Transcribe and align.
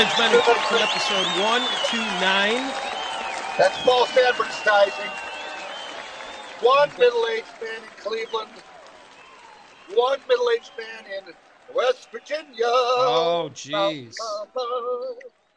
Middle-aged 0.00 0.32
men 0.32 0.40
Cleveland, 0.40 0.82
episode 0.82 1.26
one 1.42 1.60
two 1.90 1.98
nine. 2.22 2.72
That's 3.58 3.76
false 3.82 4.16
advertising. 4.16 5.10
One 6.62 6.88
middle-aged 6.98 7.44
man 7.60 7.82
in 7.82 8.02
Cleveland. 8.02 8.48
One 9.92 10.18
middle-aged 10.26 10.70
man 10.78 11.04
in 11.18 11.34
West 11.76 12.10
Virginia. 12.10 12.64
Oh, 12.64 13.50
jeez. 13.52 14.14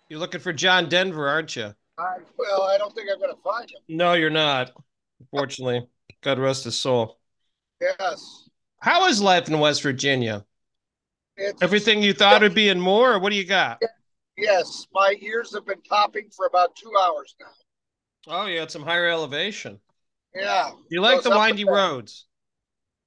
You're 0.09 0.19
looking 0.19 0.41
for 0.41 0.51
John 0.51 0.89
Denver, 0.89 1.29
aren't 1.29 1.55
you? 1.55 1.73
I, 1.97 2.18
well, 2.37 2.64
I 2.64 2.78
don't 2.78 2.93
think 2.93 3.10
I'm 3.14 3.19
going 3.19 3.33
to 3.33 3.41
find 3.41 3.69
him. 3.69 3.79
No, 3.87 4.11
you're 4.11 4.29
not. 4.29 4.71
Unfortunately, 5.21 5.87
God 6.21 6.37
rest 6.37 6.65
his 6.65 6.78
soul. 6.78 7.18
Yes. 7.79 8.50
How 8.79 9.05
is 9.07 9.21
life 9.21 9.47
in 9.47 9.57
West 9.57 9.82
Virginia? 9.82 10.43
It's, 11.37 11.61
Everything 11.61 12.04
you 12.04 12.11
thought 12.11 12.43
it'd 12.43 12.54
be 12.54 12.68
and 12.68 12.82
more, 12.82 13.14
or 13.14 13.19
what 13.19 13.29
do 13.29 13.37
you 13.37 13.46
got? 13.46 13.82
Yes, 14.37 14.87
my 14.93 15.15
ears 15.21 15.54
have 15.54 15.65
been 15.65 15.82
popping 15.87 16.29
for 16.36 16.46
about 16.46 16.75
two 16.75 16.92
hours 17.00 17.36
now. 17.39 17.47
Oh, 18.28 18.46
you 18.47 18.59
had 18.59 18.71
some 18.71 18.83
higher 18.83 19.07
elevation. 19.07 19.79
Yeah. 20.33 20.71
You 20.89 21.01
like 21.01 21.21
the 21.21 21.29
windy 21.29 21.65
roads. 21.65 22.25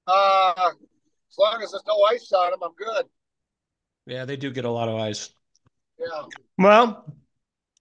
Uh, 0.06 0.52
as 0.56 1.38
long 1.38 1.62
as 1.62 1.72
there's 1.72 1.82
no 1.86 2.00
ice 2.10 2.30
on 2.32 2.52
them, 2.52 2.60
I'm 2.62 2.74
good. 2.74 3.06
Yeah, 4.06 4.24
they 4.24 4.36
do 4.36 4.50
get 4.50 4.64
a 4.64 4.70
lot 4.70 4.88
of 4.88 5.00
ice. 5.00 5.30
Yeah. 5.98 6.22
Well, 6.58 7.12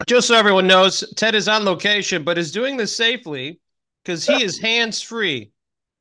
just 0.08 0.28
so 0.28 0.36
everyone 0.36 0.66
knows, 0.66 1.04
Ted 1.16 1.36
is 1.36 1.48
on 1.48 1.66
location, 1.66 2.24
but 2.24 2.38
is 2.38 2.52
doing 2.52 2.78
this 2.78 2.96
safely 2.96 3.60
because 4.04 4.26
he 4.26 4.44
is 4.44 4.58
hands 4.60 5.02
free. 5.02 5.52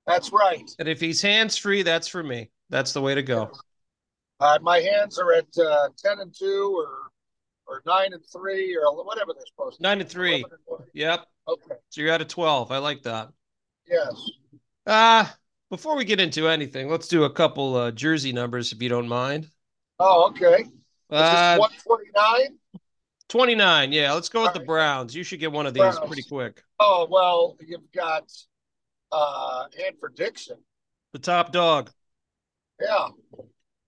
That's 0.07 0.33
right. 0.33 0.71
And 0.79 0.89
if 0.89 1.01
he's 1.01 1.21
hands 1.21 1.57
free, 1.57 1.83
that's 1.83 2.09
for 2.09 2.23
me. 2.23 2.51
That's 2.71 2.93
the 2.93 3.03
way 3.03 3.15
to 3.15 3.23
go. 3.23 3.51
Uh, 4.41 4.59
my 4.63 4.81
hands 4.81 5.19
are 5.19 5.33
at 5.33 5.47
uh, 5.59 5.89
10 5.99 6.21
and 6.21 6.35
2 6.37 6.75
or 6.77 7.11
or 7.67 7.83
9 7.87 8.13
and 8.13 8.23
3 8.33 8.77
or 8.77 9.05
whatever 9.05 9.33
they're 9.35 9.47
supposed 9.47 9.77
to 9.79 9.83
Nine 9.83 10.01
and 10.01 10.09
three. 10.09 10.45
and. 10.45 10.45
Yep. 10.93 11.27
Okay. 11.49 11.75
So 11.91 12.01
you're 12.01 12.11
at 12.13 12.21
a 12.21 12.25
12. 12.25 12.71
I 12.71 12.79
like 12.79 13.03
that. 13.03 13.29
Yes. 13.89 14.31
Uh, 14.87 15.27
before 15.71 15.97
we 15.97 16.05
get 16.05 16.21
into 16.21 16.49
anything, 16.49 16.89
let's 16.89 17.09
do 17.09 17.25
a 17.25 17.31
couple 17.31 17.77
uh, 17.77 17.91
jersey 17.91 18.33
numbers 18.33 18.73
if 18.73 18.83
you 18.83 18.89
don't 18.89 19.09
mind. 19.09 19.49
Oh, 19.99 20.29
okay. 20.31 20.65
Uh, 21.11 21.57
149. 21.57 22.59
29. 23.29 23.93
Yeah, 23.93 24.13
let's 24.13 24.29
go 24.29 24.43
with 24.43 24.53
the 24.53 24.61
Browns. 24.61 25.15
You 25.15 25.23
should 25.23 25.41
get 25.41 25.51
one 25.53 25.67
of 25.67 25.75
these 25.75 25.81
Browns. 25.81 25.99
pretty 26.07 26.23
quick. 26.23 26.63
Oh, 26.79 27.07
well, 27.11 27.57
you've 27.67 27.91
got 27.93 28.31
uh 29.13 29.65
Hanford 29.79 30.15
Dixon. 30.15 30.57
The 31.13 31.19
top 31.19 31.53
dog. 31.53 31.91
Yeah. 32.81 33.09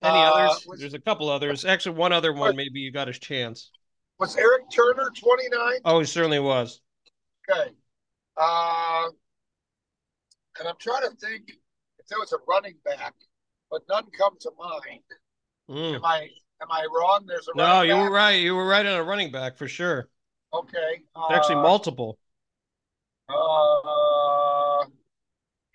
Any 0.07 0.19
Uh, 0.19 0.31
others? 0.31 0.65
was- 0.67 0.79
There's 0.79 0.93
a 0.93 0.99
couple 0.99 1.29
others. 1.29 1.65
Actually, 1.65 1.95
one 1.95 2.11
other 2.13 2.33
one. 2.33 2.55
Maybe 2.55 2.79
you 2.79 2.91
got 2.91 3.07
a 3.09 3.13
chance. 3.13 3.71
Was 4.19 4.35
Eric 4.37 4.63
Turner 4.73 5.11
29? 5.15 5.79
Oh, 5.85 5.99
he 5.99 6.05
certainly 6.05 6.39
was. 6.39 6.81
Okay. 7.49 7.71
Uh, 8.35 9.09
and 10.59 10.67
I'm 10.67 10.75
trying 10.79 11.03
to 11.03 11.15
think 11.17 11.49
if 11.99 12.07
there 12.07 12.19
was 12.19 12.33
a 12.33 12.37
running 12.47 12.75
back, 12.83 13.13
but 13.69 13.81
none 13.89 14.05
come 14.17 14.35
to 14.41 14.51
mind. 14.57 15.01
Mm. 15.69 15.95
Am 15.95 16.05
I 16.05 16.29
am 16.61 16.71
I 16.71 16.85
wrong? 16.91 17.25
There's 17.27 17.47
a 17.47 17.51
No, 17.55 17.81
you 17.81 17.93
back? 17.93 18.01
were 18.03 18.11
right. 18.11 18.31
You 18.41 18.55
were 18.55 18.65
right 18.67 18.85
on 18.85 18.93
a 18.99 19.03
running 19.03 19.31
back 19.31 19.57
for 19.57 19.67
sure. 19.67 20.09
Okay. 20.53 21.03
Uh, 21.15 21.33
Actually, 21.33 21.55
multiple. 21.55 22.17
Uh, 23.29 24.85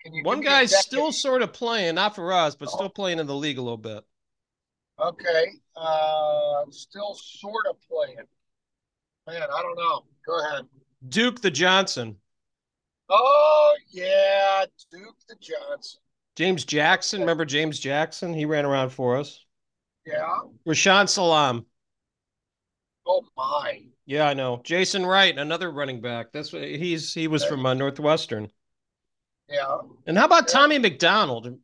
can 0.01 0.13
you 0.13 0.23
One 0.23 0.37
give 0.39 0.45
me 0.45 0.47
a 0.47 0.59
guy's 0.59 0.77
still 0.77 1.11
sort 1.11 1.41
of 1.41 1.53
playing, 1.53 1.95
not 1.95 2.15
for 2.15 2.33
us, 2.33 2.55
but 2.55 2.67
Oh. 2.69 2.75
still 2.75 2.89
playing 2.89 3.19
in 3.19 3.27
the 3.27 3.35
league 3.35 3.57
a 3.57 3.61
little 3.61 3.77
bit. 3.77 4.03
Okay. 4.99 5.45
Uh, 5.75 6.63
still 6.69 7.15
sort 7.15 7.65
of 7.69 7.75
playing. 7.81 8.27
Man, 9.27 9.41
I 9.41 9.61
don't 9.61 9.77
know. 9.77 10.03
Go 10.25 10.39
ahead. 10.39 10.65
Duke 11.09 11.41
the 11.41 11.51
Johnson. 11.51 12.17
Oh 13.09 13.75
yeah, 13.91 14.65
Duke 14.91 15.15
the 15.27 15.35
Johnson. 15.39 15.99
James 16.35 16.65
Jackson. 16.65 17.19
Remember 17.21 17.45
James 17.45 17.79
Jackson? 17.79 18.33
He 18.33 18.45
ran 18.45 18.65
around 18.65 18.89
for 18.89 19.17
us. 19.17 19.45
Yeah. 20.05 20.27
Rashaan 20.67 21.07
Salaam. 21.09 21.65
Oh 23.05 23.23
my. 23.37 23.83
Yeah, 24.05 24.27
I 24.27 24.33
know. 24.33 24.61
Jason 24.63 25.05
Wright, 25.05 25.37
another 25.37 25.71
running 25.71 26.01
back. 26.01 26.31
That's 26.31 26.51
what 26.51 26.63
he's 26.63 27.13
he 27.13 27.27
was 27.27 27.43
from 27.45 27.65
uh, 27.65 27.73
Northwestern. 27.73 28.49
Yeah. 29.49 29.77
And 30.07 30.17
how 30.17 30.25
about 30.25 30.47
Yeah. 30.47 30.53
Tommy 30.53 30.79
McDonald? 30.79 31.59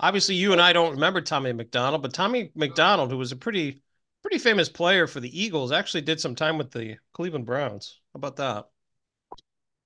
Obviously, 0.00 0.36
you 0.36 0.52
and 0.52 0.60
I 0.60 0.72
don't 0.72 0.92
remember 0.92 1.20
Tommy 1.20 1.52
McDonald, 1.52 2.02
but 2.02 2.14
Tommy 2.14 2.52
McDonald, 2.54 3.10
who 3.10 3.18
was 3.18 3.32
a 3.32 3.36
pretty 3.36 3.82
pretty 4.22 4.38
famous 4.38 4.68
player 4.68 5.06
for 5.06 5.20
the 5.20 5.40
Eagles, 5.42 5.72
actually 5.72 6.02
did 6.02 6.20
some 6.20 6.34
time 6.34 6.58
with 6.58 6.70
the 6.70 6.96
Cleveland 7.12 7.46
Browns. 7.46 8.00
How 8.12 8.18
about 8.18 8.36
that? 8.36 8.66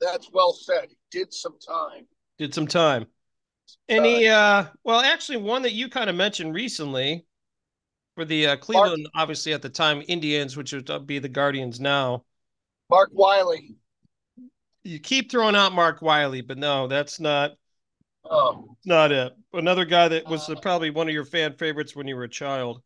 That's 0.01 0.31
well 0.33 0.53
said. 0.53 0.89
He 0.91 0.97
did 1.11 1.33
some 1.33 1.59
time. 1.59 2.07
Did 2.39 2.55
some 2.55 2.67
time. 2.67 3.07
Any 3.89 4.29
uh 4.29 4.67
well, 4.85 5.01
actually 5.01 5.39
one 5.39 5.63
that 5.63 5.73
you 5.73 5.89
kind 5.89 6.11
of 6.11 6.17
mentioned 6.17 6.55
recently 6.55 7.25
for 8.15 8.25
the 8.25 8.49
uh, 8.49 8.57
Cleveland, 8.57 9.09
obviously 9.15 9.55
at 9.55 9.63
the 9.63 9.71
time 9.71 10.03
Indians, 10.09 10.57
which 10.57 10.73
would 10.73 10.91
uh, 10.91 10.99
be 10.99 11.19
the 11.19 11.29
Guardians 11.29 11.81
now. 11.81 12.25
Mark 12.91 13.11
Wiley. 13.13 13.77
You 14.85 14.99
keep 14.99 15.31
throwing 15.31 15.57
out 15.57 15.73
Mark 15.73 16.03
Wiley, 16.03 16.41
but 16.41 16.59
no, 16.59 16.89
that's 16.89 17.21
not 17.21 17.53
Oh. 18.25 18.77
not 18.85 19.13
it. 19.13 19.33
Another 19.55 19.85
guy 19.85 20.09
that 20.09 20.27
was 20.27 20.49
uh, 20.49 20.55
probably 20.57 20.91
one 20.91 21.09
of 21.09 21.15
your 21.15 21.25
fan 21.25 21.53
favorites 21.55 21.95
when 21.95 22.07
you 22.09 22.17
were 22.17 22.25
a 22.25 22.29
child. 22.29 22.83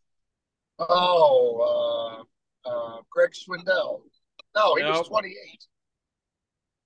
Oh. 0.78 2.24
Uh, 2.66 2.68
uh, 2.68 3.00
Greg 3.10 3.30
Swindell. 3.32 4.02
No, 4.54 4.74
he 4.74 4.82
No. 4.82 4.98
was 4.98 5.08
28. 5.08 5.34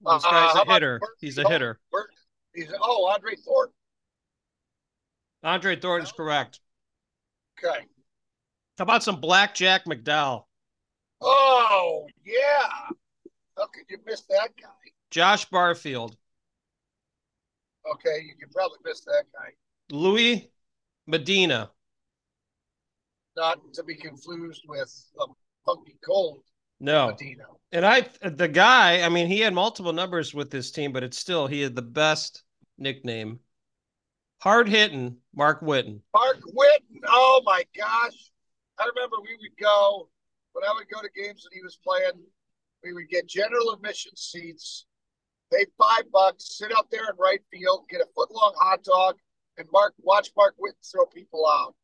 This 0.03 0.25
Uh, 0.25 0.31
guy's 0.31 0.55
a 0.57 0.73
hitter. 0.73 0.99
Bert 0.99 1.11
He's 1.21 1.39
a 1.39 1.49
hitter. 1.49 1.79
Bert- 1.91 2.11
He's 2.55 2.73
oh 2.81 3.07
Andre 3.07 3.37
Thornton. 3.37 3.75
Andre 5.43 5.77
Thornton's 5.77 6.13
correct. 6.13 6.61
Okay. 7.59 7.87
How 8.77 8.83
about 8.83 9.03
some 9.03 9.21
Blackjack 9.21 9.85
McDowell? 9.85 10.45
Oh 11.21 12.07
yeah. 12.25 12.69
How 13.57 13.67
could 13.67 13.85
you 13.89 13.99
miss 14.07 14.23
that 14.23 14.51
guy? 14.61 14.69
Josh 15.11 15.45
Barfield, 15.47 16.17
Okay, 17.93 18.21
you 18.25 18.35
can 18.39 18.49
probably 18.51 18.79
miss 18.85 19.01
that 19.05 19.25
guy. 19.35 19.51
Louis 19.91 20.51
Medina, 21.07 21.71
Not 23.37 23.59
to 23.75 23.83
be 23.83 23.95
confused 23.97 24.63
with 24.69 24.93
um, 25.21 25.35
Funky 25.65 25.97
Cold 26.05 26.43
no, 26.81 27.09
Medina. 27.09 27.45
and 27.73 27.85
I 27.85 28.09
the 28.23 28.49
guy. 28.49 29.03
I 29.03 29.09
mean, 29.09 29.27
he 29.27 29.41
had 29.41 29.55
multiple 29.55 29.93
numbers 29.93 30.33
with 30.35 30.51
this 30.51 30.71
team, 30.71 30.93
but 30.93 31.03
it's 31.03 31.19
still 31.19 31.47
he 31.47 31.61
had 31.61 31.75
the 31.77 31.83
best 31.83 32.43
nickname. 32.79 33.41
Hard 34.41 34.69
hitting 34.69 35.19
Mark 35.35 35.61
Whiten. 35.61 36.03
Mark 36.15 36.39
Whiten. 36.53 37.01
Oh 37.07 37.43
my 37.45 37.65
gosh. 37.77 38.31
I 38.79 38.89
remember 38.95 39.17
we 39.23 39.37
would 39.41 39.59
go 39.61 40.09
when 40.53 40.65
I 40.65 40.73
would 40.75 40.89
go 40.89 41.01
to 41.03 41.09
games 41.15 41.43
that 41.45 41.53
he 41.53 41.63
was 41.63 41.77
playing, 41.87 42.25
we 42.83 42.93
would 42.93 43.09
get 43.09 43.29
general 43.29 43.73
admission 43.73 44.17
seats, 44.17 44.87
pay 45.53 45.67
five 45.79 46.11
bucks, 46.13 46.57
sit 46.59 46.73
out 46.77 46.91
there 46.91 47.03
in 47.03 47.17
right 47.19 47.41
field, 47.53 47.85
get 47.91 48.01
a 48.01 48.07
foot 48.15 48.31
long 48.31 48.55
hot 48.59 48.83
dog, 48.83 49.17
and 49.61 49.69
Mark 49.73 49.95
watch 49.99 50.31
Mark 50.37 50.55
Whiten 50.57 50.77
throw 50.83 51.07
people 51.07 51.47
out. 51.47 51.75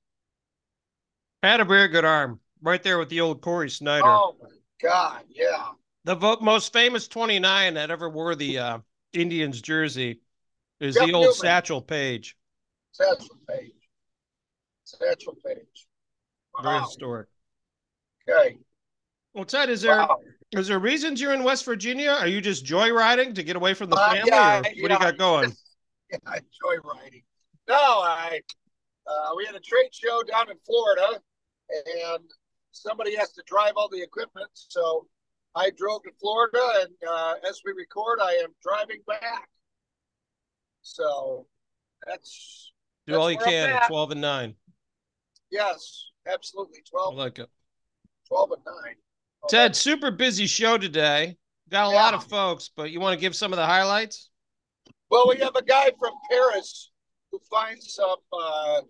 Had 1.43 1.61
a 1.61 1.65
very 1.65 1.89
good 1.89 2.05
arm, 2.05 2.41
right 2.63 2.83
there 2.83 2.99
with 2.99 3.11
the 3.11 3.21
old 3.21 3.43
Cory 3.43 3.71
Snyder. 3.71 4.09
Oh 4.09 4.35
my 4.43 4.49
god, 4.83 5.25
yeah. 5.29 5.69
The 6.05 6.15
vo- 6.15 6.39
most 6.41 6.73
famous 6.73 7.07
29 7.07 7.75
that 7.75 7.91
ever 7.91 8.09
wore 8.09 8.35
the 8.35 8.59
uh, 8.59 8.79
Indians 9.13 9.61
jersey 9.61 10.21
is 10.81 10.95
Jeff 10.95 11.07
the 11.07 11.13
old 11.13 11.23
Newman. 11.25 11.35
Satchel 11.35 11.83
Paige. 11.83 12.37
Satchel 12.93 13.37
Paige. 13.49 13.73
Satchel 14.85 15.37
Paige. 15.45 15.87
Very 16.63 16.81
historic. 16.81 17.29
Okay. 18.29 18.57
Well, 19.35 19.45
Ted, 19.45 19.69
is 19.69 19.83
there 19.83 19.99
Wow. 19.99 20.21
is 20.53 20.69
there 20.69 20.79
reasons 20.79 21.21
you're 21.21 21.35
in 21.35 21.45
West 21.45 21.67
Virginia? 21.67 22.13
Are 22.13 22.27
you 22.27 22.41
just 22.41 22.65
joyriding 22.65 23.35
to 23.35 23.43
get 23.43 23.57
away 23.57 23.75
from 23.75 23.91
the 23.91 23.97
Uh, 23.97 24.15
family, 24.15 24.31
yeah, 24.31 24.59
or 24.61 24.63
what 24.63 24.73
do 24.75 24.95
you 24.95 24.99
got 24.99 25.19
going? 25.19 25.55
Yeah, 26.09 26.19
I 26.25 26.37
enjoy 26.37 26.89
riding. 26.89 27.23
No, 27.69 27.75
I 27.75 28.41
uh, 29.07 29.31
we 29.37 29.45
had 29.47 29.55
a 29.55 29.61
trade 29.61 29.91
show 29.93 30.23
down 30.23 30.51
in 30.51 30.57
Florida, 30.67 31.21
and 31.71 32.25
somebody 32.73 33.17
has 33.17 33.33
to 33.33 33.43
drive 33.47 33.73
all 33.77 33.89
the 33.89 34.03
equipment. 34.03 34.49
So 34.55 35.07
I 35.55 35.71
drove 35.77 36.03
to 36.05 36.11
Florida, 36.21 36.61
and 36.83 36.95
uh, 37.09 37.35
as 37.49 37.61
we 37.65 37.73
record, 37.73 38.19
I 38.23 38.33
am 38.43 38.51
driving 38.63 39.01
back. 39.07 39.49
So 40.83 41.47
that's 42.07 42.73
Do 43.07 43.15
all 43.17 43.31
you 43.31 43.37
That's 43.39 43.47
where 43.47 43.75
I'm 43.75 43.79
can. 43.81 43.89
12 43.89 44.11
and 44.13 44.21
9. 44.21 44.55
yes, 45.51 46.05
absolutely 46.33 46.81
Twelve. 46.89 47.15
I 47.15 47.17
12, 47.17 47.27
like 47.27 47.39
it. 47.41 47.49
12 48.29 48.51
and 48.53 48.63
nine. 48.67 48.95
Oh, 49.43 49.47
Ted, 49.49 49.77
super 49.77 50.11
busy 50.11 50.47
show 50.47 50.79
today. 50.79 51.37
Got 51.69 51.87
a 51.87 51.95
lot 51.95 52.15
of 52.15 52.25
folks, 52.25 52.71
but 52.77 52.91
you 52.91 53.01
want 53.01 53.15
to 53.15 53.21
give 53.21 53.35
some 53.35 53.53
of 53.53 53.57
the 53.57 53.67
highlights? 53.67 54.31
Well, 55.11 55.29
we 55.29 55.37
have 55.39 55.55
a 55.57 55.63
guy 55.63 55.91
from 55.99 56.13
Paris 56.31 56.91
who 57.37 57.57
finds 57.57 57.95
some 57.95 58.17
uh, 58.33 58.81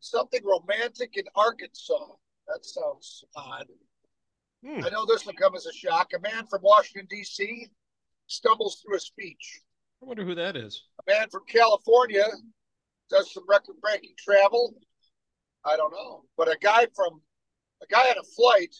something 0.00 0.40
romantic 0.44 1.16
in 1.16 1.24
Arkansas. 1.34 2.06
That 2.48 2.64
sounds 2.64 3.24
odd. 3.36 3.66
Hmm. 4.64 4.84
I 4.84 4.90
know 4.90 5.06
this 5.06 5.26
will 5.26 5.34
come 5.34 5.54
as 5.54 5.66
a 5.66 5.72
shock. 5.72 6.10
A 6.16 6.20
man 6.20 6.46
from 6.46 6.60
Washington, 6.62 7.06
D.C. 7.10 7.68
stumbles 8.26 8.82
through 8.82 8.96
a 8.96 9.00
speech. 9.00 9.60
I 10.02 10.06
wonder 10.06 10.24
who 10.24 10.34
that 10.34 10.56
is. 10.56 10.84
A 11.06 11.10
man 11.10 11.28
from 11.30 11.42
California 11.48 12.26
does 13.10 13.32
some 13.32 13.44
record 13.48 13.76
breaking 13.80 14.14
travel. 14.18 14.74
I 15.64 15.76
don't 15.76 15.92
know. 15.92 16.24
But 16.36 16.48
a 16.48 16.58
guy 16.60 16.86
from 16.94 17.20
a 17.82 17.86
guy 17.86 18.10
on 18.10 18.18
a 18.18 18.24
flight 18.36 18.74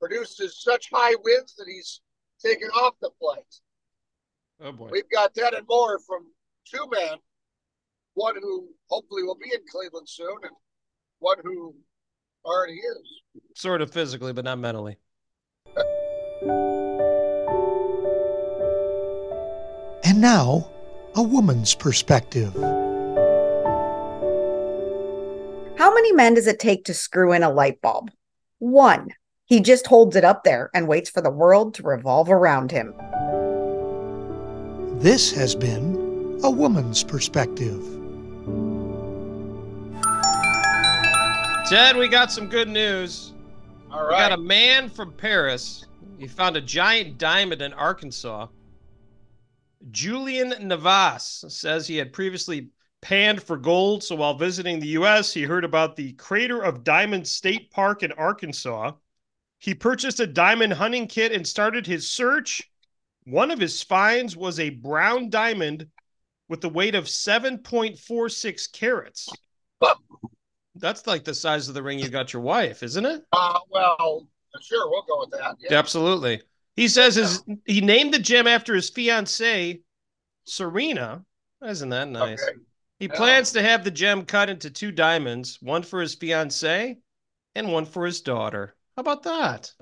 produces 0.00 0.62
such 0.62 0.90
high 0.92 1.14
winds 1.24 1.54
that 1.56 1.66
he's 1.66 2.00
taken 2.44 2.68
off 2.68 2.94
the 3.00 3.10
flight. 3.18 3.54
Oh 4.60 4.72
boy. 4.72 4.88
We've 4.92 5.10
got 5.10 5.34
that 5.34 5.54
and 5.54 5.66
more 5.68 5.98
from 6.00 6.26
two 6.66 6.86
men. 6.90 7.18
One 8.18 8.34
who 8.42 8.66
hopefully 8.88 9.22
will 9.22 9.36
be 9.36 9.48
in 9.54 9.60
Cleveland 9.70 10.08
soon, 10.08 10.38
and 10.42 10.50
one 11.20 11.36
who 11.44 11.72
already 12.44 12.72
is. 12.72 13.22
Sort 13.54 13.80
of 13.80 13.92
physically, 13.92 14.32
but 14.32 14.44
not 14.44 14.58
mentally. 14.58 14.96
And 20.02 20.20
now, 20.20 20.68
a 21.14 21.22
woman's 21.22 21.76
perspective. 21.76 22.52
How 25.76 25.94
many 25.94 26.10
men 26.10 26.34
does 26.34 26.48
it 26.48 26.58
take 26.58 26.86
to 26.86 26.94
screw 26.94 27.32
in 27.32 27.44
a 27.44 27.52
light 27.52 27.80
bulb? 27.80 28.10
One. 28.58 29.10
He 29.44 29.60
just 29.60 29.86
holds 29.86 30.16
it 30.16 30.24
up 30.24 30.42
there 30.42 30.70
and 30.74 30.88
waits 30.88 31.08
for 31.08 31.20
the 31.20 31.30
world 31.30 31.74
to 31.74 31.84
revolve 31.84 32.30
around 32.30 32.72
him. 32.72 32.94
This 35.00 35.30
has 35.30 35.54
been 35.54 36.40
a 36.42 36.50
woman's 36.50 37.04
perspective. 37.04 37.97
Ted, 41.68 41.98
we 41.98 42.08
got 42.08 42.32
some 42.32 42.48
good 42.48 42.66
news. 42.70 43.34
All 43.92 44.00
right. 44.00 44.08
We 44.08 44.16
got 44.16 44.32
a 44.32 44.42
man 44.42 44.88
from 44.88 45.12
Paris. 45.12 45.84
He 46.16 46.26
found 46.26 46.56
a 46.56 46.62
giant 46.62 47.18
diamond 47.18 47.60
in 47.60 47.74
Arkansas. 47.74 48.46
Julien 49.90 50.54
Navas 50.66 51.44
says 51.48 51.86
he 51.86 51.98
had 51.98 52.14
previously 52.14 52.70
panned 53.02 53.42
for 53.42 53.58
gold. 53.58 54.02
So 54.02 54.16
while 54.16 54.32
visiting 54.32 54.80
the 54.80 54.88
U.S., 54.88 55.30
he 55.30 55.42
heard 55.42 55.62
about 55.62 55.94
the 55.94 56.14
Crater 56.14 56.62
of 56.62 56.84
Diamond 56.84 57.28
State 57.28 57.70
Park 57.70 58.02
in 58.02 58.12
Arkansas. 58.12 58.92
He 59.58 59.74
purchased 59.74 60.20
a 60.20 60.26
diamond 60.26 60.72
hunting 60.72 61.06
kit 61.06 61.32
and 61.32 61.46
started 61.46 61.86
his 61.86 62.10
search. 62.10 62.62
One 63.24 63.50
of 63.50 63.60
his 63.60 63.82
finds 63.82 64.34
was 64.34 64.58
a 64.58 64.70
brown 64.70 65.28
diamond 65.28 65.86
with 66.48 66.64
a 66.64 66.68
weight 66.70 66.94
of 66.94 67.04
7.46 67.04 68.72
carats. 68.72 69.28
That's 70.78 71.06
like 71.06 71.24
the 71.24 71.34
size 71.34 71.68
of 71.68 71.74
the 71.74 71.82
ring 71.82 71.98
you 71.98 72.08
got 72.08 72.32
your 72.32 72.42
wife, 72.42 72.82
isn't 72.82 73.04
it? 73.04 73.22
Uh, 73.32 73.58
well, 73.70 74.28
sure, 74.60 74.90
we'll 74.90 75.04
go 75.08 75.20
with 75.20 75.30
that. 75.30 75.56
Yeah. 75.60 75.78
Absolutely. 75.78 76.42
He 76.76 76.88
says 76.88 77.16
his 77.16 77.42
he 77.66 77.80
named 77.80 78.14
the 78.14 78.18
gem 78.18 78.46
after 78.46 78.74
his 78.74 78.88
fiancee, 78.90 79.82
Serena. 80.44 81.24
Isn't 81.64 81.88
that 81.88 82.08
nice? 82.08 82.42
Okay. 82.42 82.58
He 83.00 83.06
yeah. 83.06 83.14
plans 83.14 83.52
to 83.52 83.62
have 83.62 83.84
the 83.84 83.90
gem 83.90 84.24
cut 84.24 84.50
into 84.50 84.70
two 84.70 84.92
diamonds, 84.92 85.58
one 85.60 85.82
for 85.82 86.00
his 86.00 86.14
fiancee 86.14 86.98
and 87.54 87.72
one 87.72 87.84
for 87.84 88.06
his 88.06 88.20
daughter. 88.20 88.74
How 88.96 89.00
about 89.00 89.22
that? 89.24 89.72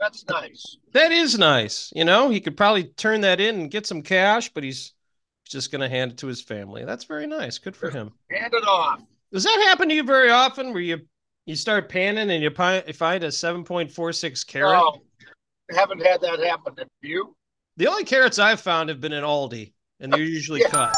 That's 0.00 0.24
nice. 0.28 0.76
That 0.92 1.10
is 1.10 1.38
nice. 1.38 1.92
You 1.94 2.04
know, 2.04 2.28
he 2.28 2.40
could 2.40 2.56
probably 2.56 2.84
turn 2.84 3.22
that 3.22 3.40
in 3.40 3.56
and 3.60 3.70
get 3.70 3.86
some 3.86 4.02
cash, 4.02 4.50
but 4.50 4.62
he's 4.62 4.92
just 5.48 5.72
going 5.72 5.80
to 5.80 5.88
hand 5.88 6.12
it 6.12 6.18
to 6.18 6.26
his 6.26 6.40
family. 6.40 6.84
That's 6.84 7.04
very 7.04 7.26
nice. 7.26 7.58
Good 7.58 7.76
for 7.76 7.90
him. 7.90 8.12
Hand 8.30 8.54
it 8.54 8.64
off. 8.66 9.02
Does 9.32 9.44
that 9.44 9.64
happen 9.68 9.88
to 9.88 9.94
you 9.94 10.04
very 10.04 10.30
often 10.30 10.72
where 10.72 10.82
you 10.82 11.00
you 11.46 11.56
start 11.56 11.88
panning 11.88 12.30
and 12.30 12.42
you 12.42 12.50
find 12.50 12.84
a 12.86 12.92
7.46 12.92 14.46
carat? 14.46 14.72
No, 14.72 15.02
haven't 15.70 16.04
had 16.04 16.20
that 16.20 16.40
happen. 16.40 16.74
Have 16.76 16.88
you? 17.02 17.34
The 17.78 17.86
only 17.86 18.04
carrots 18.04 18.38
I've 18.38 18.60
found 18.60 18.88
have 18.88 19.00
been 19.00 19.12
in 19.12 19.24
Aldi, 19.24 19.72
and 20.00 20.12
they're 20.12 20.20
usually 20.20 20.60
yeah. 20.60 20.68
cut. 20.68 20.92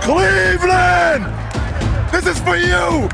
Cleveland! 0.00 1.26
This 2.10 2.26
is 2.26 2.40
for 2.40 2.56
you! 2.56 3.08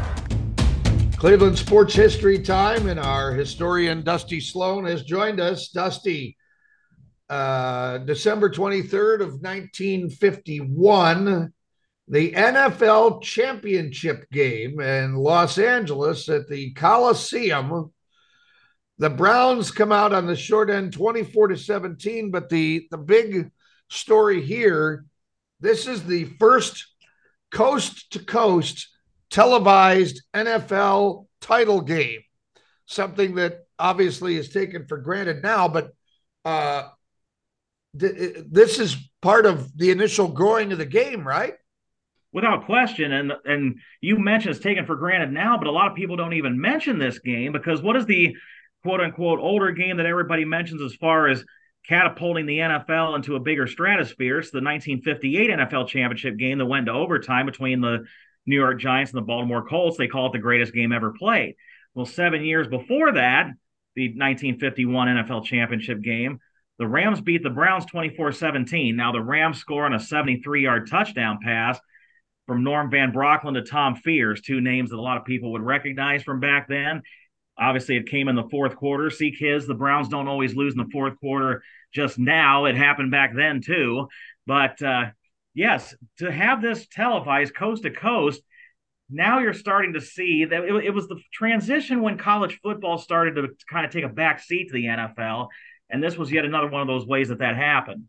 Cleveland 1.16 1.58
Sports 1.58 1.94
History 1.94 2.38
Time, 2.38 2.88
and 2.88 3.00
our 3.00 3.32
historian 3.32 4.02
Dusty 4.02 4.40
Sloan 4.40 4.84
has 4.84 5.02
joined 5.02 5.40
us. 5.40 5.70
Dusty, 5.70 6.36
uh, 7.34 7.98
December 7.98 8.48
23rd 8.48 9.22
of 9.22 9.42
1951, 9.42 11.52
the 12.06 12.32
NFL 12.32 13.22
championship 13.22 14.30
game 14.30 14.80
in 14.80 15.16
Los 15.16 15.58
Angeles 15.58 16.28
at 16.28 16.48
the 16.48 16.72
Coliseum. 16.74 17.92
The 18.98 19.10
Browns 19.10 19.72
come 19.72 19.90
out 19.90 20.12
on 20.12 20.26
the 20.26 20.36
short 20.36 20.70
end 20.70 20.92
24 20.92 21.48
to 21.48 21.56
17, 21.56 22.30
but 22.30 22.48
the, 22.48 22.86
the 22.92 22.98
big 22.98 23.50
story 23.88 24.40
here 24.40 25.04
this 25.58 25.86
is 25.86 26.04
the 26.04 26.24
first 26.38 26.86
coast 27.50 28.12
to 28.12 28.18
coast 28.18 28.88
televised 29.30 30.22
NFL 30.34 31.26
title 31.40 31.80
game, 31.80 32.20
something 32.86 33.36
that 33.36 33.66
obviously 33.78 34.36
is 34.36 34.50
taken 34.50 34.86
for 34.86 34.98
granted 34.98 35.42
now, 35.42 35.68
but 35.68 35.90
uh, 36.44 36.88
th- 37.98 38.44
this 38.50 38.78
is 38.78 38.96
part 39.22 39.46
of 39.46 39.76
the 39.76 39.90
initial 39.90 40.28
growing 40.28 40.72
of 40.72 40.78
the 40.78 40.86
game, 40.86 41.26
right? 41.26 41.54
Without 42.32 42.66
question, 42.66 43.12
and 43.12 43.32
and 43.44 43.78
you 44.00 44.18
mentioned 44.18 44.54
it's 44.54 44.64
taken 44.64 44.86
for 44.86 44.96
granted 44.96 45.30
now, 45.30 45.56
but 45.56 45.68
a 45.68 45.70
lot 45.70 45.90
of 45.90 45.96
people 45.96 46.16
don't 46.16 46.32
even 46.32 46.60
mention 46.60 46.98
this 46.98 47.20
game 47.20 47.52
because 47.52 47.80
what 47.80 47.96
is 47.96 48.06
the 48.06 48.34
quote 48.82 49.00
unquote 49.00 49.38
older 49.38 49.70
game 49.70 49.98
that 49.98 50.06
everybody 50.06 50.44
mentions 50.44 50.82
as 50.82 50.94
far 50.96 51.28
as 51.28 51.44
catapulting 51.88 52.46
the 52.46 52.58
NFL 52.58 53.14
into 53.14 53.36
a 53.36 53.40
bigger 53.40 53.68
stratosphere? 53.68 54.40
It's 54.40 54.50
the 54.50 54.56
1958 54.56 55.50
NFL 55.50 55.86
championship 55.86 56.36
game 56.36 56.58
that 56.58 56.66
went 56.66 56.86
to 56.86 56.92
overtime 56.92 57.46
between 57.46 57.80
the 57.80 58.04
New 58.46 58.56
York 58.56 58.80
Giants 58.80 59.12
and 59.12 59.18
the 59.18 59.26
Baltimore 59.26 59.66
Colts. 59.66 59.96
They 59.96 60.08
call 60.08 60.26
it 60.26 60.32
the 60.32 60.38
greatest 60.38 60.74
game 60.74 60.92
ever 60.92 61.12
played. 61.16 61.54
Well, 61.94 62.06
seven 62.06 62.44
years 62.44 62.66
before 62.66 63.12
that, 63.12 63.52
the 63.94 64.08
1951 64.08 65.08
NFL 65.08 65.44
championship 65.44 66.02
game, 66.02 66.40
the 66.78 66.86
Rams 66.86 67.20
beat 67.20 67.42
the 67.42 67.50
Browns 67.50 67.86
24 67.86 68.32
17. 68.32 68.96
Now, 68.96 69.12
the 69.12 69.22
Rams 69.22 69.58
score 69.58 69.84
on 69.84 69.94
a 69.94 70.00
73 70.00 70.62
yard 70.62 70.90
touchdown 70.90 71.38
pass 71.42 71.78
from 72.46 72.64
Norm 72.64 72.90
Van 72.90 73.12
Brocklin 73.12 73.54
to 73.54 73.62
Tom 73.62 73.96
Fears, 73.96 74.42
two 74.42 74.60
names 74.60 74.90
that 74.90 74.98
a 74.98 75.02
lot 75.02 75.16
of 75.16 75.24
people 75.24 75.52
would 75.52 75.62
recognize 75.62 76.22
from 76.22 76.40
back 76.40 76.68
then. 76.68 77.02
Obviously, 77.56 77.96
it 77.96 78.08
came 78.08 78.28
in 78.28 78.34
the 78.34 78.48
fourth 78.50 78.76
quarter. 78.76 79.10
See, 79.10 79.32
kids, 79.32 79.66
the 79.66 79.74
Browns 79.74 80.08
don't 80.08 80.28
always 80.28 80.56
lose 80.56 80.74
in 80.74 80.78
the 80.78 80.90
fourth 80.90 81.18
quarter 81.20 81.62
just 81.94 82.18
now. 82.18 82.64
It 82.64 82.76
happened 82.76 83.12
back 83.12 83.32
then, 83.34 83.62
too. 83.62 84.08
But 84.46 84.82
uh, 84.82 85.06
yes, 85.54 85.94
to 86.18 86.30
have 86.30 86.60
this 86.60 86.86
televised 86.88 87.54
coast 87.54 87.84
to 87.84 87.90
coast, 87.90 88.42
now 89.08 89.38
you're 89.38 89.54
starting 89.54 89.92
to 89.92 90.00
see 90.00 90.44
that 90.46 90.64
it, 90.64 90.86
it, 90.86 90.90
was 90.90 91.06
the 91.06 91.20
transition 91.32 92.02
when 92.02 92.18
college 92.18 92.58
football 92.62 92.98
started 92.98 93.36
to 93.36 93.48
kind 93.70 93.86
of 93.86 93.92
take 93.92 94.04
a 94.04 94.08
back 94.08 94.40
seat 94.40 94.68
to 94.68 94.74
the 94.74 94.84
NFL, 94.84 95.48
and 95.94 96.02
this 96.02 96.18
was 96.18 96.32
yet 96.32 96.44
another 96.44 96.68
one 96.68 96.82
of 96.82 96.88
those 96.88 97.06
ways 97.06 97.28
that 97.28 97.38
that 97.38 97.56
happened. 97.56 98.04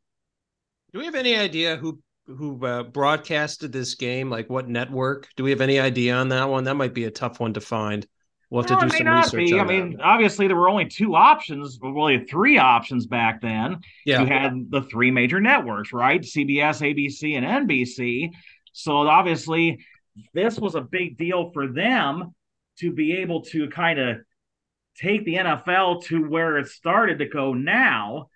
Do 0.92 0.98
we 0.98 1.06
have 1.06 1.14
any 1.14 1.36
idea 1.36 1.78
who 1.78 2.02
who 2.26 2.66
uh, 2.66 2.82
broadcasted 2.82 3.72
this 3.72 3.94
game? 3.94 4.28
Like 4.28 4.50
what 4.50 4.68
network? 4.68 5.30
Do 5.38 5.44
we 5.44 5.52
have 5.52 5.62
any 5.62 5.80
idea 5.80 6.16
on 6.16 6.30
that 6.30 6.50
one? 6.50 6.64
That 6.64 6.74
might 6.74 6.96
be 6.96 7.04
a 7.04 7.12
tough 7.12 7.40
one 7.40 7.54
to 7.54 7.62
find. 7.62 8.06
We'll 8.50 8.64
have 8.64 8.80
to 8.80 8.88
do 8.88 8.98
some 8.98 9.08
research. 9.08 9.54
I 9.60 9.64
mean, 9.64 10.00
obviously 10.02 10.48
there 10.48 10.56
were 10.56 10.70
only 10.70 10.88
two 10.88 11.16
options, 11.16 11.78
but 11.78 11.92
really 11.92 12.26
three 12.26 12.58
options 12.58 13.06
back 13.06 13.42
then. 13.42 13.78
Yeah. 14.04 14.22
You 14.22 14.28
had 14.28 14.54
the 14.72 14.82
three 14.82 15.12
major 15.12 15.40
networks, 15.40 15.94
right? 15.94 16.22
CBS, 16.22 16.82
ABC, 16.82 17.38
and 17.38 17.70
NBC. 17.70 18.32
So 18.74 18.98
obviously 18.98 19.86
this 20.34 20.58
was 20.58 20.74
a 20.74 20.82
big 20.82 21.18
deal 21.18 21.52
for 21.54 21.68
them 21.68 22.34
to 22.80 22.92
be 22.92 23.18
able 23.18 23.42
to 23.42 23.70
kind 23.70 24.00
of 24.00 24.18
take 24.98 25.26
the 25.26 25.36
NFL 25.36 26.06
to 26.06 26.28
where 26.28 26.58
it 26.58 26.68
started 26.68 27.20
to 27.20 27.26
go 27.26 27.54
now. 27.54 28.30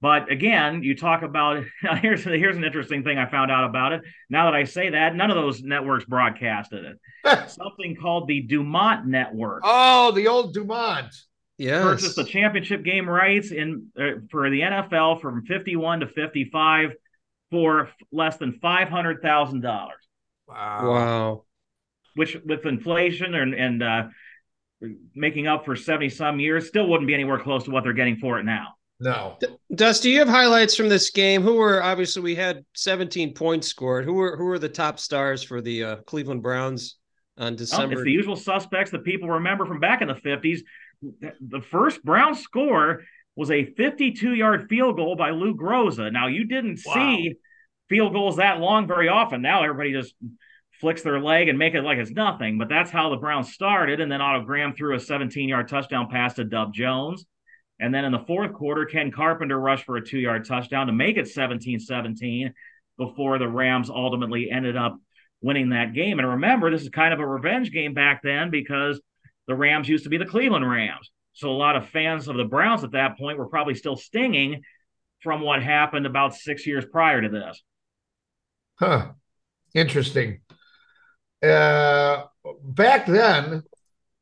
But 0.00 0.30
again, 0.30 0.82
you 0.82 0.96
talk 0.96 1.22
about 1.22 1.64
here's 2.00 2.24
here's 2.24 2.56
an 2.56 2.64
interesting 2.64 3.04
thing 3.04 3.18
I 3.18 3.26
found 3.30 3.50
out 3.50 3.64
about 3.64 3.92
it. 3.92 4.02
Now 4.28 4.44
that 4.46 4.54
I 4.54 4.64
say 4.64 4.90
that, 4.90 5.14
none 5.14 5.30
of 5.30 5.36
those 5.36 5.62
networks 5.62 6.04
broadcasted 6.04 6.84
it. 6.84 7.48
Something 7.50 7.96
called 7.96 8.28
the 8.28 8.46
DuMont 8.46 9.06
Network. 9.06 9.62
Oh, 9.64 10.10
the 10.10 10.28
old 10.28 10.54
DuMont. 10.54 11.14
Yeah. 11.56 11.82
Purchased 11.82 12.16
the 12.16 12.24
championship 12.24 12.82
game 12.82 13.08
rights 13.08 13.50
in 13.52 13.86
uh, 13.98 14.20
for 14.30 14.50
the 14.50 14.60
NFL 14.60 15.20
from 15.20 15.46
51 15.46 16.00
to 16.00 16.08
55 16.08 16.90
for 17.50 17.90
less 18.10 18.36
than 18.36 18.58
five 18.60 18.88
hundred 18.88 19.22
thousand 19.22 19.60
dollars. 19.60 20.02
Wow. 20.48 20.90
Wow. 20.90 21.44
Which 22.14 22.36
with 22.44 22.66
inflation 22.66 23.34
and 23.34 23.54
and 23.54 23.82
uh, 23.82 24.02
making 25.14 25.46
up 25.46 25.64
for 25.64 25.76
70 25.76 26.08
some 26.10 26.40
years 26.40 26.68
still 26.68 26.88
wouldn't 26.88 27.06
be 27.06 27.14
anywhere 27.14 27.38
close 27.38 27.64
to 27.64 27.70
what 27.70 27.84
they're 27.84 27.92
getting 27.92 28.16
for 28.16 28.38
it 28.38 28.44
now. 28.44 28.68
No. 29.00 29.38
Dusty, 29.74 30.10
you 30.10 30.20
have 30.20 30.28
highlights 30.28 30.76
from 30.76 30.88
this 30.88 31.10
game. 31.10 31.42
Who 31.42 31.54
were 31.56 31.82
obviously 31.82 32.22
we 32.22 32.34
had 32.34 32.64
17 32.74 33.34
points 33.34 33.66
scored. 33.68 34.04
Who 34.04 34.14
were 34.14 34.36
who 34.36 34.44
were 34.44 34.58
the 34.58 34.68
top 34.68 34.98
stars 34.98 35.42
for 35.42 35.60
the 35.60 35.84
uh, 35.84 35.96
Cleveland 36.06 36.42
Browns 36.42 36.96
on 37.36 37.54
Oh, 37.54 37.56
December. 37.56 37.94
it's 37.94 38.04
the 38.04 38.12
usual 38.12 38.36
suspects 38.36 38.92
that 38.92 39.04
people 39.04 39.28
remember 39.28 39.66
from 39.66 39.80
back 39.80 40.00
in 40.00 40.08
the 40.08 40.14
50s. 40.14 40.60
The 41.20 41.60
first 41.60 42.04
Brown 42.04 42.34
score 42.36 43.02
was 43.36 43.50
a 43.50 43.64
52 43.74 44.32
yard 44.34 44.68
field 44.70 44.96
goal 44.96 45.16
by 45.16 45.30
Lou 45.30 45.56
Groza. 45.56 46.12
Now, 46.12 46.28
you 46.28 46.44
didn't 46.44 46.78
Wow. 46.86 46.94
see 46.94 47.34
field 47.88 48.12
goals 48.12 48.36
that 48.36 48.60
long 48.60 48.86
very 48.86 49.08
often. 49.08 49.42
Now, 49.42 49.64
everybody 49.64 49.92
just 49.92 50.14
flicks 50.84 51.00
their 51.00 51.18
leg 51.18 51.48
and 51.48 51.58
make 51.58 51.72
it 51.72 51.80
like 51.80 51.96
it's 51.96 52.10
nothing. 52.10 52.58
But 52.58 52.68
that's 52.68 52.90
how 52.90 53.08
the 53.08 53.16
Browns 53.16 53.54
started. 53.54 54.00
And 54.02 54.12
then 54.12 54.20
Otto 54.20 54.44
Graham 54.44 54.74
threw 54.74 54.94
a 54.94 55.00
17 55.00 55.48
yard 55.48 55.66
touchdown 55.66 56.08
pass 56.10 56.34
to 56.34 56.44
Dub 56.44 56.74
Jones. 56.74 57.24
And 57.80 57.92
then 57.92 58.04
in 58.04 58.12
the 58.12 58.18
fourth 58.18 58.52
quarter, 58.52 58.84
Ken 58.84 59.10
Carpenter 59.10 59.58
rushed 59.58 59.86
for 59.86 59.96
a 59.96 60.06
two 60.06 60.18
yard 60.18 60.46
touchdown 60.46 60.88
to 60.88 60.92
make 60.92 61.16
it 61.16 61.26
17 61.26 61.80
17 61.80 62.52
before 62.98 63.38
the 63.38 63.48
Rams 63.48 63.88
ultimately 63.88 64.50
ended 64.50 64.76
up 64.76 64.98
winning 65.40 65.70
that 65.70 65.94
game. 65.94 66.18
And 66.18 66.28
remember, 66.28 66.70
this 66.70 66.82
is 66.82 66.90
kind 66.90 67.14
of 67.14 67.20
a 67.20 67.26
revenge 67.26 67.72
game 67.72 67.94
back 67.94 68.20
then 68.22 68.50
because 68.50 69.00
the 69.48 69.54
Rams 69.54 69.88
used 69.88 70.04
to 70.04 70.10
be 70.10 70.18
the 70.18 70.26
Cleveland 70.26 70.68
Rams. 70.68 71.10
So 71.32 71.48
a 71.48 71.56
lot 71.56 71.76
of 71.76 71.88
fans 71.88 72.28
of 72.28 72.36
the 72.36 72.44
Browns 72.44 72.84
at 72.84 72.92
that 72.92 73.16
point 73.16 73.38
were 73.38 73.48
probably 73.48 73.74
still 73.74 73.96
stinging 73.96 74.60
from 75.22 75.40
what 75.40 75.62
happened 75.62 76.04
about 76.04 76.34
six 76.34 76.66
years 76.66 76.84
prior 76.84 77.22
to 77.22 77.30
this. 77.30 77.62
Huh. 78.78 79.12
Interesting. 79.74 80.40
Uh, 81.44 82.24
back 82.62 83.06
then, 83.06 83.62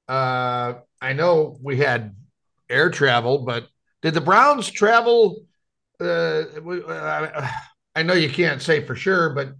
uh, 0.09 0.75
I 1.01 1.13
know 1.13 1.59
we 1.63 1.77
had 1.79 2.15
air 2.69 2.91
travel, 2.91 3.45
but 3.45 3.69
did 4.03 4.15
the 4.15 4.21
Browns 4.21 4.71
travel? 4.71 5.45
Uh, 6.01 6.05
uh, 6.05 7.49
I 7.95 8.03
know 8.03 8.15
you 8.15 8.31
can't 8.31 8.61
say 8.61 8.85
for 8.85 8.97
sure, 8.97 9.31
but 9.35 9.53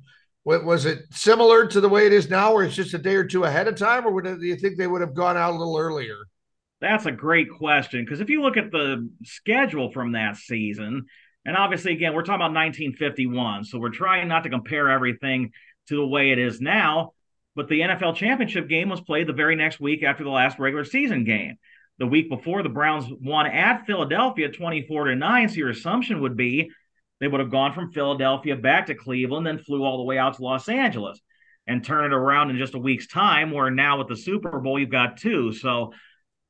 wa- 0.45 0.65
was 0.65 0.87
it 0.87 1.05
similar 1.11 1.67
to 1.69 1.81
the 1.81 1.89
way 1.89 2.07
it 2.07 2.13
is 2.13 2.31
now, 2.31 2.55
where 2.55 2.65
it's 2.65 2.75
just 2.75 2.95
a 2.95 2.99
day 2.99 3.15
or 3.15 3.25
two 3.25 3.45
ahead 3.45 3.69
of 3.69 3.77
time, 3.77 4.07
or 4.07 4.11
would 4.11 4.27
it, 4.27 4.41
do 4.41 4.47
you 4.47 4.57
think 4.57 4.77
they 4.77 4.87
would 4.87 5.01
have 5.01 5.15
gone 5.15 5.37
out 5.37 5.55
a 5.55 5.57
little 5.57 5.79
earlier? 5.79 6.17
That's 6.81 7.07
a 7.07 7.13
great 7.13 7.49
question 7.49 8.05
because 8.05 8.21
if 8.21 8.29
you 8.29 8.43
look 8.43 8.57
at 8.57 8.73
the 8.73 9.09
schedule 9.23 9.93
from 9.93 10.13
that 10.13 10.37
season, 10.37 11.07
and 11.45 11.57
obviously, 11.57 11.93
again, 11.93 12.15
we're 12.15 12.23
talking 12.23 12.37
about 12.37 12.55
1951, 12.55 13.65
so 13.65 13.79
we're 13.79 13.91
trying 13.91 14.29
not 14.29 14.43
to 14.45 14.51
compare 14.51 14.89
everything 14.91 15.53
to 15.89 15.97
the 15.97 16.07
way 16.07 16.31
it 16.33 16.39
is 16.39 16.61
now. 16.61 17.13
But 17.55 17.69
the 17.69 17.81
NFL 17.81 18.17
championship 18.17 18.69
game 18.69 18.89
was 18.89 19.01
played 19.01 19.27
the 19.27 19.33
very 19.33 19.57
next 19.57 19.81
week 19.81 20.03
after 20.03 20.25
the 20.25 20.31
last 20.31 20.59
regular 20.59 20.85
season 20.85 21.25
game. 21.25 21.57
The 21.99 22.07
week 22.07 22.31
before, 22.31 22.63
the 22.63 22.69
Browns 22.69 23.07
won 23.21 23.47
at 23.47 23.87
Philadelphia 23.87 24.51
24 24.51 25.05
to 25.07 25.17
9. 25.17 25.49
So 25.49 25.55
your 25.57 25.71
assumption 25.71 26.23
would 26.23 26.37
be 26.37 26.71
they 27.21 27.29
would 27.29 27.41
have 27.41 27.51
gone 27.51 27.73
from 27.73 27.93
Philadelphia 27.93 28.57
back 28.57 28.87
to 28.87 28.95
Cleveland, 28.95 29.47
then 29.47 29.59
flew 29.59 29.85
all 29.85 29.99
the 29.99 30.05
way 30.05 30.19
out 30.19 30.37
to 30.37 30.43
Los 30.43 30.69
Angeles 30.69 31.21
and 31.67 31.85
turn 31.85 32.05
it 32.05 32.15
around 32.15 32.51
in 32.51 32.59
just 32.59 32.75
a 32.75 32.79
week's 32.79 33.07
time. 33.07 33.51
Where 33.51 33.71
now 33.71 33.99
with 33.99 34.09
the 34.09 34.17
Super 34.17 34.59
Bowl, 34.59 34.79
you've 34.79 34.91
got 34.91 35.19
two. 35.19 35.53
So 35.53 35.93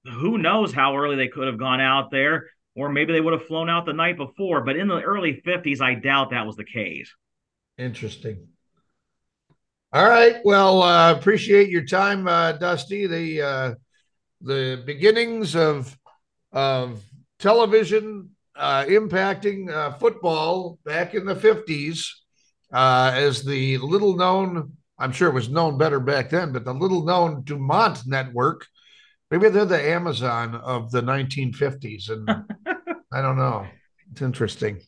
who 0.05 0.39
knows 0.39 0.73
how 0.73 0.97
early 0.97 1.17
they 1.17 1.29
could 1.29 1.47
have 1.47 1.59
gone 1.59 1.81
out 1.81 2.11
there, 2.11 2.47
or 2.75 2.89
maybe 2.89 3.13
they 3.13 3.21
would 3.21 3.35
have 3.35 3.47
flown 3.47 3.69
out 3.69 3.85
the 3.85 3.93
night 3.93 4.17
before. 4.17 4.65
But 4.65 4.77
in 4.77 4.89
the 4.89 5.03
early 5.03 5.43
50s, 5.47 5.81
I 5.81 5.95
doubt 5.95 6.31
that 6.31 6.47
was 6.47 6.57
the 6.57 6.65
case. 6.65 7.13
Interesting. 7.77 8.49
All 9.95 10.09
right. 10.09 10.37
Well, 10.43 10.83
uh, 10.83 11.13
appreciate 11.13 11.69
your 11.69 11.85
time, 11.85 12.27
uh, 12.27 12.53
Dusty. 12.53 13.07
The 13.07 13.43
uh, 13.43 13.75
the 14.41 14.83
beginnings 14.87 15.55
of 15.55 15.95
of 16.51 17.03
television 17.39 18.31
uh, 18.57 18.85
impacting 18.85 19.71
uh, 19.71 19.93
football 19.93 20.79
back 20.87 21.15
in 21.15 21.27
the 21.27 21.37
fifties, 21.37 22.23
uh, 22.73 23.13
as 23.15 23.45
the 23.45 23.77
little 23.79 24.17
known, 24.17 24.73
I'm 24.99 25.13
sure 25.13 25.29
it 25.29 25.35
was 25.35 25.51
known 25.51 25.77
better 25.77 26.01
back 26.01 26.31
then, 26.31 26.53
but 26.53 26.65
the 26.65 26.73
little 26.73 27.05
known 27.05 27.43
Dumont 27.45 28.07
network. 28.07 28.67
Maybe 29.31 29.51
they're 29.51 29.65
the 29.67 29.91
Amazon 29.91 30.55
of 30.55 30.91
the 30.91 31.03
1950s, 31.03 32.11
and 32.11 32.29
I 33.13 33.23
don't 33.23 33.37
know. 33.37 33.67
It's 34.11 34.23
interesting. 34.23 34.81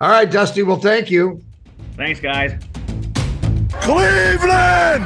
All 0.00 0.10
right, 0.10 0.30
Dusty. 0.30 0.62
Well, 0.62 0.76
thank 0.78 1.10
you. 1.10 1.42
Thanks, 1.96 2.20
guys. 2.20 2.62
Cleveland! 3.80 5.04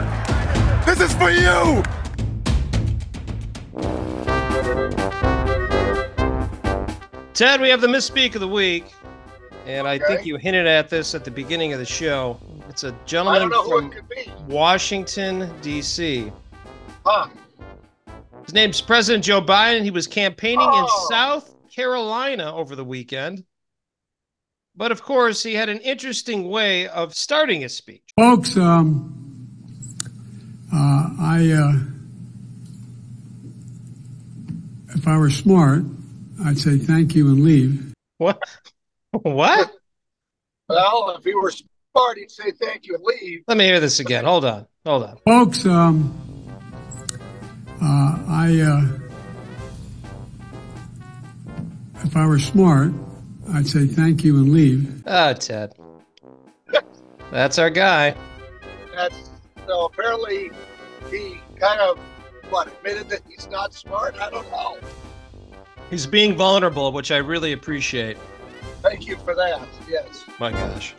This 0.86 1.00
is 1.00 1.14
for 1.14 1.30
you! 1.30 1.82
Ted, 7.34 7.60
we 7.60 7.68
have 7.70 7.80
the 7.80 7.86
misspeak 7.88 8.34
of 8.34 8.40
the 8.40 8.48
week, 8.48 8.92
and 9.66 9.88
I 9.88 9.98
think 9.98 10.26
you 10.26 10.36
hinted 10.36 10.66
at 10.66 10.90
this 10.90 11.14
at 11.14 11.24
the 11.24 11.30
beginning 11.30 11.72
of 11.72 11.78
the 11.78 11.84
show. 11.84 12.38
It's 12.68 12.84
a 12.84 12.94
gentleman 13.06 13.40
don't 13.42 13.50
know 13.50 13.62
who 13.64 13.78
from 13.80 13.86
it 13.92 13.94
could 13.96 14.08
be. 14.08 14.30
Washington, 14.46 15.50
D.C. 15.62 16.30
Huh. 17.04 17.28
His 18.44 18.52
name's 18.54 18.80
President 18.80 19.24
Joe 19.24 19.40
Biden. 19.40 19.82
He 19.82 19.90
was 19.90 20.06
campaigning 20.06 20.68
Oh. 20.70 20.82
in 20.82 21.08
South 21.10 21.54
Carolina 21.74 22.54
over 22.54 22.76
the 22.76 22.84
weekend. 22.84 23.44
But 24.74 24.90
of 24.90 25.02
course, 25.02 25.42
he 25.42 25.54
had 25.54 25.68
an 25.68 25.78
interesting 25.80 26.48
way 26.48 26.88
of 26.88 27.14
starting 27.14 27.60
his 27.60 27.76
speech. 27.76 28.02
Folks, 28.16 28.56
um, 28.56 29.48
uh, 30.72 31.08
I, 31.20 31.50
uh, 31.52 31.72
if 34.94 35.06
I 35.06 35.18
were 35.18 35.30
smart, 35.30 35.82
I'd 36.44 36.58
say 36.58 36.78
thank 36.78 37.14
you 37.14 37.28
and 37.28 37.44
leave. 37.44 37.92
What? 38.18 38.42
What? 39.20 39.70
Well, 40.70 41.14
if 41.18 41.24
he 41.24 41.34
were 41.34 41.50
smart, 41.50 42.16
he'd 42.16 42.30
say 42.30 42.50
thank 42.52 42.86
you 42.86 42.94
and 42.94 43.04
leave. 43.04 43.42
Let 43.46 43.58
me 43.58 43.64
hear 43.64 43.78
this 43.78 44.00
again. 44.00 44.24
Hold 44.24 44.46
on. 44.46 44.66
Hold 44.86 45.02
on. 45.02 45.18
Folks, 45.26 45.66
um, 45.66 46.18
uh, 47.82 48.18
I, 48.26 48.58
uh, 48.58 48.88
if 52.04 52.16
I 52.16 52.26
were 52.26 52.38
smart, 52.38 52.94
I'd 53.50 53.66
say 53.66 53.86
thank 53.86 54.24
you 54.24 54.36
and 54.36 54.52
leave. 54.52 55.02
Ah, 55.06 55.32
Ted. 55.32 55.72
That's 57.30 57.58
our 57.58 57.70
guy. 57.70 58.14
That's 58.94 59.30
so 59.66 59.86
apparently 59.86 60.50
he 61.10 61.40
kind 61.58 61.80
of 61.80 61.98
what 62.50 62.68
admitted 62.68 63.08
that 63.08 63.20
he's 63.28 63.48
not 63.48 63.72
smart. 63.72 64.16
I 64.20 64.30
don't 64.30 64.50
know. 64.50 64.78
He's 65.90 66.06
being 66.06 66.36
vulnerable, 66.36 66.92
which 66.92 67.10
I 67.10 67.18
really 67.18 67.52
appreciate. 67.52 68.16
Thank 68.82 69.06
you 69.06 69.16
for 69.18 69.34
that. 69.34 69.60
Yes. 69.88 70.24
My 70.38 70.50
gosh. 70.50 70.94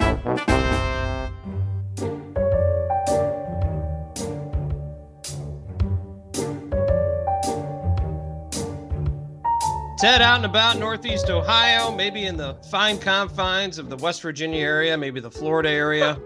Ted 10.04 10.22
out 10.22 10.36
and 10.36 10.46
about 10.46 10.80
Northeast 10.80 11.30
Ohio, 11.30 11.90
maybe 11.96 12.26
in 12.26 12.36
the 12.36 12.56
fine 12.70 13.00
confines 13.00 13.78
of 13.78 13.90
the 13.90 13.96
West 13.96 14.22
Virginia 14.22 14.60
area, 14.60 14.98
maybe 14.98 15.22
the 15.22 15.32
Florida 15.32 15.70
area. 15.70 16.20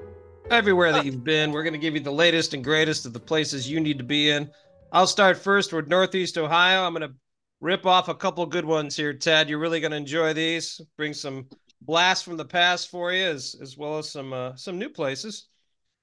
Everywhere 0.50 0.92
that 0.92 1.06
you've 1.06 1.24
been, 1.24 1.52
we're 1.52 1.62
going 1.62 1.74
to 1.74 1.80
give 1.80 1.94
you 1.94 2.00
the 2.00 2.10
latest 2.10 2.56
and 2.56 2.64
greatest 2.64 3.06
of 3.06 3.14
the 3.14 3.20
places 3.20 3.70
you 3.70 3.80
need 3.80 4.00
to 4.00 4.04
be 4.04 4.32
in. 4.32 4.50
I'll 4.92 5.06
start 5.06 5.38
first 5.38 5.74
with 5.74 5.90
Northeast 5.90 6.40
Ohio. 6.40 6.88
I'm 6.88 6.96
going 6.96 7.08
to 7.08 7.16
rip 7.62 7.86
off 7.86 8.08
a 8.08 8.16
couple 8.16 8.44
good 8.48 8.66
ones 8.66 8.98
here, 8.98 9.14
Ted. 9.14 9.48
You're 9.48 9.60
really 9.60 9.80
going 9.80 9.92
to 9.92 9.98
enjoy 9.98 10.34
these. 10.34 10.82
Bring 10.98 11.14
some 11.14 11.46
blast 11.84 12.26
from 12.26 12.38
the 12.38 12.46
past 12.46 12.90
for 12.90 13.14
you, 13.14 13.26
as 13.26 13.56
as 13.62 13.78
well 13.78 14.00
as 14.00 14.10
some 14.10 14.34
uh, 14.34 14.56
some 14.56 14.80
new 14.80 14.90
places. 14.90 15.50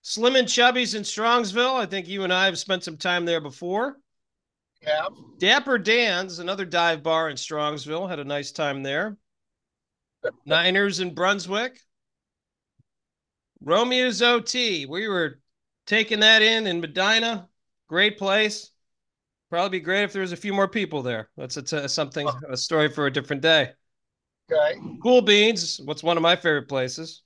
Slim 0.02 0.36
and 0.36 0.48
Chubby's 0.48 0.94
in 0.94 1.02
Strongsville. 1.02 1.74
I 1.74 1.86
think 1.86 2.06
you 2.06 2.22
and 2.22 2.32
I 2.32 2.44
have 2.44 2.56
spent 2.56 2.84
some 2.84 2.98
time 2.98 3.24
there 3.24 3.40
before. 3.40 3.96
Yeah. 4.86 5.08
Dapper 5.38 5.78
Dan's, 5.78 6.38
another 6.38 6.64
dive 6.64 7.02
bar 7.02 7.30
in 7.30 7.36
Strongsville, 7.36 8.08
had 8.08 8.18
a 8.18 8.24
nice 8.24 8.52
time 8.52 8.82
there. 8.82 9.16
Niners 10.46 11.00
in 11.00 11.14
Brunswick. 11.14 11.80
Romeo's 13.62 14.22
OT. 14.22 14.86
We 14.86 15.08
were 15.08 15.40
taking 15.86 16.20
that 16.20 16.42
in 16.42 16.66
in 16.66 16.80
Medina. 16.80 17.48
Great 17.88 18.18
place. 18.18 18.70
Probably 19.50 19.78
be 19.78 19.84
great 19.84 20.04
if 20.04 20.12
there 20.12 20.22
was 20.22 20.32
a 20.32 20.36
few 20.36 20.52
more 20.52 20.68
people 20.68 21.02
there. 21.02 21.28
That's 21.36 21.56
a 21.56 21.88
something 21.88 22.28
a 22.48 22.56
story 22.56 22.88
for 22.88 23.06
a 23.06 23.12
different 23.12 23.42
day. 23.42 23.72
Okay. 24.50 24.78
Cool 25.02 25.22
Beans. 25.22 25.80
What's 25.84 26.02
one 26.02 26.16
of 26.16 26.22
my 26.22 26.36
favorite 26.36 26.68
places? 26.68 27.22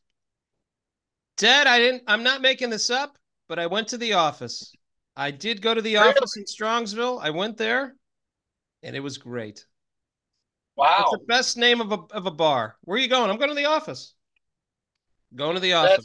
Ted, 1.36 1.66
I 1.66 1.78
didn't. 1.78 2.02
I'm 2.06 2.22
not 2.22 2.42
making 2.42 2.70
this 2.70 2.90
up, 2.90 3.16
but 3.48 3.58
I 3.58 3.66
went 3.66 3.88
to 3.88 3.98
the 3.98 4.14
office. 4.14 4.72
I 5.18 5.32
did 5.32 5.60
go 5.60 5.74
to 5.74 5.82
the 5.82 5.96
Really? 5.96 6.10
office 6.10 6.36
in 6.36 6.44
Strongsville. 6.44 7.20
I 7.20 7.30
went 7.30 7.56
there, 7.56 7.96
and 8.82 8.94
it 8.94 9.00
was 9.00 9.18
great. 9.18 9.66
Wow. 10.76 11.00
It's 11.00 11.10
the 11.10 11.26
best 11.26 11.56
name 11.56 11.80
of 11.80 11.90
a 11.90 11.98
of 12.14 12.26
a 12.26 12.30
bar. 12.30 12.76
Where 12.82 12.96
are 12.96 13.00
you 13.00 13.08
going? 13.08 13.28
I'm 13.28 13.36
going 13.36 13.50
to 13.50 13.56
the 13.56 13.64
office. 13.64 14.14
Going 15.34 15.54
to 15.54 15.60
the 15.60 15.72
office. 15.72 15.96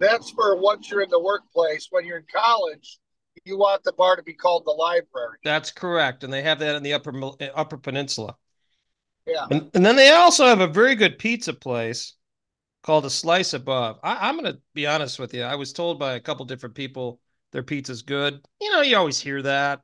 That's 0.00 0.24
that's 0.24 0.30
for 0.30 0.56
once 0.56 0.90
you're 0.90 1.02
in 1.02 1.10
the 1.10 1.20
workplace. 1.20 1.88
When 1.90 2.06
you're 2.06 2.16
in 2.16 2.24
college, 2.34 2.98
you 3.44 3.58
want 3.58 3.84
the 3.84 3.92
bar 3.92 4.16
to 4.16 4.22
be 4.22 4.32
called 4.32 4.64
the 4.64 4.70
library. 4.70 5.38
That's 5.44 5.70
correct, 5.70 6.24
and 6.24 6.32
they 6.32 6.42
have 6.42 6.58
that 6.60 6.74
in 6.74 6.82
the 6.82 6.94
upper 6.94 7.12
eh, 7.38 7.50
Upper 7.54 7.76
Peninsula. 7.76 8.36
Yeah. 9.26 9.46
And, 9.50 9.70
and 9.74 9.84
then 9.86 9.96
they 9.96 10.10
also 10.10 10.46
have 10.46 10.60
a 10.60 10.66
very 10.66 10.96
good 10.96 11.18
pizza 11.18 11.52
place 11.52 12.14
called 12.82 13.04
a 13.04 13.10
Slice 13.10 13.52
Above. 13.52 14.00
I, 14.02 14.28
I'm 14.28 14.38
going 14.38 14.52
to 14.52 14.60
be 14.74 14.86
honest 14.86 15.18
with 15.18 15.34
you. 15.34 15.42
I 15.42 15.54
was 15.54 15.72
told 15.72 15.98
by 15.98 16.14
a 16.14 16.20
couple 16.20 16.44
different 16.44 16.74
people 16.74 17.20
Their 17.52 17.62
pizza's 17.62 18.02
good. 18.02 18.40
You 18.60 18.70
know, 18.72 18.80
you 18.80 18.96
always 18.96 19.20
hear 19.20 19.42
that. 19.42 19.82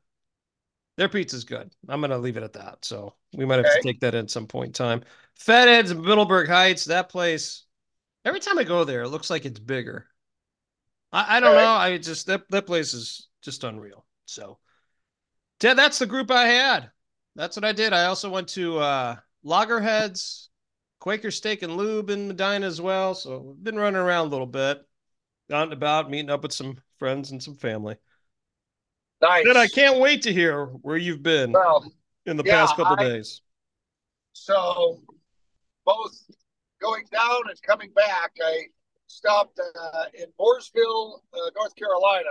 Their 0.97 1.09
pizza's 1.09 1.45
good. 1.45 1.71
I'm 1.89 2.01
going 2.01 2.11
to 2.11 2.19
leave 2.19 2.37
it 2.37 2.43
at 2.43 2.55
that. 2.55 2.85
So 2.85 3.15
we 3.33 3.45
might 3.45 3.59
have 3.59 3.67
Okay. 3.67 3.81
to 3.81 3.87
take 3.87 4.01
that 4.01 4.15
at 4.15 4.31
some 4.31 4.47
point 4.47 4.69
in 4.69 4.73
time. 4.73 5.03
Fed 5.37 5.69
Ed's 5.69 5.95
Middleburg 5.95 6.49
Heights, 6.49 6.87
that 6.87 7.09
place, 7.09 7.65
every 8.25 8.41
time 8.41 8.59
I 8.59 8.65
go 8.65 8.85
there, 8.85 9.03
it 9.03 9.11
looks 9.11 9.31
like 9.31 9.45
it's 9.45 9.61
bigger. 9.61 10.07
I, 11.13 11.37
I 11.37 11.41
don't 11.41 11.55
know. 11.55 11.75
I 11.75 11.99
just, 11.99 12.27
that, 12.27 12.49
that 12.51 12.67
place 12.67 12.95
is 12.95 13.29
just 13.43 13.63
unreal. 13.65 14.05
So, 14.25 14.59
yeah, 15.63 15.75
that's 15.75 16.01
the 16.01 16.07
group 16.07 16.31
I 16.31 16.47
had. 16.47 16.91
That's 17.37 17.55
what 17.55 17.65
I 17.65 17.73
did. 17.73 17.93
I 17.93 18.07
also 18.07 18.31
went 18.31 18.49
to 18.49 18.79
uh, 18.79 19.17
Loggerheads, 19.45 20.51
Quaker 20.99 21.31
Steak 21.31 21.63
and 21.63 21.77
Lube 21.77 22.11
in 22.11 22.27
Medina 22.27 22.67
as 22.67 22.81
well. 22.81 23.15
So, 23.15 23.55
I've 23.57 23.63
been 23.63 23.79
running 23.79 24.01
around 24.01 24.27
a 24.27 24.31
little 24.31 24.47
bit, 24.47 24.85
out 25.53 25.65
and 25.65 25.73
about, 25.73 26.11
meeting 26.11 26.31
up 26.31 26.43
with 26.43 26.53
some 26.53 26.79
friends 26.99 27.31
and 27.31 27.43
some 27.43 27.55
family. 27.57 27.97
Nice. 29.21 29.45
Then 29.47 29.57
I 29.57 29.67
can't 29.67 29.99
wait 29.99 30.23
to 30.23 30.33
hear 30.33 30.67
where 30.67 30.97
you've 30.97 31.23
been 31.23 31.53
Well, 31.53 31.91
in 32.27 32.37
the 32.37 32.45
yeah, 32.45 32.61
past 32.61 32.77
couple 32.77 32.97
I- 32.99 33.09
days. 33.09 33.41
so 34.33 35.03
both 35.85 36.13
going 36.81 37.05
down 37.11 37.43
and 37.49 37.61
coming 37.63 37.91
back, 37.93 38.33
I 38.45 38.65
stopped 39.07 39.59
uh, 39.59 40.05
in 40.15 40.27
Mooresville, 40.39 41.21
uh, 41.33 41.51
North 41.57 41.75
Carolina. 41.77 42.29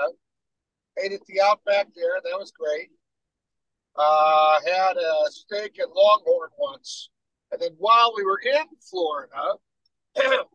Ate 1.03 1.11
at 1.13 1.25
the 1.27 1.41
Outback 1.41 1.87
there. 1.95 2.19
That 2.23 2.39
was 2.39 2.51
great. 2.51 2.89
Uh, 3.95 4.59
had 4.65 4.95
a 4.97 5.13
steak 5.29 5.79
at 5.79 5.89
Longhorn 5.89 6.49
once. 6.57 7.09
And 7.51 7.61
then 7.61 7.71
while 7.77 8.13
we 8.15 8.23
were 8.23 8.39
in 8.43 8.65
Florida, 8.89 9.53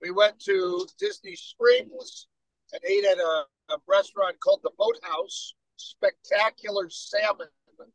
we 0.00 0.10
went 0.10 0.38
to 0.40 0.86
Disney 0.98 1.34
Springs 1.36 2.26
and 2.72 2.80
ate 2.88 3.04
at 3.04 3.18
a, 3.18 3.44
a 3.70 3.76
restaurant 3.88 4.38
called 4.40 4.60
the 4.62 4.70
Boathouse. 4.78 5.54
Spectacular 5.76 6.88
salmon 6.90 7.48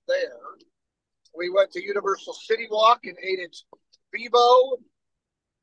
there. 0.08 0.40
We 1.36 1.50
went 1.50 1.72
to 1.72 1.84
Universal 1.84 2.34
City 2.34 2.68
Walk 2.70 3.02
and 3.06 3.16
ate 3.24 3.40
at 3.40 3.56
Vivo. 4.14 4.78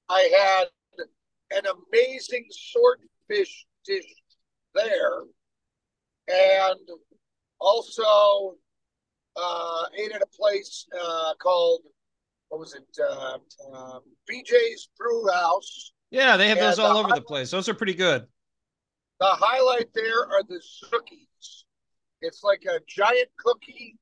I 0.08 0.30
had 0.38 1.08
an 1.50 1.64
amazing 1.66 2.46
swordfish 2.50 3.66
dish 3.84 4.06
there. 4.74 5.22
And 6.28 6.80
also 7.60 8.54
uh, 9.36 9.84
ate 9.98 10.12
at 10.12 10.22
a 10.22 10.26
place 10.38 10.86
uh, 10.98 11.34
called, 11.42 11.82
what 12.48 12.60
was 12.60 12.74
it? 12.74 12.86
Uh, 12.98 13.38
uh, 13.74 13.98
BJ's 14.30 14.88
Brew 14.98 15.26
House. 15.30 15.92
Yeah, 16.10 16.36
they 16.36 16.48
have 16.48 16.58
those 16.58 16.78
all 16.78 16.96
over 16.96 17.12
the 17.14 17.20
place. 17.20 17.50
Those 17.50 17.68
are 17.68 17.74
pretty 17.74 17.94
good. 17.94 18.26
The 19.20 19.26
highlight 19.26 19.88
there 19.94 20.20
are 20.20 20.42
the 20.48 20.60
cookies. 20.90 21.64
It's 22.20 22.42
like 22.42 22.62
a 22.68 22.80
giant 22.88 23.28
cookie, 23.38 23.98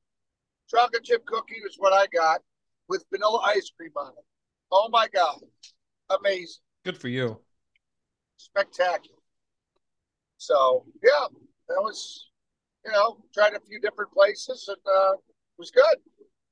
chocolate 0.69 1.05
chip 1.05 1.25
cookie 1.27 1.61
is 1.67 1.77
what 1.79 1.93
I 1.93 2.07
got 2.07 2.41
with 2.89 3.05
vanilla 3.13 3.41
ice 3.45 3.71
cream 3.77 3.93
on 3.97 4.11
it. 4.11 4.25
Oh 4.71 4.89
my 4.91 5.09
God. 5.13 5.41
Amazing. 6.11 6.63
Good 6.85 6.99
for 6.99 7.09
you. 7.09 7.39
Spectacular. 8.37 9.19
So, 10.39 10.85
yeah, 11.03 11.27
that 11.69 11.81
was, 11.81 12.31
you 12.85 12.93
know, 12.93 13.19
tried 13.33 13.55
a 13.55 13.61
few 13.61 13.81
different 13.81 14.13
places 14.13 14.69
and 14.69 14.79
uh, 14.87 15.13
it 15.13 15.59
was 15.59 15.71
good. 15.71 15.97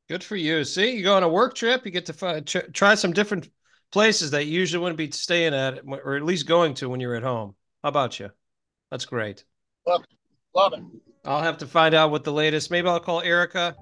Good 0.08 0.22
for 0.22 0.36
you. 0.36 0.64
See, 0.64 0.96
you 0.96 1.02
go 1.02 1.16
on 1.16 1.22
a 1.22 1.28
work 1.28 1.54
trip, 1.54 1.84
you 1.84 1.90
get 1.90 2.06
to 2.06 2.12
fi- 2.12 2.40
ch- 2.40 2.72
try 2.72 2.94
some 2.94 3.12
different 3.12 3.48
places 3.90 4.30
that 4.32 4.46
you 4.46 4.52
usually 4.52 4.82
wouldn't 4.82 4.98
be 4.98 5.10
staying 5.10 5.54
at, 5.54 5.80
or 5.86 6.16
at 6.16 6.24
least 6.24 6.46
going 6.46 6.74
to 6.74 6.88
when 6.88 7.00
you're 7.00 7.16
at 7.16 7.22
home. 7.22 7.54
How 7.82 7.88
about 7.88 8.20
you? 8.20 8.30
That's 8.90 9.04
great. 9.04 9.44
Love 9.86 10.02
it. 10.02 10.16
Love 10.54 10.72
it. 10.72 10.80
I'll 11.24 11.42
have 11.42 11.58
to 11.58 11.66
find 11.66 11.94
out 11.94 12.10
what 12.10 12.24
the 12.24 12.32
latest. 12.32 12.70
Maybe 12.70 12.88
I'll 12.88 12.98
call 13.00 13.20
Erica, 13.20 13.76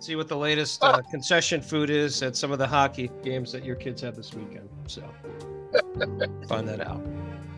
see 0.00 0.16
what 0.16 0.28
the 0.28 0.36
latest 0.36 0.82
uh, 0.82 1.00
concession 1.10 1.60
food 1.60 1.90
is 1.90 2.22
at 2.22 2.36
some 2.36 2.52
of 2.52 2.58
the 2.58 2.66
hockey 2.66 3.10
games 3.22 3.52
that 3.52 3.64
your 3.64 3.76
kids 3.76 4.02
have 4.02 4.16
this 4.16 4.32
weekend. 4.34 4.68
So 4.86 5.02
find 6.48 6.68
that 6.68 6.80
out. 6.80 7.04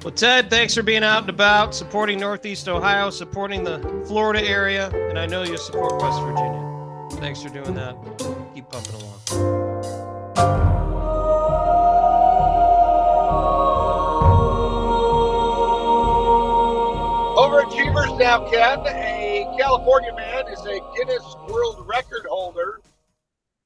Well, 0.05 0.15
Ted, 0.15 0.51
thanks 0.51 0.75
for 0.75 0.83
being 0.83 1.03
out 1.03 1.23
and 1.23 1.31
about, 1.31 1.75
supporting 1.75 2.21
Northeast 2.21 2.69
Ohio, 2.69 3.11
supporting 3.11 3.65
the 3.65 3.81
Florida 4.07 4.47
area, 4.47 4.91
and 5.09 5.19
I 5.19 5.27
know 5.27 5.43
you 5.43 5.59
support 5.59 6.01
West 6.01 6.21
Virginia. 6.21 7.09
Thanks 7.21 7.43
for 7.43 7.49
doing 7.49 7.75
that. 7.75 7.97
Keep 8.55 8.69
pumping 8.71 8.95
along. 8.95 9.76
Now, 18.15 18.49
Ken. 18.51 18.79
A 18.87 19.47
California 19.59 20.13
man 20.15 20.45
is 20.49 20.65
a 20.65 20.81
Guinness 20.97 21.37
World 21.47 21.85
Record 21.87 22.25
holder. 22.29 22.81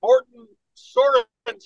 Morton 0.02 0.48
Sorensen 0.76 1.24
has 1.46 1.62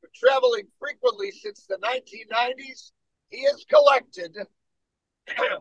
been 0.00 0.10
traveling 0.14 0.68
frequently 0.78 1.32
since 1.32 1.66
the 1.66 1.76
1990s. 1.78 2.92
He 3.30 3.42
has 3.44 3.64
collected 3.68 4.36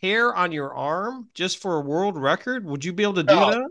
hair 0.00 0.34
on 0.34 0.52
your 0.52 0.72
arm 0.74 1.28
just 1.34 1.58
for 1.58 1.76
a 1.76 1.80
world 1.80 2.16
record? 2.16 2.64
Would 2.64 2.84
you 2.84 2.92
be 2.92 3.02
able 3.02 3.14
to 3.14 3.22
do 3.22 3.34
No. 3.34 3.50
that? 3.50 3.68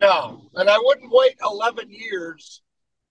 No, 0.00 0.50
and 0.54 0.68
I 0.68 0.78
wouldn't 0.78 1.12
wait 1.12 1.36
11 1.44 1.86
years 1.88 2.60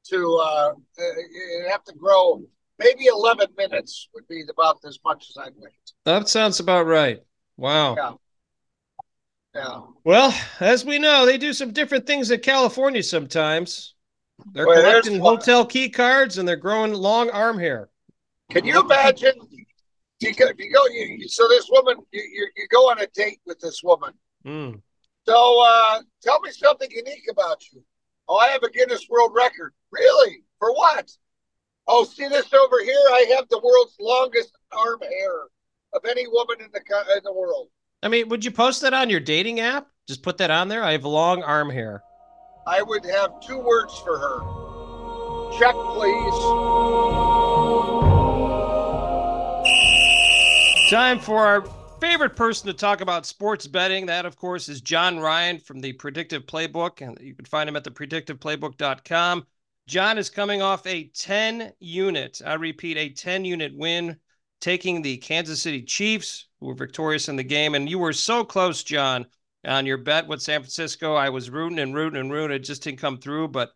to 0.10 0.36
uh, 0.44 0.74
uh, 1.00 1.70
have 1.70 1.86
to 1.86 1.94
grow. 1.94 2.44
Maybe 2.80 3.06
11 3.06 3.48
minutes 3.58 4.10
would 4.14 4.28
be 4.28 4.44
about 4.50 4.80
as 4.86 5.00
much 5.06 5.28
as 5.30 5.38
I'd 5.38 5.54
wait. 5.56 5.72
That 6.04 6.28
sounds 6.28 6.60
about 6.60 6.88
right. 6.88 7.22
Wow. 7.62 7.96
Yeah. 7.96 8.14
Yeah. 9.54 9.82
Well, 10.04 10.34
as 10.60 10.84
we 10.84 10.98
know, 10.98 11.28
they 11.28 11.38
do 11.38 11.54
some 11.54 11.72
different 11.72 12.08
things 12.08 12.32
in 12.32 12.40
California 12.40 13.04
sometimes. 13.04 13.94
They're 14.54 14.66
Well, 14.66 14.82
collecting 14.82 15.20
hotel 15.20 15.64
key 15.68 15.90
cards 15.90 16.40
and 16.40 16.48
they're 16.48 16.56
growing 16.56 16.92
long 16.92 17.30
arm 17.30 17.60
hair. 17.60 17.90
Can 18.50 18.66
you 18.66 18.82
imagine? 18.82 19.34
You 20.22 20.34
go, 20.34 20.48
you 20.58 20.74
go 20.74 20.88
you, 20.88 21.28
so 21.28 21.48
this 21.50 21.70
woman, 21.70 21.98
you, 22.12 22.22
you, 22.22 22.48
you 22.58 22.68
go 22.72 22.90
on 22.90 23.00
a 23.00 23.06
date 23.14 23.42
with 23.46 23.60
this 23.60 23.84
woman. 23.84 24.14
Mm. 24.44 24.82
So 25.28 25.64
uh, 25.64 26.00
tell 26.24 26.40
me 26.40 26.50
something 26.50 26.90
unique 26.90 27.28
about 27.30 27.62
you. 27.72 27.84
Oh, 28.28 28.38
I 28.38 28.48
have 28.48 28.64
a 28.64 28.72
Guinness 28.72 29.06
World 29.08 29.34
Record. 29.36 29.74
Really? 29.92 30.44
For 30.58 30.74
what? 30.74 31.12
Oh, 31.88 32.06
see 32.06 32.28
this 32.28 32.52
over 32.54 32.84
here? 32.84 33.06
I 33.12 33.36
have 33.36 33.48
the 33.50 33.60
world's 33.60 33.98
longest 34.00 34.58
arm 34.72 35.00
hair 35.02 35.44
of 35.94 36.06
any 36.06 36.28
woman 36.28 36.58
in 36.60 36.70
the 36.72 36.82
in 37.18 37.24
the 37.24 37.34
world. 37.34 37.70
I 38.04 38.08
mean, 38.08 38.30
would 38.30 38.44
you 38.44 38.52
post 38.52 38.82
that 38.82 38.94
on 38.94 39.10
your 39.10 39.20
dating 39.20 39.60
app? 39.60 39.88
Just 40.08 40.24
put 40.24 40.38
that 40.40 40.52
on 40.52 40.68
there. 40.68 40.84
I 40.84 40.94
have 40.94 41.06
long 41.06 41.44
arm 41.44 41.70
hair. 41.70 42.04
I 42.68 42.82
would 42.82 43.06
have 43.06 43.40
two 43.42 43.60
words 43.60 43.98
for 44.00 44.18
her. 44.18 44.40
Check, 45.60 45.76
please. 45.76 46.82
Time 50.90 51.20
for 51.20 51.46
our 51.46 51.66
favorite 52.02 52.36
person 52.36 52.68
to 52.68 52.74
talk 52.74 53.02
about 53.02 53.26
sports 53.26 53.68
betting. 53.68 54.08
That, 54.08 54.26
of 54.26 54.36
course, 54.36 54.68
is 54.68 54.82
John 54.82 55.20
Ryan 55.20 55.60
from 55.60 55.80
the 55.80 55.94
Predictive 55.94 56.46
Playbook, 56.46 57.02
and 57.02 57.18
you 57.22 57.36
can 57.36 57.46
find 57.46 57.70
him 57.70 57.76
at 57.76 57.84
the 57.84 57.92
predictiveplaybook.com. 57.92 59.46
John 59.88 60.18
is 60.18 60.30
coming 60.30 60.62
off 60.62 60.86
a 60.86 61.10
10 61.10 61.74
unit, 61.80 62.42
I 62.46 62.56
repeat, 62.56 62.98
a 62.98 63.10
10 63.10 63.46
unit 63.46 63.76
win, 63.76 64.18
taking 64.62 65.02
the 65.02 65.18
Kansas 65.18 65.62
City 65.62 65.82
Chiefs, 65.82 66.48
who 66.60 66.68
were 66.68 66.76
victorious 66.76 67.28
in 67.28 67.36
the 67.36 67.44
game. 67.44 67.76
And 67.76 67.90
you 67.90 68.00
were 68.00 68.14
so 68.14 68.46
close, 68.46 68.84
John, 68.84 69.26
on 69.66 69.86
your 69.86 69.98
bet 69.98 70.28
with 70.28 70.42
San 70.42 70.62
Francisco. 70.62 71.16
I 71.16 71.30
was 71.30 71.50
rooting 71.50 71.80
and 71.80 71.94
rooting 71.94 72.20
and 72.20 72.32
rooting. 72.32 72.56
It 72.56 72.60
just 72.60 72.84
didn't 72.84 73.00
come 73.00 73.18
through. 73.18 73.50
But 73.50 73.72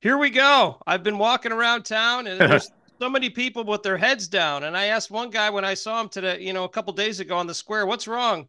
here 0.00 0.18
we 0.18 0.30
go. 0.30 0.82
I've 0.86 1.02
been 1.02 1.18
walking 1.18 1.52
around 1.52 1.84
town, 1.84 2.26
and 2.26 2.40
there's 2.40 2.70
so 3.00 3.08
many 3.08 3.30
people 3.30 3.64
with 3.64 3.82
their 3.82 3.96
heads 3.96 4.28
down. 4.28 4.64
And 4.64 4.76
I 4.76 4.86
asked 4.86 5.10
one 5.10 5.30
guy 5.30 5.50
when 5.50 5.64
I 5.64 5.74
saw 5.74 6.00
him 6.00 6.08
today, 6.08 6.40
you 6.40 6.52
know, 6.52 6.64
a 6.64 6.68
couple 6.68 6.92
days 6.92 7.20
ago 7.20 7.36
on 7.36 7.46
the 7.46 7.54
square, 7.54 7.86
what's 7.86 8.08
wrong? 8.08 8.48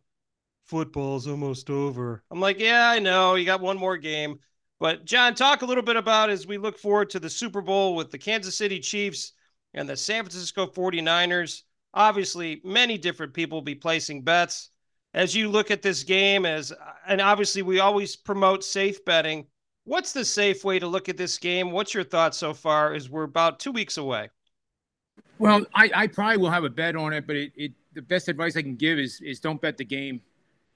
Football's 0.66 1.28
almost 1.28 1.70
over. 1.70 2.24
I'm 2.30 2.40
like, 2.40 2.60
yeah, 2.60 2.90
I 2.90 3.00
know. 3.00 3.36
You 3.36 3.46
got 3.46 3.62
one 3.62 3.78
more 3.78 3.98
game. 3.98 4.40
But 4.80 5.06
John, 5.06 5.36
talk 5.36 5.62
a 5.62 5.66
little 5.66 5.84
bit 5.84 5.98
about 5.98 6.30
as 6.30 6.48
we 6.48 6.58
look 6.58 6.78
forward 6.78 7.10
to 7.12 7.20
the 7.20 7.30
Super 7.30 7.62
Bowl 7.62 7.96
with 7.96 8.12
the 8.12 8.18
Kansas 8.18 8.56
City 8.56 8.80
Chiefs 8.80 9.34
and 9.74 9.88
the 9.88 9.98
San 9.98 10.24
Francisco 10.24 10.66
49ers. 10.68 11.64
Obviously, 11.94 12.62
many 12.64 12.98
different 12.98 13.34
people 13.34 13.58
will 13.58 13.64
be 13.64 13.76
placing 13.76 14.22
bets. 14.22 14.70
As 15.14 15.36
you 15.36 15.50
look 15.50 15.72
at 15.72 15.82
this 15.82 16.04
game, 16.04 16.46
as 16.46 16.72
and 17.08 17.20
obviously 17.20 17.64
we 17.64 17.80
always 17.80 18.16
promote 18.16 18.64
safe 18.64 19.04
betting. 19.06 19.48
What's 19.86 20.14
the 20.14 20.24
safe 20.24 20.64
way 20.64 20.78
to 20.78 20.86
look 20.86 21.10
at 21.10 21.18
this 21.18 21.40
game? 21.40 21.72
What's 21.72 21.96
your 21.96 22.04
thoughts 22.04 22.38
so 22.38 22.54
far? 22.54 22.94
As 22.94 23.10
we're 23.10 23.24
about 23.24 23.60
two 23.60 23.72
weeks 23.72 23.98
away. 23.98 24.30
Well, 25.40 25.66
I, 25.74 25.90
I 25.96 26.08
probably 26.08 26.38
will 26.38 26.52
have 26.52 26.64
a 26.64 26.70
bet 26.70 26.96
on 26.96 27.14
it, 27.14 27.26
but 27.26 27.36
it, 27.38 27.52
it 27.56 27.72
the 27.94 28.02
best 28.02 28.28
advice 28.28 28.56
I 28.56 28.62
can 28.62 28.76
give 28.76 29.00
is 29.00 29.20
is 29.22 29.40
don't 29.40 29.60
bet 29.60 29.78
the 29.78 29.86
game. 29.86 30.22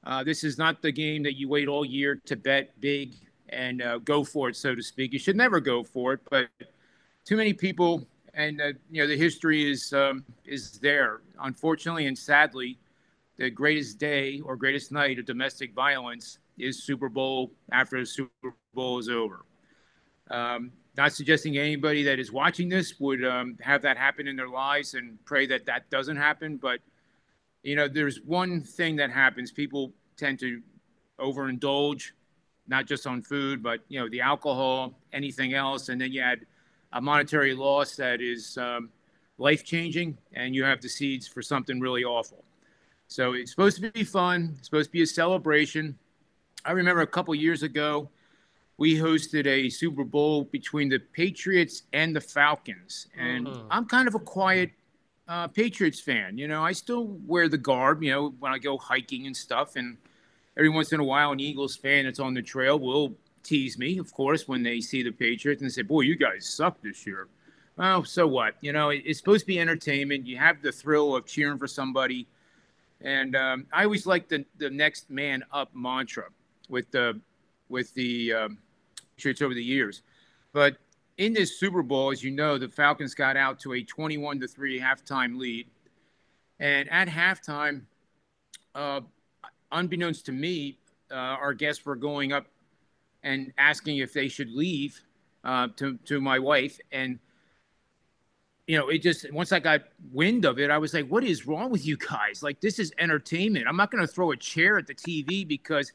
Uh, 0.03 0.23
this 0.23 0.43
is 0.43 0.57
not 0.57 0.81
the 0.81 0.91
game 0.91 1.23
that 1.23 1.37
you 1.37 1.47
wait 1.47 1.67
all 1.67 1.85
year 1.85 2.19
to 2.25 2.35
bet 2.35 2.79
big 2.81 3.15
and 3.49 3.81
uh, 3.81 3.99
go 3.99 4.23
for 4.23 4.49
it, 4.49 4.55
so 4.55 4.75
to 4.75 4.81
speak. 4.81 5.13
You 5.13 5.19
should 5.19 5.37
never 5.37 5.59
go 5.59 5.83
for 5.83 6.13
it, 6.13 6.21
but 6.29 6.49
too 7.25 7.37
many 7.37 7.53
people, 7.53 8.05
and 8.33 8.61
uh, 8.61 8.73
you 8.91 9.01
know 9.01 9.07
the 9.07 9.17
history 9.17 9.69
is 9.69 9.93
um, 9.93 10.23
is 10.45 10.79
there. 10.79 11.21
Unfortunately 11.41 12.07
and 12.07 12.17
sadly, 12.17 12.77
the 13.37 13.49
greatest 13.49 13.97
day 13.97 14.39
or 14.41 14.55
greatest 14.55 14.91
night 14.91 15.19
of 15.19 15.25
domestic 15.25 15.73
violence 15.73 16.39
is 16.57 16.83
Super 16.83 17.09
Bowl 17.09 17.51
after 17.71 17.99
the 17.99 18.05
Super 18.05 18.55
Bowl 18.73 18.99
is 18.99 19.09
over. 19.09 19.45
Um, 20.29 20.71
not 20.95 21.11
suggesting 21.11 21.57
anybody 21.57 22.03
that 22.03 22.19
is 22.19 22.31
watching 22.31 22.69
this 22.69 22.99
would 22.99 23.25
um, 23.25 23.57
have 23.61 23.81
that 23.81 23.97
happen 23.97 24.27
in 24.27 24.35
their 24.35 24.49
lives 24.49 24.93
and 24.93 25.17
pray 25.25 25.45
that 25.47 25.65
that 25.65 25.89
doesn't 25.89 26.17
happen. 26.17 26.57
But, 26.57 26.79
you 27.63 27.75
know, 27.75 27.87
there's 27.87 28.21
one 28.21 28.61
thing 28.61 28.95
that 28.97 29.09
happens. 29.09 29.51
People 29.51 29.91
tend 30.17 30.39
to 30.39 30.61
overindulge, 31.19 32.11
not 32.67 32.85
just 32.85 33.07
on 33.07 33.23
food, 33.23 33.63
but, 33.63 33.79
you 33.89 33.99
know, 33.99 34.07
the 34.07 34.21
alcohol, 34.21 34.93
anything 35.11 35.53
else. 35.53 35.89
And 35.89 35.99
then 35.99 36.11
you 36.11 36.21
add 36.21 36.45
a 36.93 37.01
monetary 37.01 37.53
loss 37.53 37.95
that 37.95 38.21
is 38.21 38.57
um, 38.57 38.89
life 39.37 39.63
changing, 39.63 40.17
and 40.33 40.55
you 40.55 40.63
have 40.63 40.81
the 40.81 40.89
seeds 40.89 41.27
for 41.27 41.41
something 41.41 41.79
really 41.79 42.03
awful. 42.03 42.43
So 43.07 43.33
it's 43.33 43.51
supposed 43.51 43.81
to 43.81 43.91
be 43.91 44.03
fun, 44.03 44.55
it's 44.57 44.67
supposed 44.67 44.89
to 44.89 44.91
be 44.93 45.01
a 45.01 45.07
celebration. 45.07 45.97
I 46.65 46.71
remember 46.71 47.01
a 47.01 47.07
couple 47.07 47.35
years 47.35 47.63
ago, 47.63 48.09
we 48.77 48.95
hosted 48.95 49.45
a 49.45 49.69
Super 49.69 50.03
Bowl 50.03 50.45
between 50.45 50.89
the 50.89 50.99
Patriots 50.99 51.83
and 51.93 52.15
the 52.15 52.21
Falcons. 52.21 53.07
And 53.17 53.47
Mhm. 53.47 53.65
I'm 53.69 53.85
kind 53.85 54.07
of 54.07 54.15
a 54.15 54.19
quiet 54.19 54.71
uh, 55.27 55.47
Patriots 55.47 55.99
fan. 55.99 56.37
You 56.37 56.47
know, 56.47 56.63
I 56.63 56.73
still 56.73 57.07
wear 57.25 57.47
the 57.47 57.57
garb, 57.57 58.03
you 58.03 58.11
know, 58.11 58.29
when 58.39 58.51
I 58.51 58.57
go 58.57 58.77
hiking 58.77 59.25
and 59.25 59.35
stuff. 59.35 59.75
And 59.75 59.97
every 60.57 60.69
once 60.69 60.91
in 60.91 60.99
a 60.99 61.03
while, 61.03 61.31
an 61.31 61.39
Eagles 61.39 61.75
fan 61.75 62.05
that's 62.05 62.19
on 62.19 62.33
the 62.33 62.41
trail 62.41 62.79
will 62.79 63.15
tease 63.43 63.77
me, 63.77 63.97
of 63.97 64.13
course, 64.13 64.47
when 64.47 64.63
they 64.63 64.81
see 64.81 65.03
the 65.03 65.11
Patriots 65.11 65.61
and 65.61 65.71
say, 65.71 65.81
boy, 65.81 66.01
you 66.01 66.15
guys 66.15 66.47
suck 66.47 66.81
this 66.81 67.05
year. 67.05 67.27
Well, 67.77 68.03
so 68.03 68.27
what? 68.27 68.55
You 68.61 68.71
know, 68.71 68.89
it's 68.89 69.19
supposed 69.19 69.41
to 69.41 69.47
be 69.47 69.59
entertainment. 69.59 70.27
You 70.27 70.37
have 70.37 70.61
the 70.61 70.71
thrill 70.71 71.15
of 71.15 71.25
cheering 71.25 71.57
for 71.57 71.67
somebody. 71.67 72.27
And 73.01 73.35
um, 73.35 73.65
I 73.73 73.83
always 73.83 74.05
like 74.05 74.29
the, 74.29 74.45
the 74.57 74.69
next 74.69 75.09
man 75.09 75.43
up 75.51 75.69
mantra 75.73 76.25
with 76.69 76.89
the 76.91 77.19
with 77.69 77.93
the 77.95 78.33
um, 78.33 78.57
Patriots 79.17 79.41
over 79.41 79.53
the 79.53 79.63
years. 79.63 80.03
But 80.51 80.77
in 81.17 81.33
this 81.33 81.59
Super 81.59 81.81
Bowl, 81.81 82.11
as 82.11 82.23
you 82.23 82.31
know, 82.31 82.57
the 82.57 82.67
Falcons 82.67 83.15
got 83.15 83.35
out 83.35 83.59
to 83.61 83.73
a 83.73 83.83
21 83.83 84.39
to 84.41 84.47
3 84.47 84.79
halftime 84.79 85.37
lead. 85.37 85.67
And 86.59 86.89
at 86.91 87.07
halftime, 87.07 87.81
uh, 88.75 89.01
unbeknownst 89.71 90.25
to 90.27 90.31
me, 90.31 90.77
uh, 91.11 91.15
our 91.15 91.53
guests 91.53 91.85
were 91.85 91.95
going 91.95 92.31
up 92.31 92.45
and 93.23 93.53
asking 93.57 93.97
if 93.97 94.13
they 94.13 94.27
should 94.27 94.51
leave 94.51 95.01
uh, 95.43 95.67
to, 95.77 95.97
to 96.05 96.21
my 96.21 96.39
wife. 96.39 96.79
And, 96.91 97.19
you 98.67 98.77
know, 98.77 98.89
it 98.89 99.01
just, 99.01 99.31
once 99.31 99.51
I 99.51 99.59
got 99.59 99.81
wind 100.11 100.45
of 100.45 100.59
it, 100.59 100.69
I 100.69 100.77
was 100.77 100.93
like, 100.93 101.07
what 101.07 101.23
is 101.23 101.47
wrong 101.47 101.71
with 101.71 101.85
you 101.85 101.97
guys? 101.97 102.43
Like, 102.43 102.61
this 102.61 102.79
is 102.79 102.93
entertainment. 102.97 103.65
I'm 103.67 103.77
not 103.77 103.91
going 103.91 104.05
to 104.05 104.11
throw 104.11 104.31
a 104.31 104.37
chair 104.37 104.77
at 104.77 104.87
the 104.87 104.95
TV 104.95 105.47
because 105.47 105.91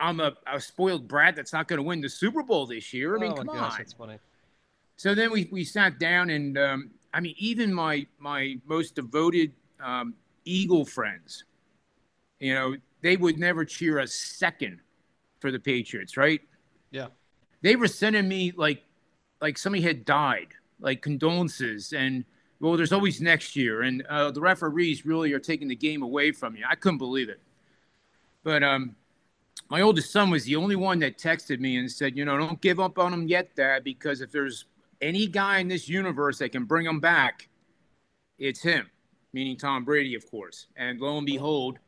I'm 0.00 0.20
a, 0.20 0.32
a 0.52 0.60
spoiled 0.60 1.06
brat 1.06 1.36
that's 1.36 1.52
not 1.52 1.68
going 1.68 1.78
to 1.78 1.82
win 1.82 2.00
the 2.00 2.08
Super 2.08 2.42
Bowl 2.42 2.66
this 2.66 2.92
year. 2.92 3.16
I 3.16 3.20
mean, 3.20 3.32
oh 3.32 3.36
come 3.36 3.46
gosh, 3.46 3.72
on. 3.72 3.78
that's 3.78 3.92
funny. 3.92 4.18
So 4.96 5.14
then 5.14 5.30
we, 5.30 5.48
we 5.50 5.64
sat 5.64 5.98
down 5.98 6.30
and 6.30 6.58
um, 6.58 6.90
I 7.14 7.20
mean, 7.20 7.34
even 7.38 7.72
my 7.72 8.06
my 8.18 8.56
most 8.66 8.94
devoted 8.94 9.52
um, 9.82 10.14
Eagle 10.44 10.84
friends, 10.84 11.44
you 12.38 12.54
know, 12.54 12.76
they 13.02 13.16
would 13.16 13.38
never 13.38 13.64
cheer 13.64 13.98
a 13.98 14.06
second 14.06 14.80
for 15.40 15.50
the 15.50 15.58
Patriots, 15.58 16.16
right? 16.16 16.40
Yeah. 16.90 17.08
They 17.62 17.76
were 17.76 17.88
sending 17.88 18.28
me 18.28 18.52
like 18.56 18.84
like 19.40 19.58
somebody 19.58 19.82
had 19.82 20.04
died, 20.04 20.48
like 20.80 21.02
condolences, 21.02 21.92
and 21.92 22.24
well, 22.60 22.76
there's 22.76 22.92
always 22.92 23.20
next 23.20 23.56
year, 23.56 23.82
and 23.82 24.02
uh, 24.08 24.30
the 24.30 24.40
referees 24.40 25.06
really 25.06 25.32
are 25.32 25.38
taking 25.38 25.68
the 25.68 25.76
game 25.76 26.02
away 26.02 26.30
from 26.30 26.54
you. 26.56 26.64
I 26.68 26.74
couldn't 26.74 26.98
believe 26.98 27.30
it. 27.30 27.40
But 28.42 28.62
um, 28.62 28.96
my 29.70 29.80
oldest 29.80 30.12
son 30.12 30.30
was 30.30 30.44
the 30.44 30.56
only 30.56 30.76
one 30.76 30.98
that 30.98 31.18
texted 31.18 31.60
me 31.60 31.78
and 31.78 31.90
said, 31.90 32.16
you 32.16 32.24
know, 32.24 32.36
don't 32.36 32.60
give 32.60 32.80
up 32.80 32.98
on 32.98 33.12
him 33.12 33.28
yet, 33.28 33.54
Dad, 33.56 33.84
because 33.84 34.20
if 34.20 34.30
there's 34.30 34.66
any 35.00 35.26
guy 35.26 35.58
in 35.58 35.68
this 35.68 35.88
universe 35.88 36.38
that 36.38 36.52
can 36.52 36.64
bring 36.64 36.86
him 36.86 37.00
back, 37.00 37.48
it's 38.38 38.60
him, 38.60 38.90
meaning 39.32 39.56
Tom 39.56 39.84
Brady, 39.84 40.14
of 40.14 40.30
course. 40.30 40.66
And 40.76 41.00
lo 41.00 41.16
and 41.16 41.26
behold, 41.26 41.78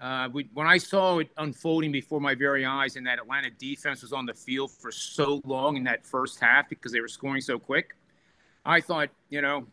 uh, 0.00 0.28
we, 0.32 0.48
when 0.54 0.66
I 0.66 0.78
saw 0.78 1.18
it 1.18 1.28
unfolding 1.36 1.92
before 1.92 2.20
my 2.20 2.34
very 2.34 2.64
eyes, 2.64 2.96
and 2.96 3.06
that 3.06 3.18
Atlanta 3.18 3.50
defense 3.50 4.02
was 4.02 4.12
on 4.12 4.24
the 4.24 4.34
field 4.34 4.70
for 4.70 4.90
so 4.90 5.42
long 5.44 5.76
in 5.76 5.84
that 5.84 6.06
first 6.06 6.40
half 6.40 6.68
because 6.68 6.90
they 6.90 7.00
were 7.00 7.08
scoring 7.08 7.42
so 7.42 7.58
quick, 7.58 7.94
I 8.64 8.80
thought, 8.80 9.10
you 9.28 9.42
know, 9.42 9.66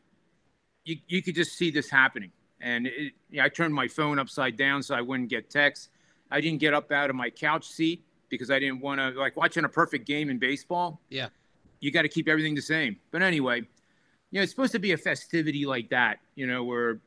you, 0.83 0.97
you 1.07 1.21
could 1.21 1.35
just 1.35 1.57
see 1.57 1.71
this 1.71 1.89
happening. 1.89 2.31
And 2.59 2.87
it, 2.87 3.13
yeah, 3.29 3.45
I 3.45 3.49
turned 3.49 3.73
my 3.73 3.87
phone 3.87 4.19
upside 4.19 4.57
down 4.57 4.83
so 4.83 4.95
I 4.95 5.01
wouldn't 5.01 5.29
get 5.29 5.49
texts. 5.49 5.89
I 6.29 6.41
didn't 6.41 6.59
get 6.59 6.73
up 6.73 6.91
out 6.91 7.09
of 7.09 7.15
my 7.15 7.29
couch 7.29 7.67
seat 7.67 8.03
because 8.29 8.51
I 8.51 8.59
didn't 8.59 8.81
want 8.81 8.99
to, 8.99 9.09
like 9.11 9.37
watching 9.37 9.63
a 9.63 9.69
perfect 9.69 10.05
game 10.05 10.29
in 10.29 10.39
baseball. 10.39 10.99
Yeah. 11.09 11.29
You 11.79 11.91
got 11.91 12.01
to 12.01 12.09
keep 12.09 12.27
everything 12.27 12.55
the 12.55 12.61
same. 12.61 12.97
But 13.11 13.21
anyway, 13.21 13.59
you 13.59 14.39
know, 14.39 14.41
it's 14.41 14.51
supposed 14.51 14.73
to 14.73 14.79
be 14.79 14.91
a 14.91 14.97
festivity 14.97 15.65
like 15.65 15.89
that, 15.89 16.19
you 16.35 16.47
know, 16.47 16.63
where, 16.63 16.99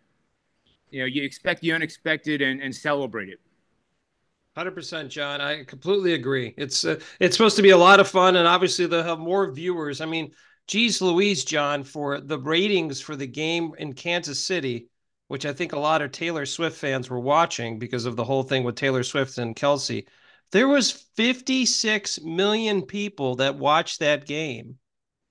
you 0.91 1.01
know, 1.01 1.07
you 1.07 1.23
expect 1.23 1.61
the 1.63 1.73
unexpected 1.73 2.43
and, 2.43 2.61
and 2.61 2.75
celebrate 2.75 3.29
it. 3.29 3.41
Hundred 4.57 4.73
percent, 4.73 5.11
John. 5.11 5.41
I 5.41 5.65
completely 5.65 6.15
agree. 6.15 6.55
It's 6.57 6.85
uh, 6.85 7.01
it's 7.21 7.37
supposed 7.37 7.57
to 7.57 7.63
be 7.63 7.71
a 7.71 7.77
lot 7.77 8.01
of 8.01 8.09
fun, 8.09 8.37
and 8.37 8.47
obviously 8.49 8.87
they'll 8.87 9.03
have 9.03 9.19
more 9.19 9.51
viewers. 9.53 10.01
I 10.01 10.07
mean, 10.07 10.33
geez, 10.67 11.01
Louise, 11.01 11.45
John, 11.45 11.85
for 11.85 12.21
the 12.21 12.39
ratings 12.39 13.01
for 13.01 13.17
the 13.17 13.27
game 13.27 13.73
in 13.79 13.93
Kansas 13.93 14.45
City, 14.45 14.89
which 15.29 15.47
I 15.47 15.53
think 15.53 15.73
a 15.73 15.79
lot 15.79 16.03
of 16.03 16.11
Taylor 16.13 16.47
Swift 16.47 16.77
fans 16.77 17.09
were 17.09 17.21
watching 17.21 17.79
because 17.79 18.05
of 18.05 18.17
the 18.17 18.25
whole 18.25 18.43
thing 18.43 18.65
with 18.65 18.75
Taylor 18.75 19.03
Swift 19.05 19.39
and 19.39 19.55
kelsey 19.57 20.07
There 20.53 20.69
was 20.69 20.91
56 21.17 22.21
million 22.23 22.83
people 22.83 23.37
that 23.37 23.57
watched 23.57 24.01
that 24.01 24.27
game. 24.27 24.79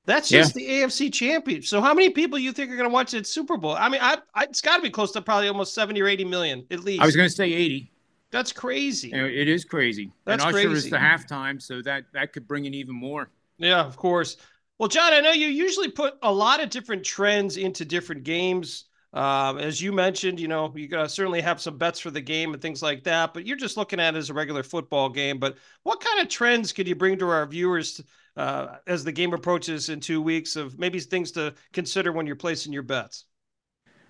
That's 0.05 0.29
just 0.29 0.55
yeah. 0.55 0.81
the 0.81 0.87
AFC 0.87 1.13
champion. 1.13 1.61
So 1.61 1.81
how 1.81 1.93
many 1.93 2.09
people 2.09 2.39
you 2.39 2.51
think 2.51 2.71
are 2.71 2.75
going 2.75 2.89
to 2.89 2.93
watch 2.93 3.11
that 3.11 3.27
Super 3.27 3.57
Bowl? 3.57 3.75
I 3.75 3.89
mean, 3.89 4.01
I, 4.01 4.17
I 4.33 4.43
it's 4.45 4.61
got 4.61 4.77
to 4.77 4.81
be 4.81 4.89
close 4.89 5.11
to 5.11 5.21
probably 5.21 5.47
almost 5.47 5.73
70 5.73 6.01
or 6.01 6.07
80 6.07 6.25
million 6.25 6.65
at 6.71 6.79
least. 6.79 7.01
I 7.01 7.05
was 7.05 7.15
going 7.15 7.29
to 7.29 7.35
say 7.35 7.51
80. 7.51 7.91
That's 8.31 8.51
crazy. 8.51 9.11
It 9.11 9.47
is 9.47 9.65
crazy. 9.65 10.11
That's 10.25 10.43
and 10.43 10.55
Usher 10.55 10.67
crazy. 10.67 10.77
is 10.77 10.89
the 10.89 10.97
halftime, 10.97 11.61
so 11.61 11.81
that 11.81 12.05
that 12.13 12.31
could 12.31 12.47
bring 12.47 12.65
in 12.65 12.73
even 12.73 12.95
more. 12.95 13.31
Yeah, 13.57 13.83
of 13.83 13.97
course. 13.97 14.37
Well, 14.77 14.87
John, 14.87 15.13
I 15.13 15.19
know 15.19 15.31
you 15.31 15.47
usually 15.47 15.89
put 15.89 16.13
a 16.21 16.31
lot 16.31 16.61
of 16.61 16.69
different 16.69 17.03
trends 17.03 17.57
into 17.57 17.83
different 17.85 18.23
games. 18.23 18.85
Um, 19.11 19.57
as 19.57 19.81
you 19.81 19.91
mentioned, 19.91 20.39
you 20.39 20.47
know, 20.47 20.71
you 20.75 20.87
gotta 20.87 21.09
certainly 21.09 21.41
have 21.41 21.59
some 21.59 21.77
bets 21.77 21.99
for 21.99 22.11
the 22.11 22.21
game 22.21 22.53
and 22.53 22.61
things 22.61 22.83
like 22.83 23.03
that, 23.05 23.33
but 23.33 23.45
you're 23.47 23.57
just 23.57 23.75
looking 23.75 23.99
at 23.99 24.13
it 24.13 24.17
as 24.17 24.29
a 24.29 24.33
regular 24.35 24.61
football 24.61 25.09
game. 25.09 25.39
But 25.39 25.57
what 25.81 25.99
kind 25.99 26.21
of 26.21 26.29
trends 26.29 26.71
could 26.71 26.87
you 26.87 26.95
bring 26.95 27.17
to 27.17 27.27
our 27.27 27.47
viewers 27.47 28.01
uh, 28.39 28.77
as 28.87 29.03
the 29.03 29.11
game 29.11 29.33
approaches 29.33 29.89
in 29.89 29.99
two 29.99 30.21
weeks 30.21 30.55
of 30.55 30.79
maybe 30.79 30.99
things 30.99 31.29
to 31.31 31.53
consider 31.73 32.13
when 32.13 32.25
you're 32.25 32.37
placing 32.37 32.71
your 32.71 32.83
bets? 32.83 33.25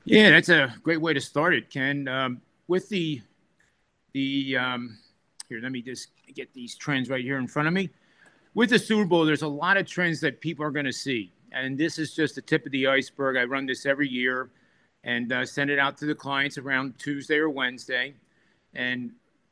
Yeah, 0.06 0.30
that's 0.30 0.50
a 0.50 0.74
great 0.84 1.02
way 1.02 1.13
to 1.13 1.20
start 1.20 1.56
it, 1.56 1.70
Ken. 1.70 2.08
Um, 2.08 2.42
with 2.68 2.88
the 2.89 3.22
the 4.13 4.56
um, 4.56 4.98
here, 5.50 5.60
let 5.62 5.72
me 5.72 5.82
just 5.82 6.10
get 6.36 6.54
these 6.54 6.76
trends 6.76 7.10
right 7.10 7.24
here 7.24 7.39
in 7.39 7.48
front 7.48 7.68
of 7.68 7.74
me. 7.74 7.89
With 8.54 8.70
the 8.70 8.80
Super 8.80 9.06
Bowl, 9.06 9.26
there's 9.26 9.42
a 9.42 9.48
lot 9.48 9.78
of 9.78 9.88
trends 9.88 10.20
that 10.22 10.42
people 10.42 10.63
are 10.63 10.72
going 10.72 10.86
to 10.86 10.94
see, 10.94 11.32
and 11.52 11.76
this 11.76 11.98
is 11.98 12.13
just 12.13 12.36
the 12.36 12.42
tip 12.42 12.65
of 12.68 12.72
the 12.72 12.86
iceberg. 12.86 13.36
I 13.36 13.46
run 13.46 13.65
this 13.65 13.88
every 13.88 14.08
year 14.08 14.52
and 15.04 15.32
uh, 15.34 15.46
send 15.46 15.72
it 15.72 15.80
out 15.80 15.98
to 15.98 16.06
the 16.06 16.15
clients 16.15 16.58
around 16.60 17.00
Tuesday 17.00 17.38
or 17.38 17.50
Wednesday. 17.50 18.13
And 18.76 19.12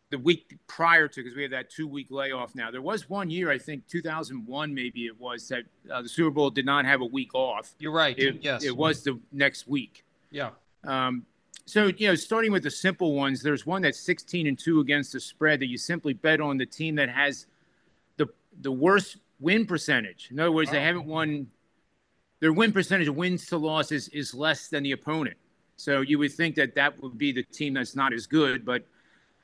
the 0.10 0.17
week 0.17 0.58
prior 0.67 1.08
to, 1.08 1.22
because 1.22 1.36
we 1.36 1.41
have 1.41 1.52
that 1.52 1.70
two 1.70 1.88
week 1.88 2.08
layoff 2.10 2.56
now, 2.56 2.72
there 2.72 2.82
was 2.82 3.10
one 3.10 3.30
year, 3.30 3.52
I 3.52 3.58
think 3.58 3.88
2001, 3.88 4.74
maybe 4.74 5.06
it 5.06 5.20
was, 5.20 5.48
that 5.50 5.63
uh, 5.91 6.02
the 6.02 6.10
Super 6.10 6.32
Bowl 6.32 6.50
did 6.50 6.65
not 6.65 6.86
have 6.86 7.02
a 7.02 7.06
week 7.06 7.36
off. 7.36 7.74
You're 7.80 7.91
right. 7.91 8.17
It, 8.17 8.38
yes. 8.41 8.63
It 8.63 8.76
was 8.76 9.04
the 9.04 9.20
next 9.32 9.67
week. 9.67 10.06
Yeah. 10.32 10.52
Um, 10.86 11.26
so, 11.65 11.91
you 11.98 12.08
know, 12.08 12.15
starting 12.15 12.54
with 12.54 12.63
the 12.63 12.72
simple 12.72 13.13
ones, 13.13 13.43
there's 13.43 13.65
one 13.65 13.82
that's 13.82 14.00
16 14.00 14.48
and 14.48 14.58
2 14.58 14.80
against 14.80 15.12
the 15.12 15.20
spread 15.20 15.60
that 15.60 15.67
you 15.67 15.78
simply 15.78 16.13
bet 16.13 16.39
on 16.39 16.58
the 16.58 16.65
team 16.65 16.96
that 16.96 17.10
has 17.10 17.48
the 18.15 18.28
the 18.62 18.72
worst 18.72 19.17
win 19.41 19.65
percentage. 19.65 20.30
In 20.32 20.39
other 20.39 20.52
words, 20.52 20.70
oh. 20.70 20.74
they 20.74 20.82
haven't 20.82 21.06
won 21.06 21.48
their 22.39 22.54
win 22.54 22.72
percentage 22.72 23.10
wins 23.10 23.48
to 23.48 23.58
losses 23.58 24.08
is 24.10 24.34
less 24.34 24.70
than 24.70 24.84
the 24.84 24.93
opponent. 24.93 25.36
So 25.76 26.02
you 26.02 26.20
would 26.20 26.32
think 26.32 26.56
that 26.56 26.74
that 26.76 27.02
would 27.02 27.17
be 27.17 27.34
the 27.34 27.43
team 27.43 27.74
that's 27.74 27.96
not 27.96 28.13
as 28.13 28.28
good, 28.28 28.63
but 28.63 28.84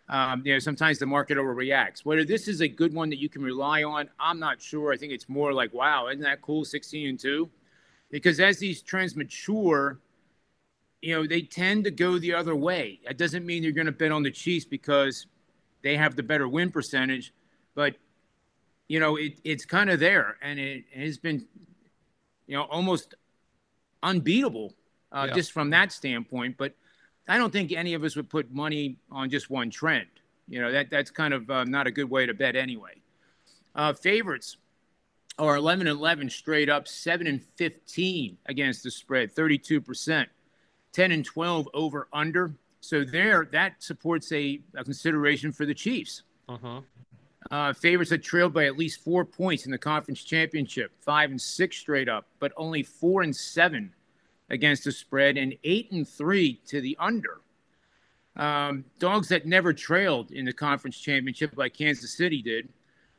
um, 0.09 0.41
you 0.45 0.53
know 0.53 0.59
sometimes 0.59 0.99
the 0.99 1.05
market 1.05 1.37
overreacts. 1.37 2.05
Whether 2.05 2.23
this 2.25 2.47
is 2.47 2.61
a 2.61 2.67
good 2.67 2.93
one 2.93 3.09
that 3.09 3.19
you 3.19 3.29
can 3.29 3.41
rely 3.41 3.83
on, 3.83 4.09
I'm 4.19 4.39
not 4.39 4.61
sure. 4.61 4.93
I 4.93 4.97
think 4.97 5.13
it's 5.13 5.29
more 5.29 5.53
like, 5.53 5.73
wow, 5.73 6.07
isn't 6.07 6.21
that 6.21 6.41
cool, 6.41 6.65
16 6.65 7.09
and 7.09 7.19
two? 7.19 7.49
Because 8.11 8.39
as 8.39 8.59
these 8.59 8.81
trends 8.81 9.15
mature, 9.15 9.99
you 11.01 11.15
know 11.15 11.27
they 11.27 11.41
tend 11.41 11.83
to 11.85 11.91
go 11.91 12.17
the 12.17 12.33
other 12.33 12.55
way. 12.55 12.99
That 13.05 13.17
doesn't 13.17 13.45
mean 13.45 13.63
you're 13.63 13.71
going 13.71 13.87
to 13.87 13.91
bet 13.91 14.11
on 14.11 14.23
the 14.23 14.31
Chiefs 14.31 14.65
because 14.65 15.27
they 15.81 15.97
have 15.97 16.15
the 16.15 16.23
better 16.23 16.47
win 16.47 16.71
percentage, 16.71 17.33
but 17.75 17.95
you 18.87 18.99
know 18.99 19.15
it, 19.15 19.39
it's 19.43 19.65
kind 19.65 19.89
of 19.89 19.99
there, 19.99 20.37
and 20.41 20.59
it 20.59 20.85
has 20.93 21.17
been 21.17 21.45
you 22.47 22.57
know, 22.57 22.63
almost 22.63 23.15
unbeatable 24.01 24.73
uh, 25.11 25.25
yeah. 25.27 25.33
just 25.33 25.51
from 25.51 25.69
that 25.71 25.91
standpoint. 25.91 26.57
But 26.57 26.73
I 27.27 27.37
don't 27.37 27.51
think 27.51 27.71
any 27.71 27.93
of 27.93 28.03
us 28.03 28.15
would 28.15 28.29
put 28.29 28.51
money 28.51 28.97
on 29.11 29.29
just 29.29 29.49
one 29.49 29.69
trend. 29.69 30.07
You 30.47 30.61
know, 30.61 30.71
that 30.71 30.89
that's 30.89 31.09
kind 31.09 31.33
of 31.33 31.49
uh, 31.49 31.63
not 31.63 31.87
a 31.87 31.91
good 31.91 32.09
way 32.09 32.25
to 32.25 32.33
bet 32.33 32.55
anyway. 32.55 32.95
Uh, 33.75 33.93
favorites 33.93 34.57
are 35.39 35.55
11 35.55 35.87
and 35.87 35.97
11 35.97 36.29
straight 36.29 36.69
up, 36.69 36.87
7 36.87 37.25
and 37.25 37.41
15 37.55 38.37
against 38.45 38.83
the 38.83 38.91
spread, 38.91 39.33
32%, 39.33 40.27
10 40.91 41.11
and 41.11 41.25
12 41.25 41.69
over 41.73 42.07
under. 42.13 42.53
So 42.81 43.03
there, 43.03 43.47
that 43.51 43.81
supports 43.81 44.31
a, 44.31 44.61
a 44.75 44.83
consideration 44.83 45.51
for 45.51 45.65
the 45.65 45.73
Chiefs. 45.73 46.23
Uh-huh. 46.47 46.81
Uh, 47.49 47.73
favorites 47.73 48.09
that 48.09 48.23
trailed 48.23 48.53
by 48.53 48.65
at 48.65 48.77
least 48.77 49.03
four 49.03 49.25
points 49.25 49.65
in 49.65 49.71
the 49.71 49.77
conference 49.77 50.23
championship, 50.23 50.91
five 50.99 51.31
and 51.31 51.41
six 51.41 51.77
straight 51.77 52.09
up, 52.09 52.27
but 52.39 52.51
only 52.57 52.83
four 52.83 53.21
and 53.21 53.35
seven 53.35 53.93
against 54.49 54.83
the 54.83 54.91
spread, 54.91 55.37
and 55.37 55.55
eight 55.63 55.91
and 55.91 56.07
three 56.07 56.61
to 56.67 56.81
the 56.81 56.97
under. 56.99 57.41
Um, 58.35 58.85
dogs 58.99 59.29
that 59.29 59.45
never 59.45 59.73
trailed 59.73 60.31
in 60.31 60.45
the 60.45 60.53
conference 60.53 60.97
championship, 60.97 61.53
like 61.55 61.73
Kansas 61.73 62.17
City 62.17 62.41
did, 62.41 62.69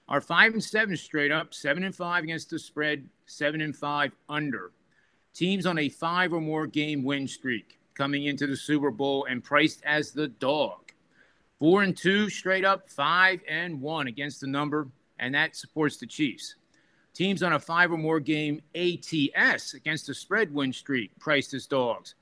are 0.08 0.20
five 0.20 0.52
and 0.52 0.62
seven 0.62 0.96
straight 0.96 1.32
up, 1.32 1.54
seven 1.54 1.84
and 1.84 1.94
five 1.94 2.24
against 2.24 2.50
the 2.50 2.58
spread, 2.58 3.08
seven 3.26 3.60
and 3.60 3.76
five 3.76 4.12
under. 4.28 4.72
Teams 5.32 5.66
on 5.66 5.78
a 5.78 5.88
five 5.88 6.32
or 6.32 6.40
more 6.40 6.66
game 6.66 7.02
win 7.04 7.26
streak 7.26 7.78
coming 7.94 8.26
into 8.26 8.46
the 8.46 8.56
Super 8.56 8.90
Bowl 8.90 9.26
and 9.28 9.42
priced 9.42 9.82
as 9.84 10.10
the 10.10 10.28
dog. 10.28 10.92
Four 11.58 11.82
and 11.82 11.96
two 11.96 12.28
straight 12.28 12.64
up, 12.64 12.90
five 12.90 13.40
and 13.48 13.80
one 13.80 14.08
against 14.08 14.40
the 14.40 14.46
number, 14.46 14.88
and 15.18 15.34
that 15.34 15.56
supports 15.56 15.96
the 15.96 16.06
Chiefs. 16.06 16.56
Teams 17.14 17.44
on 17.44 17.52
a 17.52 17.60
five 17.60 17.92
or 17.92 17.96
more 17.96 18.18
game 18.18 18.60
ATS 18.74 19.74
against 19.74 20.08
the 20.08 20.14
spread 20.14 20.52
win 20.52 20.72
streak, 20.72 21.16
priced 21.20 21.54
as 21.54 21.66
dogs. 21.66 22.14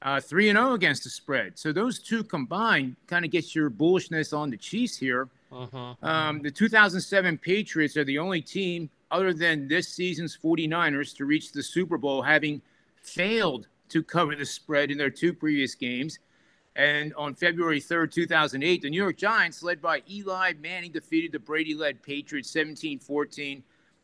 Uh, 0.00 0.20
three 0.20 0.48
and 0.48 0.56
zero 0.56 0.70
oh 0.70 0.74
against 0.74 1.04
the 1.04 1.10
spread. 1.10 1.56
So 1.56 1.70
those 1.70 2.00
two 2.00 2.24
combined 2.24 2.96
kind 3.06 3.24
of 3.24 3.30
gets 3.30 3.54
your 3.54 3.70
bullishness 3.70 4.36
on 4.36 4.50
the 4.50 4.56
Chiefs 4.56 4.96
here. 4.96 5.28
Uh-huh. 5.52 5.94
Um, 6.02 6.40
the 6.40 6.50
2007 6.50 7.38
Patriots 7.38 7.96
are 7.96 8.04
the 8.04 8.18
only 8.18 8.40
team 8.40 8.90
other 9.12 9.32
than 9.32 9.68
this 9.68 9.88
season's 9.88 10.36
49ers 10.36 11.14
to 11.18 11.24
reach 11.24 11.52
the 11.52 11.62
Super 11.62 11.98
Bowl, 11.98 12.22
having 12.22 12.62
failed 13.02 13.68
to 13.90 14.02
cover 14.02 14.34
the 14.34 14.46
spread 14.46 14.90
in 14.90 14.98
their 14.98 15.10
two 15.10 15.34
previous 15.34 15.74
games. 15.74 16.18
And 16.74 17.12
on 17.14 17.34
February 17.34 17.80
3rd, 17.80 18.10
2008, 18.10 18.82
the 18.82 18.90
New 18.90 19.02
York 19.02 19.18
Giants, 19.18 19.62
led 19.62 19.82
by 19.82 20.02
Eli 20.10 20.54
Manning, 20.60 20.90
defeated 20.90 21.30
the 21.30 21.38
Brady 21.38 21.74
led 21.74 22.02
Patriots 22.02 22.50
17 22.50 22.98
14. 22.98 23.62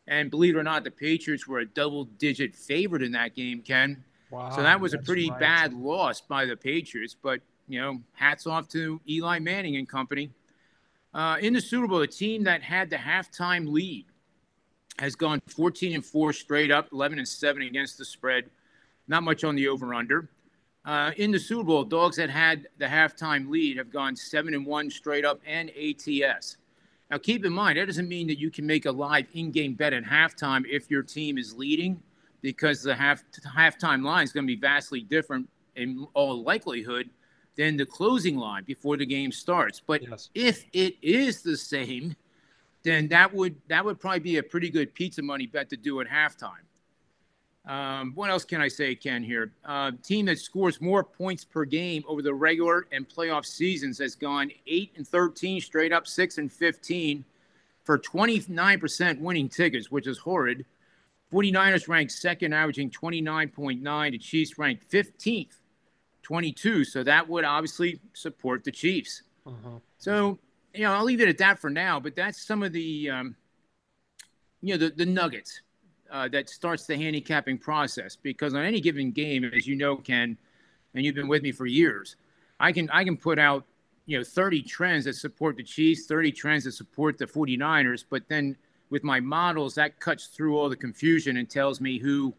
And 0.09 0.31
believe 0.31 0.55
it 0.55 0.59
or 0.59 0.63
not, 0.63 0.83
the 0.83 0.91
Patriots 0.91 1.47
were 1.47 1.59
a 1.59 1.65
double 1.65 2.05
digit 2.05 2.55
favorite 2.55 3.03
in 3.03 3.11
that 3.11 3.35
game, 3.35 3.61
Ken. 3.61 4.03
Wow, 4.31 4.49
so 4.49 4.63
that 4.63 4.81
was 4.81 4.93
a 4.95 4.97
pretty 4.97 5.29
right. 5.29 5.39
bad 5.39 5.73
loss 5.73 6.19
by 6.19 6.45
the 6.45 6.57
Patriots. 6.57 7.15
But, 7.15 7.41
you 7.67 7.79
know, 7.79 8.01
hats 8.13 8.47
off 8.47 8.67
to 8.69 8.99
Eli 9.07 9.37
Manning 9.37 9.77
and 9.77 9.87
company. 9.87 10.31
Uh, 11.13 11.37
in 11.39 11.53
the 11.53 11.61
Super 11.61 11.87
Bowl, 11.87 12.01
a 12.01 12.07
team 12.07 12.43
that 12.43 12.63
had 12.63 12.89
the 12.89 12.95
halftime 12.95 13.71
lead 13.71 14.05
has 14.97 15.15
gone 15.15 15.41
14 15.47 15.93
and 15.93 16.05
4 16.05 16.33
straight 16.33 16.71
up, 16.71 16.89
11 16.91 17.19
and 17.19 17.27
7 17.27 17.61
against 17.61 17.99
the 17.99 18.05
spread. 18.05 18.49
Not 19.07 19.23
much 19.23 19.43
on 19.43 19.55
the 19.55 19.67
over 19.67 19.93
under. 19.93 20.27
Uh, 20.85 21.11
in 21.17 21.31
the 21.31 21.39
Super 21.39 21.63
Bowl, 21.63 21.83
dogs 21.83 22.15
that 22.17 22.31
had 22.31 22.67
the 22.79 22.85
halftime 22.85 23.47
lead 23.47 23.77
have 23.77 23.91
gone 23.91 24.15
seven 24.15 24.55
and 24.55 24.65
one 24.65 24.89
straight 24.89 25.25
up 25.25 25.39
and 25.45 25.69
ATS. 25.71 26.57
Now, 27.09 27.17
keep 27.17 27.43
in 27.43 27.53
mind 27.53 27.77
that 27.77 27.85
doesn't 27.85 28.07
mean 28.07 28.27
that 28.27 28.39
you 28.39 28.51
can 28.51 28.65
make 28.65 28.85
a 28.85 28.91
live 28.91 29.25
in-game 29.33 29.73
bet 29.73 29.93
at 29.93 30.03
halftime 30.03 30.63
if 30.69 30.91
your 30.91 31.01
team 31.01 31.37
is 31.37 31.55
leading, 31.55 32.01
because 32.41 32.83
the 32.83 32.95
half 32.95 33.23
halftime 33.55 34.03
line 34.03 34.23
is 34.23 34.31
going 34.31 34.45
to 34.45 34.55
be 34.55 34.59
vastly 34.59 35.01
different 35.01 35.49
in 35.75 36.07
all 36.13 36.43
likelihood 36.43 37.09
than 37.55 37.75
the 37.77 37.85
closing 37.85 38.37
line 38.37 38.63
before 38.63 38.95
the 38.95 39.05
game 39.05 39.31
starts. 39.31 39.81
But 39.85 40.07
yes. 40.07 40.29
if 40.35 40.65
it 40.73 40.95
is 41.01 41.41
the 41.41 41.57
same, 41.57 42.15
then 42.83 43.07
that 43.09 43.33
would 43.33 43.55
that 43.67 43.83
would 43.83 43.99
probably 43.99 44.19
be 44.19 44.37
a 44.37 44.43
pretty 44.43 44.69
good 44.69 44.93
pizza 44.93 45.21
money 45.21 45.47
bet 45.47 45.69
to 45.69 45.77
do 45.77 45.99
at 46.01 46.07
halftime. 46.07 46.63
Um, 47.65 48.13
what 48.15 48.29
else 48.29 48.45
can 48.45 48.61
I 48.61 48.67
say, 48.67 48.95
Ken? 48.95 49.21
Here, 49.21 49.51
uh, 49.65 49.91
team 50.01 50.25
that 50.25 50.39
scores 50.39 50.81
more 50.81 51.03
points 51.03 51.43
per 51.43 51.65
game 51.65 52.03
over 52.07 52.21
the 52.21 52.33
regular 52.33 52.87
and 52.91 53.07
playoff 53.07 53.45
seasons 53.45 53.99
has 53.99 54.15
gone 54.15 54.49
eight 54.65 54.91
and 54.95 55.07
thirteen 55.07 55.61
straight 55.61 55.91
up, 55.91 56.07
six 56.07 56.37
and 56.37 56.51
fifteen 56.51 57.23
for 57.83 57.97
twenty 57.97 58.43
nine 58.47 58.79
percent 58.79 59.19
winning 59.21 59.49
tickets, 59.49 59.91
which 59.91 60.07
is 60.07 60.17
horrid. 60.17 60.65
49ers 61.31 61.87
ranked 61.87 62.11
second, 62.11 62.53
averaging 62.53 62.89
29.9. 62.89 64.11
The 64.11 64.17
Chiefs 64.17 64.57
ranked 64.57 64.89
15th, 64.89 65.57
22. 66.23 66.83
So 66.83 67.03
that 67.03 67.27
would 67.29 67.43
obviously 67.43 67.99
support 68.13 68.63
the 68.63 68.71
Chiefs. 68.71 69.23
Uh-huh. 69.45 69.79
So, 69.99 70.39
you 70.73 70.81
know, 70.81 70.93
I'll 70.93 71.03
leave 71.03 71.21
it 71.21 71.29
at 71.29 71.37
that 71.37 71.59
for 71.59 71.69
now. 71.69 71.99
But 71.99 72.15
that's 72.15 72.41
some 72.41 72.63
of 72.63 72.73
the, 72.73 73.09
um, 73.09 73.35
you 74.61 74.73
know, 74.73 74.87
the, 74.87 74.95
the 74.95 75.05
nuggets 75.05 75.61
uh, 76.11 76.27
that 76.29 76.49
starts 76.49 76.85
the 76.85 76.95
handicapping 76.95 77.57
process 77.57 78.15
because 78.15 78.53
on 78.53 78.63
any 78.63 78.81
given 78.81 79.11
game, 79.11 79.43
as 79.43 79.67
you 79.67 79.75
know, 79.75 79.95
Ken, 79.97 80.37
and 80.93 81.05
you've 81.05 81.15
been 81.15 81.27
with 81.27 81.43
me 81.43 81.51
for 81.51 81.65
years, 81.65 82.15
I 82.59 82.71
can 82.71 82.89
I 82.89 83.03
can 83.03 83.17
put 83.17 83.39
out 83.39 83.65
you 84.05 84.17
know 84.17 84.23
30 84.23 84.63
trends 84.63 85.05
that 85.05 85.15
support 85.15 85.55
the 85.57 85.63
Chiefs, 85.63 86.05
30 86.05 86.31
trends 86.31 86.63
that 86.63 86.71
support 86.73 87.17
the 87.17 87.25
49ers, 87.25 88.03
but 88.09 88.23
then 88.27 88.55
with 88.89 89.03
my 89.03 89.19
models 89.19 89.75
that 89.75 89.99
cuts 89.99 90.27
through 90.27 90.57
all 90.57 90.67
the 90.67 90.75
confusion 90.75 91.37
and 91.37 91.49
tells 91.49 91.79
me 91.79 91.99
who 91.99 92.33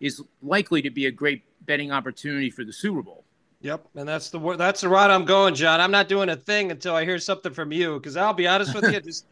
is 0.00 0.20
likely 0.42 0.82
to 0.82 0.90
be 0.90 1.06
a 1.06 1.10
great 1.10 1.42
betting 1.64 1.92
opportunity 1.92 2.50
for 2.50 2.64
the 2.64 2.72
Super 2.72 3.02
Bowl. 3.02 3.24
Yep, 3.62 3.86
and 3.94 4.08
that's 4.08 4.28
the 4.30 4.56
that's 4.56 4.80
the 4.80 4.88
route 4.88 5.12
I'm 5.12 5.24
going, 5.24 5.54
John. 5.54 5.80
I'm 5.80 5.92
not 5.92 6.08
doing 6.08 6.28
a 6.30 6.36
thing 6.36 6.72
until 6.72 6.96
I 6.96 7.04
hear 7.04 7.20
something 7.20 7.54
from 7.54 7.70
you. 7.70 7.94
Because 7.94 8.16
I'll 8.16 8.32
be 8.32 8.48
honest 8.48 8.74
with 8.74 8.92
you, 8.92 9.00
just 9.04 9.26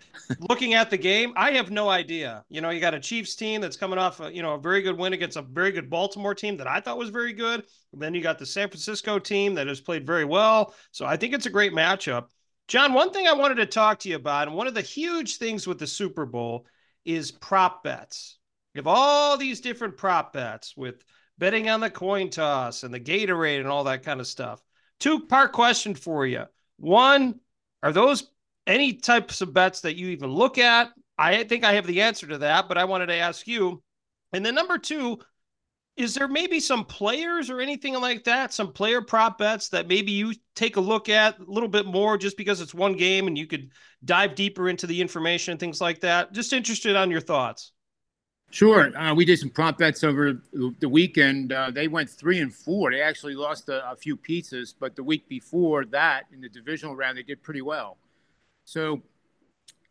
looking 0.49 0.75
at 0.75 0.88
the 0.88 0.97
game, 0.97 1.33
I 1.37 1.51
have 1.53 1.73
no 1.73 1.88
idea. 1.88 2.45
You 2.49 2.61
know, 2.61 2.71
you 2.71 2.79
got 2.79 2.95
a 2.95 3.01
Chiefs 3.01 3.35
team 3.35 3.61
that's 3.61 3.77
coming 3.77 3.99
off, 3.99 4.21
a, 4.21 4.33
you 4.33 4.40
know, 4.40 4.55
a 4.55 4.59
very 4.59 4.83
good 4.83 4.97
win 4.97 5.14
against 5.14 5.37
a 5.37 5.43
very 5.43 5.73
good 5.73 5.90
Baltimore 5.90 6.33
team 6.33 6.57
that 6.59 6.69
I 6.69 6.79
thought 6.79 6.97
was 6.97 7.11
very 7.11 7.33
good. 7.33 7.64
then 7.93 8.14
you 8.14 8.23
got 8.23 8.38
the 8.38 8.47
San 8.47 8.69
Francisco 8.69 9.19
team 9.19 9.57
that 9.57 9.66
has 9.66 9.81
played 9.81 10.07
very 10.07 10.25
well. 10.25 10.75
So 10.93 11.05
I 11.05 11.16
think 11.16 11.35
it's 11.35 11.47
a 11.47 11.51
great 11.51 11.73
matchup. 11.73 12.27
John, 12.69 12.93
one 12.93 13.11
thing 13.12 13.27
I 13.27 13.33
wanted 13.33 13.57
to 13.57 13.66
talk 13.66 13.99
to 14.01 14.09
you 14.09 14.14
about, 14.14 14.47
and 14.47 14.57
one 14.57 14.69
of 14.69 14.75
the 14.75 14.81
huge 14.81 15.38
things 15.38 15.66
with 15.66 15.81
the 15.81 15.88
Super 15.88 16.25
Bowl 16.25 16.66
is 17.05 17.33
prop 17.33 17.83
bets. 17.83 18.38
You 18.75 18.79
have 18.79 18.87
all 18.87 19.37
these 19.37 19.61
different 19.61 19.97
prop 19.97 20.33
bets 20.33 20.77
with 20.77 21.03
betting 21.40 21.68
on 21.70 21.81
the 21.81 21.90
coin 21.90 22.31
toss 22.31 22.85
and 22.85 22.94
the 22.94 23.00
Gatorade 23.00 23.59
and 23.59 23.66
all 23.66 23.85
that 23.85 24.05
kind 24.05 24.20
of 24.20 24.26
stuff. 24.29 24.62
Two 25.00 25.26
part 25.26 25.53
question 25.53 25.94
for 25.94 26.26
you. 26.26 26.44
One, 26.76 27.40
are 27.83 27.92
those 27.92 28.31
any 28.66 28.92
types 28.92 29.40
of 29.40 29.53
bets 29.53 29.81
that 29.81 29.96
you 29.96 30.11
even 30.11 30.31
look 30.31 30.59
at? 30.59 30.90
I 31.18 31.42
think 31.44 31.64
I 31.64 31.72
have 31.72 31.87
the 31.87 32.03
answer 32.03 32.26
to 32.29 32.38
that, 32.38 32.68
but 32.68 32.79
I 32.79 32.85
wanted 32.85 33.07
to 33.07 33.16
ask 33.16 33.48
you. 33.48 33.83
And 34.33 34.44
then 34.44 34.55
number 34.55 34.79
two, 34.79 35.18
is 35.96 36.14
there 36.14 36.29
maybe 36.29 36.61
some 36.61 36.85
players 36.85 37.50
or 37.50 37.61
anything 37.61 37.94
like 37.94 38.24
that, 38.24 38.53
some 38.53 38.72
player 38.72 39.03
prop 39.03 39.38
bets 39.38 39.70
that 39.70 39.88
maybe 39.88 40.12
you 40.12 40.35
take 40.55 40.76
a 40.76 40.81
look 40.81 41.09
at 41.09 41.38
a 41.38 41.44
little 41.44 41.68
bit 41.68 41.87
more 41.87 42.16
just 42.16 42.37
because 42.37 42.61
it's 42.61 42.74
one 42.74 42.96
game 42.96 43.26
and 43.26 43.37
you 43.37 43.46
could 43.46 43.70
dive 44.05 44.35
deeper 44.35 44.68
into 44.68 44.87
the 44.87 45.00
information 45.00 45.53
and 45.53 45.61
things 45.61 45.81
like 45.81 46.00
that? 46.00 46.33
Just 46.33 46.53
interested 46.53 46.96
on 46.96 47.11
your 47.11 47.20
thoughts. 47.20 47.72
Sure. 48.50 48.96
Uh, 48.96 49.14
we 49.14 49.24
did 49.24 49.38
some 49.38 49.50
prop 49.50 49.78
bets 49.78 50.02
over 50.02 50.40
the 50.52 50.88
weekend. 50.88 51.52
Uh, 51.52 51.70
they 51.70 51.86
went 51.86 52.10
three 52.10 52.40
and 52.40 52.52
four. 52.52 52.90
They 52.90 53.00
actually 53.00 53.36
lost 53.36 53.68
a, 53.68 53.88
a, 53.90 53.94
few 53.94 54.16
pizzas, 54.16 54.74
but 54.78 54.96
the 54.96 55.04
week 55.04 55.28
before 55.28 55.84
that, 55.86 56.24
in 56.32 56.40
the 56.40 56.48
divisional 56.48 56.96
round, 56.96 57.16
they 57.16 57.22
did 57.22 57.42
pretty 57.42 57.62
well. 57.62 57.96
So, 58.64 59.02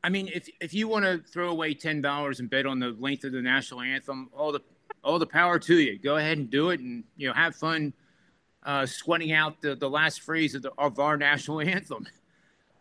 I 0.03 0.09
mean, 0.09 0.29
if 0.33 0.49
if 0.59 0.73
you 0.73 0.89
want 0.89 1.05
to 1.05 1.19
throw 1.19 1.49
away 1.49 1.73
ten 1.73 2.01
dollars 2.01 2.41
and 2.41 2.49
bet 2.49 2.65
on 2.65 2.79
the 2.79 2.95
length 2.99 3.23
of 3.23 3.31
the 3.31 3.41
national 3.41 3.81
anthem, 3.81 4.29
all 4.35 4.51
the 4.51 4.61
all 5.03 5.19
the 5.19 5.25
power 5.25 5.59
to 5.59 5.77
you. 5.77 5.97
Go 5.97 6.17
ahead 6.17 6.37
and 6.37 6.49
do 6.49 6.69
it, 6.69 6.79
and 6.79 7.03
you 7.17 7.27
know, 7.27 7.33
have 7.33 7.55
fun 7.55 7.93
uh, 8.63 8.85
sweating 8.85 9.31
out 9.31 9.61
the, 9.61 9.75
the 9.75 9.89
last 9.89 10.21
phrase 10.21 10.55
of, 10.55 10.61
the, 10.61 10.71
of 10.77 10.99
our 10.99 11.17
national 11.17 11.61
anthem. 11.75 12.05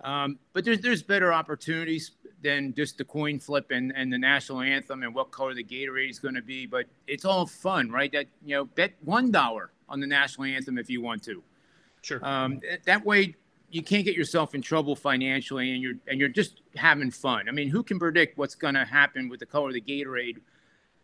Um, 0.02 0.38
but 0.52 0.64
there's 0.64 0.80
there's 0.80 1.02
better 1.02 1.32
opportunities 1.32 2.12
than 2.42 2.72
just 2.74 2.98
the 2.98 3.04
coin 3.04 3.40
flip 3.40 3.70
and, 3.70 3.92
and 3.96 4.12
the 4.12 4.18
national 4.18 4.61
anthem 4.61 5.02
and 5.02 5.12
what 5.14 5.32
color 5.32 5.54
the 5.54 5.64
Gatorade 5.64 6.11
is 6.11 6.18
going 6.18 6.37
to 6.37 6.42
be. 6.42 6.66
But 6.66 6.87
it's 7.06 7.24
all 7.24 7.46
fun, 7.46 7.90
right? 7.90 8.12
That 8.12 8.26
you 8.44 8.54
know, 8.56 8.64
bet 8.64 8.92
one 9.04 9.30
dollar 9.30 9.72
on 9.88 10.00
the 10.00 10.06
national 10.06 10.44
anthem 10.44 10.78
if 10.78 10.88
you 10.88 11.02
want 11.02 11.24
to. 11.24 11.42
Sure. 12.02 12.24
Um, 12.24 12.61
that 12.84 13.04
way, 13.04 13.34
you 13.70 13.82
can't 13.82 14.04
get 14.04 14.14
yourself 14.14 14.54
in 14.54 14.62
trouble 14.62 14.94
financially, 14.94 15.72
and 15.72 15.82
you're 15.82 15.94
and 16.06 16.20
you're 16.20 16.28
just 16.28 16.62
having 16.76 17.11
fun. 17.11 17.48
I 17.48 17.52
mean, 17.52 17.68
who 17.68 17.82
can 17.82 17.98
predict 17.98 18.38
what's 18.38 18.54
going 18.54 18.74
to 18.74 18.84
happen 18.84 19.28
with 19.28 19.40
the 19.40 19.46
color 19.46 19.68
of 19.68 19.74
the 19.74 19.80
Gatorade, 19.80 20.38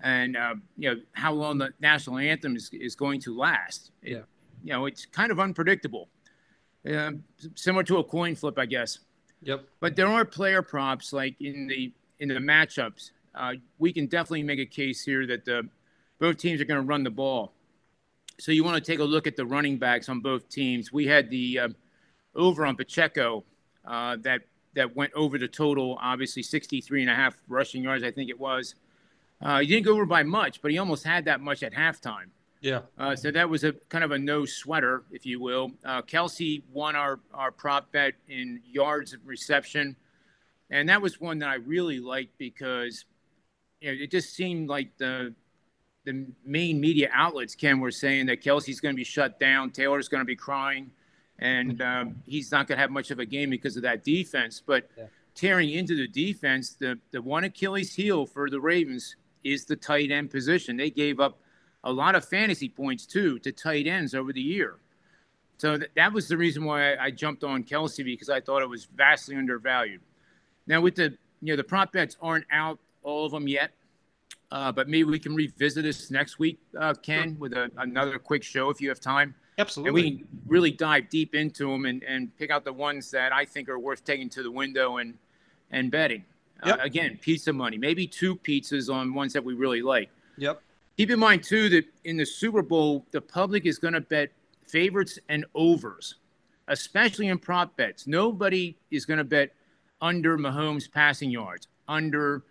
and 0.00 0.37
uh, 0.37 0.54
you 0.78 0.94
know 0.94 1.00
how 1.12 1.33
long 1.33 1.59
the 1.59 1.70
national 1.80 2.18
anthem 2.18 2.54
is, 2.54 2.70
is 2.72 2.94
going 2.94 3.20
to 3.22 3.37
last? 3.37 3.90
It, 4.02 4.12
yeah. 4.12 4.18
You 4.62 4.72
know, 4.72 4.87
it's 4.87 5.04
kind 5.04 5.30
of 5.30 5.40
unpredictable. 5.40 6.09
Uh, 6.88 7.12
similar 7.55 7.83
to 7.85 7.99
a 7.99 8.05
coin 8.05 8.35
flip, 8.35 8.59
I 8.59 8.66
guess. 8.66 8.99
Yep. 9.42 9.64
But 9.81 9.97
there 9.97 10.07
are 10.07 10.25
player 10.25 10.62
props 10.62 11.12
like 11.12 11.40
in 11.40 11.66
the 11.66 11.92
in 12.18 12.29
the 12.29 12.35
matchups. 12.35 13.11
Uh, 13.35 13.55
we 13.79 13.92
can 13.92 14.07
definitely 14.07 14.42
make 14.42 14.59
a 14.59 14.66
case 14.66 15.05
here 15.05 15.27
that 15.27 15.44
the 15.44 15.68
both 16.18 16.38
teams 16.38 16.61
are 16.61 16.64
going 16.64 16.81
to 16.81 16.87
run 16.87 17.03
the 17.03 17.11
ball. 17.11 17.53
So 18.38 18.53
you 18.53 18.64
want 18.64 18.83
to 18.83 18.92
take 18.92 19.01
a 19.01 19.05
look 19.05 19.27
at 19.27 19.37
the 19.37 19.44
running 19.44 19.79
backs 19.79 20.09
on 20.09 20.20
both 20.20 20.49
teams. 20.49 20.92
We 20.92 21.07
had 21.07 21.31
the 21.31 21.59
uh, 21.59 21.68
over 22.35 22.66
on 22.66 22.77
Pacheco 22.77 23.44
uh, 23.85 24.16
that 24.23 24.42
that 24.75 24.94
went 24.97 25.12
over 25.14 25.38
the 25.38 25.49
total, 25.49 25.99
obviously 26.01 26.42
63 26.42 27.03
and 27.03 27.11
a 27.11 27.14
half 27.14 27.35
rushing 27.49 27.85
yards, 27.85 28.03
I 28.03 28.11
think 28.11 28.29
it 28.29 28.38
was. 28.38 28.75
Uh, 29.40 29.61
he 29.61 29.66
didn't 29.66 29.85
go 29.85 29.92
over 29.92 30.05
by 30.05 30.23
much, 30.23 30.61
but 30.62 30.70
he 30.70 30.79
almost 30.79 31.05
had 31.05 31.27
that 31.27 31.40
much 31.40 31.62
at 31.62 31.73
halftime. 31.73 32.31
Yeah. 32.64 32.81
Uh, 32.96 33.14
so 33.14 33.31
that 33.31 33.50
was 33.50 33.62
a 33.62 33.72
kind 33.90 34.03
of 34.03 34.11
a 34.11 34.18
no 34.18 34.46
sweater, 34.46 35.03
if 35.11 35.27
you 35.27 35.38
will. 35.38 35.72
Uh, 35.85 36.00
Kelce 36.00 36.62
won 36.72 36.96
our, 36.96 37.20
our 37.35 37.50
prop 37.50 37.92
bet 37.92 38.14
in 38.27 38.62
yards 38.64 39.12
of 39.12 39.20
reception. 39.27 39.94
And 40.70 40.88
that 40.88 41.03
was 41.03 41.20
one 41.20 41.38
that 41.40 41.50
I 41.50 41.57
really 41.57 42.00
liked 42.00 42.38
because 42.38 43.05
you 43.83 43.92
know, 43.92 44.03
it 44.03 44.11
just 44.11 44.35
seemed 44.35 44.70
like 44.70 44.96
the 44.96 45.35
the 46.05 46.27
main 46.44 46.81
media 46.81 47.11
outlets, 47.12 47.55
Ken, 47.55 47.81
were 47.81 47.90
saying 47.90 48.27
that 48.27 48.42
Kelce's 48.42 48.81
going 48.81 48.94
to 48.94 48.96
be 48.96 49.05
shut 49.05 49.38
down, 49.38 49.70
Taylor's 49.70 50.09
going 50.09 50.20
to 50.20 50.27
be 50.27 50.37
crying, 50.37 50.90
and 51.38 51.81
um, 51.81 52.22
he's 52.27 52.50
not 52.53 52.66
going 52.66 52.77
to 52.77 52.81
have 52.83 52.90
much 52.90 53.11
of 53.11 53.18
a 53.18 53.27
game 53.27 53.48
because 53.48 53.77
of 53.77 53.83
that 53.83 54.05
defense. 54.05 54.62
But 54.64 54.90
yeah. 54.98 55.05
tearing 55.35 55.70
into 55.70 55.96
the 55.96 56.07
defense, 56.07 56.77
the, 56.79 56.98
the 57.11 57.22
one 57.22 57.44
Achilles 57.44 57.94
heel 57.94 58.27
for 58.27 58.50
the 58.50 58.61
Ravens 58.61 59.16
is 59.44 59.64
the 59.64 59.77
tight 59.77 60.11
end 60.11 60.31
position. 60.31 60.77
They 60.77 60.90
gave 60.90 61.20
up 61.20 61.38
a 61.85 61.92
lot 61.92 62.14
of 62.14 62.25
fantasy 62.25 62.68
points 62.68 63.07
too 63.07 63.38
to 63.40 63.53
tight 63.53 63.87
ends 63.87 64.14
over 64.14 64.33
the 64.33 64.40
year. 64.40 64.77
So 65.59 65.79
th- 65.79 65.90
that 65.94 66.12
was 66.12 66.27
the 66.27 66.37
reason 66.37 66.64
why 66.64 66.94
I, 66.94 67.05
I, 67.05 67.11
jumped 67.11 67.44
on 67.44 67.62
Kelce 67.62 68.05
because 68.05 68.29
I 68.29 68.40
thought 68.40 68.62
it 68.62 68.68
was 68.68 68.87
vastly 68.87 69.37
undervalued. 69.37 70.01
Now 70.66 70.81
with 70.81 70.97
the 70.97 71.16
you 71.40 71.53
know 71.53 71.57
the 71.57 71.64
prop 71.64 71.92
bets 71.92 72.16
aren't 72.20 72.47
out 72.51 72.79
all 73.03 73.27
of 73.27 73.33
them 73.33 73.47
yet, 73.47 73.70
uh, 74.51 74.73
but 74.73 74.88
maybe 74.88 75.05
we 75.05 75.18
can 75.18 75.35
revisit 75.35 75.85
this 75.85 76.11
next 76.11 76.38
week, 76.38 76.59
uh, 76.79 76.94
Ken, 76.94 77.37
with 77.38 77.53
a, 77.53 77.70
another 77.77 78.18
quick 78.18 78.42
show 78.42 78.70
if 78.70 78.81
you 78.81 78.88
have 78.88 79.01
time. 79.01 79.35
Absolutely. 79.59 79.88
And 79.88 79.94
we 79.94 80.18
can 80.18 80.29
really 80.47 80.70
dive 80.70 81.09
deep 81.11 81.35
into 81.35 81.70
them 81.70 81.85
and, 81.85 82.03
and 82.03 82.37
pick 82.37 82.51
out 82.51 82.64
the 82.64 82.73
ones 82.73 83.11
that 83.12 83.33
I 83.33 83.44
think 83.44 83.68
are 83.68 83.79
worth 83.79 84.05
taking 84.05 84.29
to 84.31 84.42
the 84.42 84.51
window 84.51 84.97
and 84.97 85.14
and 85.70 85.90
betting. 85.90 86.25
Uh, 86.62 86.68
yep. 86.68 86.79
Uh, 86.79 86.83
again, 86.83 87.18
pizza 87.20 87.53
money, 87.53 87.77
maybe 87.77 88.07
two 88.07 88.37
pizzas 88.37 88.92
on 88.92 89.12
ones 89.12 89.33
that 89.33 89.44
we 89.44 89.55
really 89.55 89.83
like. 89.83 90.09
Yep. 90.38 90.61
Keep 90.96 91.11
in 91.11 91.18
mind 91.18 91.42
too 91.42 91.68
that 91.70 91.85
in 92.04 92.16
the 92.16 92.24
Super 92.24 92.62
Bowl, 92.62 93.07
the 93.11 93.20
public 93.20 93.66
is 93.66 93.78
going 93.78 93.94
to 93.94 94.00
bet 94.00 94.30
favorites 94.66 95.18
and 95.28 95.44
overs, 95.54 96.16
especially 96.68 97.28
in 97.28 97.38
prop 97.38 97.76
bets. 97.76 98.07
Nobody 98.07 98.76
is 98.90 99.04
going 99.04 99.18
to 99.18 99.24
bet 99.24 99.54
under 100.00 100.38
Mahomes' 100.38 100.90
passing 100.90 101.30
yards, 101.30 101.66
under 101.88 102.44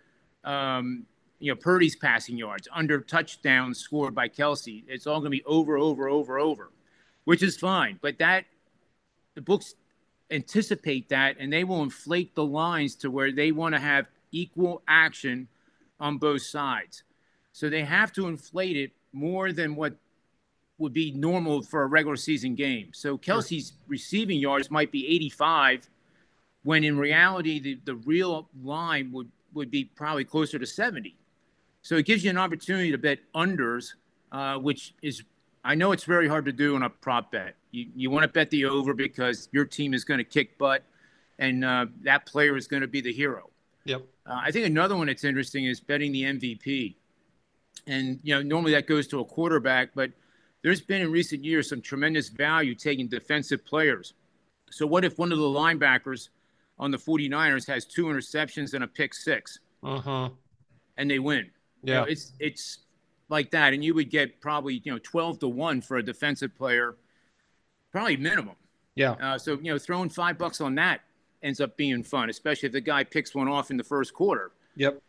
um, 0.44 1.06
you 1.38 1.52
know 1.52 1.56
Purdy's 1.56 1.96
passing 1.96 2.36
yards, 2.36 2.68
under 2.72 3.00
touchdowns 3.00 3.78
scored 3.78 4.14
by 4.14 4.28
Kelce. 4.28 4.84
It's 4.88 5.06
all 5.06 5.20
going 5.20 5.32
to 5.32 5.38
be 5.38 5.44
over, 5.44 5.78
over, 5.78 6.08
over, 6.08 6.38
over, 6.38 6.70
which 7.24 7.42
is 7.42 7.56
fine. 7.56 7.98
But 8.02 8.18
that 8.18 8.44
the 9.34 9.40
books 9.40 9.74
anticipate 10.30 11.08
that, 11.08 11.36
and 11.38 11.52
they 11.52 11.64
will 11.64 11.82
inflate 11.82 12.34
the 12.34 12.44
lines 12.44 12.94
to 12.96 13.10
where 13.10 13.32
they 13.32 13.52
want 13.52 13.74
to 13.74 13.80
have 13.80 14.06
equal 14.32 14.82
action 14.86 15.48
on 16.00 16.18
both 16.18 16.42
sides. 16.42 17.03
So 17.54 17.70
they 17.70 17.84
have 17.84 18.12
to 18.14 18.26
inflate 18.26 18.76
it 18.76 18.90
more 19.12 19.52
than 19.52 19.76
what 19.76 19.94
would 20.78 20.92
be 20.92 21.12
normal 21.12 21.62
for 21.62 21.82
a 21.82 21.86
regular 21.86 22.16
season 22.16 22.56
game. 22.56 22.88
So 22.92 23.16
Kelce's 23.16 23.68
sure. 23.68 23.78
receiving 23.86 24.40
yards 24.40 24.72
might 24.72 24.90
be 24.90 25.06
85, 25.06 25.88
when 26.64 26.82
in 26.82 26.98
reality 26.98 27.60
the, 27.60 27.78
the 27.84 27.94
real 27.94 28.48
line 28.60 29.12
would, 29.12 29.30
would 29.52 29.70
be 29.70 29.84
probably 29.84 30.24
closer 30.24 30.58
to 30.58 30.66
70. 30.66 31.16
So 31.82 31.94
it 31.94 32.06
gives 32.06 32.24
you 32.24 32.30
an 32.30 32.38
opportunity 32.38 32.90
to 32.90 32.98
bet 32.98 33.20
unders, 33.36 33.94
uh, 34.32 34.58
which 34.58 34.92
is 35.00 35.22
I 35.64 35.76
know 35.76 35.92
it's 35.92 36.04
very 36.04 36.26
hard 36.26 36.44
to 36.46 36.52
do 36.52 36.74
on 36.74 36.82
a 36.82 36.90
prop 36.90 37.30
bet. 37.30 37.54
You 37.70 37.86
you 37.94 38.10
want 38.10 38.24
to 38.24 38.28
bet 38.28 38.50
the 38.50 38.64
over 38.64 38.94
because 38.94 39.48
your 39.52 39.64
team 39.64 39.94
is 39.94 40.04
going 40.04 40.18
to 40.18 40.24
kick 40.24 40.58
butt, 40.58 40.82
and 41.38 41.64
uh, 41.64 41.86
that 42.02 42.26
player 42.26 42.56
is 42.56 42.66
going 42.66 42.82
to 42.82 42.88
be 42.88 43.00
the 43.00 43.12
hero. 43.12 43.48
Yep. 43.84 44.02
Uh, 44.26 44.40
I 44.42 44.50
think 44.50 44.66
another 44.66 44.96
one 44.96 45.06
that's 45.06 45.24
interesting 45.24 45.66
is 45.66 45.80
betting 45.80 46.10
the 46.12 46.24
MVP 46.24 46.96
and 47.86 48.18
you 48.22 48.34
know 48.34 48.42
normally 48.42 48.72
that 48.72 48.86
goes 48.86 49.06
to 49.08 49.20
a 49.20 49.24
quarterback, 49.24 49.90
but 49.94 50.10
there's 50.62 50.80
been 50.80 51.02
in 51.02 51.10
recent 51.10 51.44
years 51.44 51.68
some 51.68 51.80
tremendous 51.80 52.28
value 52.28 52.74
taking 52.74 53.06
defensive 53.06 53.64
players. 53.64 54.14
So 54.70 54.86
what 54.86 55.04
if 55.04 55.18
one 55.18 55.30
of 55.30 55.38
the 55.38 55.44
linebackers 55.44 56.30
on 56.78 56.90
the 56.90 56.98
49ers 56.98 57.66
has 57.68 57.84
two 57.84 58.06
interceptions 58.06 58.74
and 58.74 58.82
a 58.82 58.86
pick 58.86 59.14
six? 59.14 59.60
Uh-huh. 59.82 60.30
And 60.96 61.10
they 61.10 61.18
win. 61.18 61.50
Yeah. 61.82 61.94
You 61.94 62.00
know, 62.00 62.06
it's 62.06 62.32
it's 62.40 62.78
like 63.28 63.50
that. 63.50 63.74
And 63.74 63.84
you 63.84 63.94
would 63.94 64.10
get 64.10 64.40
probably, 64.40 64.80
you 64.84 64.92
know, 64.92 64.98
12 65.02 65.40
to 65.40 65.48
1 65.48 65.82
for 65.82 65.98
a 65.98 66.02
defensive 66.02 66.54
player, 66.56 66.96
probably 67.92 68.16
minimum. 68.16 68.56
Yeah. 68.94 69.12
Uh, 69.12 69.38
so, 69.38 69.58
you 69.60 69.72
know, 69.72 69.78
throwing 69.78 70.08
five 70.08 70.38
bucks 70.38 70.60
on 70.60 70.74
that 70.76 71.02
ends 71.42 71.60
up 71.60 71.76
being 71.76 72.02
fun, 72.02 72.30
especially 72.30 72.68
if 72.68 72.72
the 72.72 72.80
guy 72.80 73.04
picks 73.04 73.34
one 73.34 73.48
off 73.48 73.70
in 73.70 73.76
the 73.76 73.84
first 73.84 74.14
quarter. 74.14 74.52
Yep. 74.76 75.00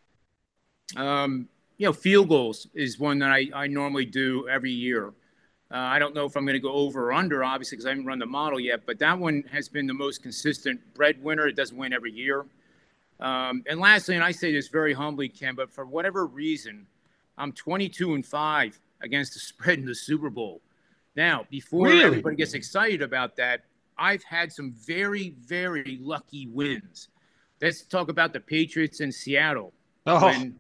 Um, 0.97 1.47
you 1.77 1.85
know, 1.85 1.93
field 1.93 2.29
goals 2.29 2.67
is 2.73 2.99
one 2.99 3.19
that 3.19 3.31
I, 3.31 3.49
I 3.53 3.67
normally 3.67 4.05
do 4.05 4.47
every 4.47 4.71
year. 4.71 5.13
Uh, 5.71 5.77
I 5.77 5.99
don't 5.99 6.13
know 6.13 6.25
if 6.25 6.35
I'm 6.37 6.45
going 6.45 6.53
to 6.53 6.59
go 6.59 6.71
over 6.71 7.07
or 7.07 7.13
under, 7.13 7.43
obviously, 7.43 7.75
because 7.75 7.85
I 7.85 7.89
haven't 7.89 8.05
run 8.05 8.19
the 8.19 8.25
model 8.25 8.59
yet, 8.59 8.81
but 8.85 8.99
that 8.99 9.17
one 9.17 9.43
has 9.51 9.67
been 9.67 9.87
the 9.87 9.93
most 9.93 10.21
consistent 10.21 10.79
breadwinner. 10.93 11.47
It 11.47 11.55
doesn't 11.55 11.75
win 11.75 11.91
every 11.91 12.11
year. 12.11 12.45
Um, 13.19 13.63
and 13.67 13.79
lastly, 13.79 14.15
and 14.15 14.23
I 14.23 14.31
say 14.31 14.51
this 14.51 14.67
very 14.67 14.93
humbly, 14.93 15.27
Ken, 15.27 15.55
but 15.55 15.71
for 15.71 15.85
whatever 15.85 16.27
reason, 16.27 16.85
I'm 17.37 17.51
22 17.51 18.13
and 18.13 18.25
5 18.25 18.79
against 19.01 19.33
the 19.33 19.39
spread 19.51 19.79
in 19.79 19.85
the 19.85 19.95
Super 19.95 20.29
Bowl. 20.29 20.61
Now, 21.15 21.45
before 21.49 21.87
Really? 21.87 22.03
everybody 22.03 22.35
gets 22.35 22.53
excited 22.53 23.01
about 23.01 23.35
that, 23.37 23.65
I've 23.97 24.23
had 24.23 24.51
some 24.51 24.73
very, 24.85 25.35
very 25.45 25.97
lucky 26.01 26.47
wins. 26.47 27.07
Let's 27.61 27.83
talk 27.83 28.09
about 28.09 28.33
the 28.33 28.41
Patriots 28.41 28.99
in 28.99 29.11
Seattle 29.11 29.73
Oh, 30.05 30.25
when 30.25 30.55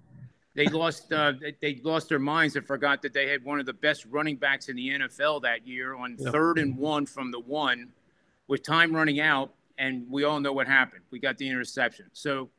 they 0.55 0.67
lost 0.67 1.11
uh, 1.13 1.33
they- 1.39 1.55
they 1.61 1.75
lost 1.83 2.09
their 2.09 2.19
minds 2.19 2.55
and 2.55 2.65
forgot 2.65 3.01
that 3.03 3.13
they 3.13 3.27
had 3.27 3.43
one 3.43 3.59
of 3.59 3.65
the 3.65 3.73
best 3.73 4.05
running 4.05 4.37
backs 4.37 4.69
in 4.69 4.75
the 4.75 4.89
NFL 4.89 5.41
that 5.43 5.67
year 5.67 5.93
on 5.95 6.15
Yeah. 6.17 6.31
third 6.31 6.57
and 6.57 6.77
one 6.77 7.05
from 7.05 7.31
the 7.31 7.39
one 7.39 7.91
with 8.47 8.63
time 8.63 8.95
running 8.95 9.19
out 9.19 9.53
and 9.77 10.09
we 10.09 10.23
all 10.23 10.39
know 10.39 10.53
what 10.53 10.67
happened. 10.67 11.01
We 11.11 11.19
got 11.19 11.37
the 11.37 11.47
interception. 11.49 12.05
So 12.13 12.49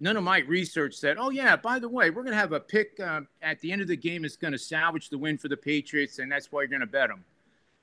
none 0.00 0.16
of 0.16 0.24
my 0.24 0.38
research 0.40 0.94
said 0.94 1.16
oh 1.18 1.30
yeah 1.30 1.54
by 1.54 1.78
the 1.78 1.88
way 1.88 2.10
we're 2.10 2.24
going 2.24 2.32
to 2.34 2.38
have 2.38 2.52
a 2.52 2.58
pick 2.60 2.98
uh, 2.98 3.20
at 3.42 3.60
the 3.60 3.70
end 3.70 3.80
of 3.80 3.86
the 3.88 3.96
game 3.96 4.24
It's 4.24 4.36
going 4.36 4.52
to 4.52 4.58
salvage 4.58 5.08
the 5.08 5.16
win 5.16 5.38
for 5.38 5.46
the 5.48 5.56
patriots 5.56 6.18
and 6.18 6.30
that's 6.30 6.50
why 6.50 6.60
you're 6.62 6.68
going 6.68 6.80
to 6.80 6.86
bet 6.86 7.08
them 7.08 7.24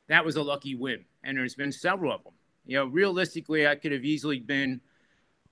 that 0.07 0.23
was 0.25 0.35
a 0.35 0.43
lucky 0.43 0.75
win 0.75 1.05
and 1.23 1.37
there's 1.37 1.55
been 1.55 1.71
several 1.71 2.11
of 2.13 2.21
them 2.25 2.33
you 2.65 2.75
know 2.75 2.85
realistically 2.87 3.65
i 3.65 3.75
could 3.75 3.93
have 3.93 4.03
easily 4.03 4.39
been 4.41 4.81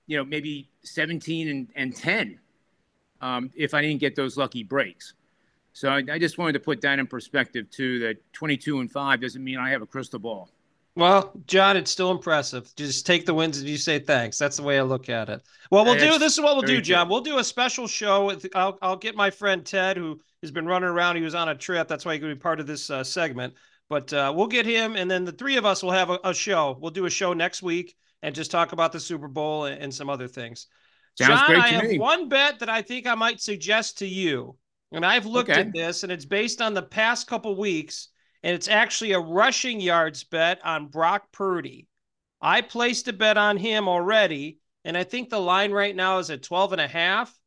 you 0.06 0.18
know 0.18 0.24
maybe 0.24 0.68
17 0.82 1.48
and, 1.48 1.68
and 1.76 1.96
10 1.96 2.38
um, 3.20 3.50
if 3.54 3.74
I 3.74 3.82
didn't 3.82 4.00
get 4.00 4.16
those 4.16 4.36
lucky 4.36 4.62
breaks. 4.62 5.14
So 5.72 5.88
I, 5.88 6.02
I 6.10 6.18
just 6.18 6.38
wanted 6.38 6.54
to 6.54 6.60
put 6.60 6.80
that 6.80 6.98
in 6.98 7.06
perspective 7.06 7.70
too. 7.70 8.00
That 8.00 8.16
22 8.32 8.80
and 8.80 8.90
five 8.90 9.20
doesn't 9.20 9.42
mean 9.42 9.58
I 9.58 9.70
have 9.70 9.82
a 9.82 9.86
crystal 9.86 10.18
ball. 10.18 10.50
well, 10.96 11.32
John, 11.46 11.76
it's 11.76 11.90
still 11.90 12.10
impressive. 12.10 12.74
Just 12.76 13.06
take 13.06 13.24
the 13.24 13.34
wins 13.34 13.58
and 13.58 13.68
you 13.68 13.76
say 13.76 13.98
thanks. 13.98 14.36
That's 14.38 14.56
the 14.56 14.62
way 14.62 14.78
I 14.78 14.82
look 14.82 15.08
at 15.08 15.28
it. 15.28 15.42
Well, 15.70 15.84
we'll 15.84 15.94
do 15.94 16.18
this 16.18 16.34
is 16.34 16.40
what 16.40 16.56
we'll 16.56 16.62
do, 16.62 16.80
John. 16.80 17.08
We'll 17.08 17.20
do 17.20 17.38
a 17.38 17.44
special 17.44 17.86
show. 17.86 18.26
With, 18.26 18.46
I'll 18.54 18.78
I'll 18.82 18.96
get 18.96 19.14
my 19.14 19.30
friend 19.30 19.64
Ted, 19.64 19.96
who 19.96 20.20
has 20.42 20.50
been 20.50 20.66
running 20.66 20.88
around. 20.88 21.16
He 21.16 21.22
was 21.22 21.34
on 21.34 21.48
a 21.48 21.54
trip. 21.54 21.86
That's 21.86 22.04
why 22.04 22.14
he 22.14 22.20
could 22.20 22.28
be 22.28 22.40
part 22.40 22.60
of 22.60 22.66
this 22.66 22.90
uh, 22.90 23.04
segment. 23.04 23.54
But 23.88 24.12
uh, 24.12 24.32
we'll 24.34 24.46
get 24.46 24.66
him, 24.66 24.96
and 24.96 25.10
then 25.10 25.24
the 25.24 25.32
three 25.32 25.56
of 25.56 25.66
us 25.66 25.82
will 25.82 25.90
have 25.90 26.10
a, 26.10 26.18
a 26.24 26.34
show. 26.34 26.76
We'll 26.80 26.92
do 26.92 27.06
a 27.06 27.10
show 27.10 27.32
next 27.32 27.62
week 27.62 27.96
and 28.22 28.34
just 28.34 28.50
talk 28.50 28.72
about 28.72 28.92
the 28.92 29.00
Super 29.00 29.28
Bowl 29.28 29.64
and, 29.64 29.82
and 29.82 29.94
some 29.94 30.08
other 30.08 30.28
things. 30.28 30.66
Sounds 31.16 31.40
John, 31.40 31.56
I 31.56 31.68
have 31.68 31.84
me. 31.84 31.98
one 31.98 32.28
bet 32.28 32.58
that 32.60 32.68
I 32.68 32.82
think 32.82 33.06
I 33.06 33.14
might 33.14 33.40
suggest 33.40 33.98
to 33.98 34.06
you. 34.06 34.56
And 34.92 35.06
I've 35.06 35.26
looked 35.26 35.50
Okay. 35.50 35.60
at 35.62 35.72
this, 35.72 36.02
and 36.02 36.10
it's 36.10 36.24
based 36.24 36.60
on 36.60 36.74
the 36.74 36.82
past 36.82 37.26
couple 37.26 37.56
weeks, 37.56 38.08
and 38.42 38.54
it's 38.54 38.68
actually 38.68 39.12
a 39.12 39.20
rushing 39.20 39.80
yards 39.80 40.24
bet 40.24 40.60
on 40.64 40.88
Brock 40.88 41.30
Purdy. 41.32 41.86
I 42.40 42.62
placed 42.62 43.06
a 43.08 43.12
bet 43.12 43.36
on 43.36 43.56
him 43.56 43.88
already, 43.88 44.58
and 44.84 44.96
I 44.96 45.04
think 45.04 45.28
the 45.30 45.40
line 45.40 45.72
right 45.72 45.94
now 45.94 46.18
is 46.18 46.30
at 46.30 46.42
12 46.42 46.72
and 46.72 46.80
a 46.80 46.88
half. 46.88 47.38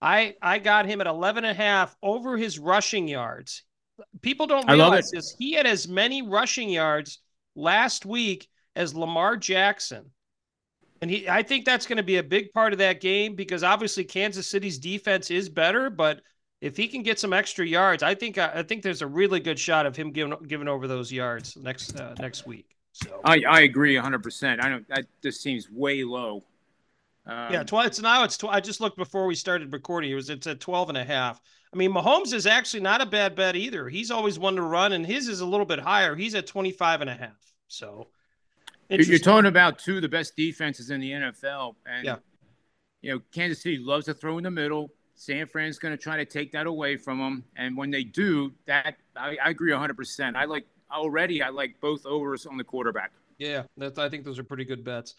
I 0.00 0.36
I 0.40 0.58
got 0.58 0.86
him 0.86 1.00
at 1.00 1.06
11 1.06 1.44
and 1.44 1.50
a 1.58 1.62
half 1.62 1.96
over 2.02 2.36
his 2.36 2.58
rushing 2.58 3.08
yards. 3.08 3.64
People 4.22 4.46
don't 4.46 4.68
realize 4.70 5.10
this. 5.10 5.34
He 5.38 5.52
had 5.54 5.66
as 5.66 5.88
many 5.88 6.22
rushing 6.22 6.68
yards 6.70 7.18
last 7.54 8.06
week 8.06 8.48
as 8.74 8.94
Lamar 8.94 9.36
Jackson. 9.36 10.12
And 11.02 11.10
he, 11.10 11.28
I 11.28 11.42
think 11.42 11.64
that's 11.64 11.86
going 11.86 11.98
to 11.98 12.02
be 12.02 12.16
a 12.16 12.22
big 12.22 12.52
part 12.52 12.72
of 12.72 12.78
that 12.78 13.00
game 13.00 13.34
because 13.34 13.62
obviously 13.62 14.04
Kansas 14.04 14.46
City's 14.46 14.78
defense 14.78 15.30
is 15.30 15.48
better, 15.48 15.90
but 15.90 16.22
if 16.60 16.76
he 16.76 16.88
can 16.88 17.02
get 17.02 17.18
some 17.18 17.32
extra 17.32 17.66
yards, 17.66 18.02
I 18.02 18.14
think 18.14 18.38
I 18.38 18.62
think 18.62 18.82
there's 18.82 19.02
a 19.02 19.06
really 19.06 19.40
good 19.40 19.58
shot 19.58 19.86
of 19.86 19.94
him 19.94 20.10
giving 20.10 20.34
giving 20.46 20.68
over 20.68 20.88
those 20.88 21.12
yards 21.12 21.56
next 21.56 22.00
uh, 22.00 22.14
next 22.18 22.46
week. 22.46 22.76
So 22.92 23.20
I, 23.24 23.42
I 23.46 23.60
agree 23.60 23.94
100. 23.94 24.22
percent 24.22 24.64
I 24.64 24.70
don't. 24.70 24.88
That 24.88 25.04
just 25.22 25.42
seems 25.42 25.70
way 25.70 26.02
low. 26.02 26.44
Um, 27.26 27.52
yeah, 27.52 27.62
tw- 27.62 27.84
it's 27.84 28.00
now 28.00 28.24
it's 28.24 28.38
tw- 28.38 28.46
I 28.48 28.60
just 28.60 28.80
looked 28.80 28.96
before 28.96 29.26
we 29.26 29.34
started 29.34 29.72
recording. 29.72 30.10
It 30.10 30.14
was 30.14 30.30
it's 30.30 30.46
at 30.46 30.60
12 30.60 30.90
and 30.90 30.98
a 30.98 31.04
half. 31.04 31.40
I 31.74 31.76
mean, 31.76 31.92
Mahomes 31.92 32.32
is 32.32 32.46
actually 32.46 32.80
not 32.80 33.02
a 33.02 33.06
bad 33.06 33.34
bet 33.34 33.54
either. 33.54 33.88
He's 33.88 34.10
always 34.10 34.38
one 34.38 34.56
to 34.56 34.62
run, 34.62 34.92
and 34.92 35.04
his 35.04 35.28
is 35.28 35.40
a 35.40 35.46
little 35.46 35.66
bit 35.66 35.80
higher. 35.80 36.14
He's 36.14 36.34
at 36.34 36.46
25 36.46 37.02
and 37.02 37.10
a 37.10 37.14
half. 37.14 37.52
So 37.68 38.08
You're- 38.88 39.04
You're 39.04 39.18
talking 39.18 39.46
about 39.46 39.78
two 39.78 39.96
of 39.96 40.02
the 40.02 40.08
best 40.08 40.36
defenses 40.36 40.90
in 40.90 41.00
the 41.00 41.12
NFL, 41.12 41.76
and 41.86 42.04
Yeah. 42.04 42.16
you 43.02 43.12
know 43.12 43.20
Kansas 43.32 43.62
City 43.62 43.78
loves 43.78 44.06
to 44.06 44.14
throw 44.14 44.38
in 44.38 44.44
the 44.44 44.50
middle. 44.50 44.90
San 45.14 45.46
Fran's 45.46 45.78
going 45.78 45.96
to 45.96 46.02
try 46.02 46.16
to 46.18 46.24
take 46.26 46.52
that 46.52 46.66
away 46.66 46.96
from 46.96 47.18
them, 47.18 47.44
and 47.56 47.76
when 47.76 47.90
they 47.90 48.04
do, 48.04 48.52
that 48.66 48.98
I, 49.16 49.36
I 49.42 49.50
agree 49.50 49.72
100. 49.72 49.96
percent 49.96 50.36
I 50.36 50.44
like 50.44 50.66
already. 50.90 51.42
I 51.42 51.48
like 51.48 51.80
both 51.80 52.04
overs 52.06 52.46
on 52.46 52.56
the 52.56 52.64
quarterback. 52.64 53.12
Yeah, 53.38 53.64
that 53.78 53.98
I 53.98 54.08
think 54.08 54.24
those 54.24 54.38
are 54.38 54.44
pretty 54.44 54.64
good 54.64 54.84
bets. 54.84 55.14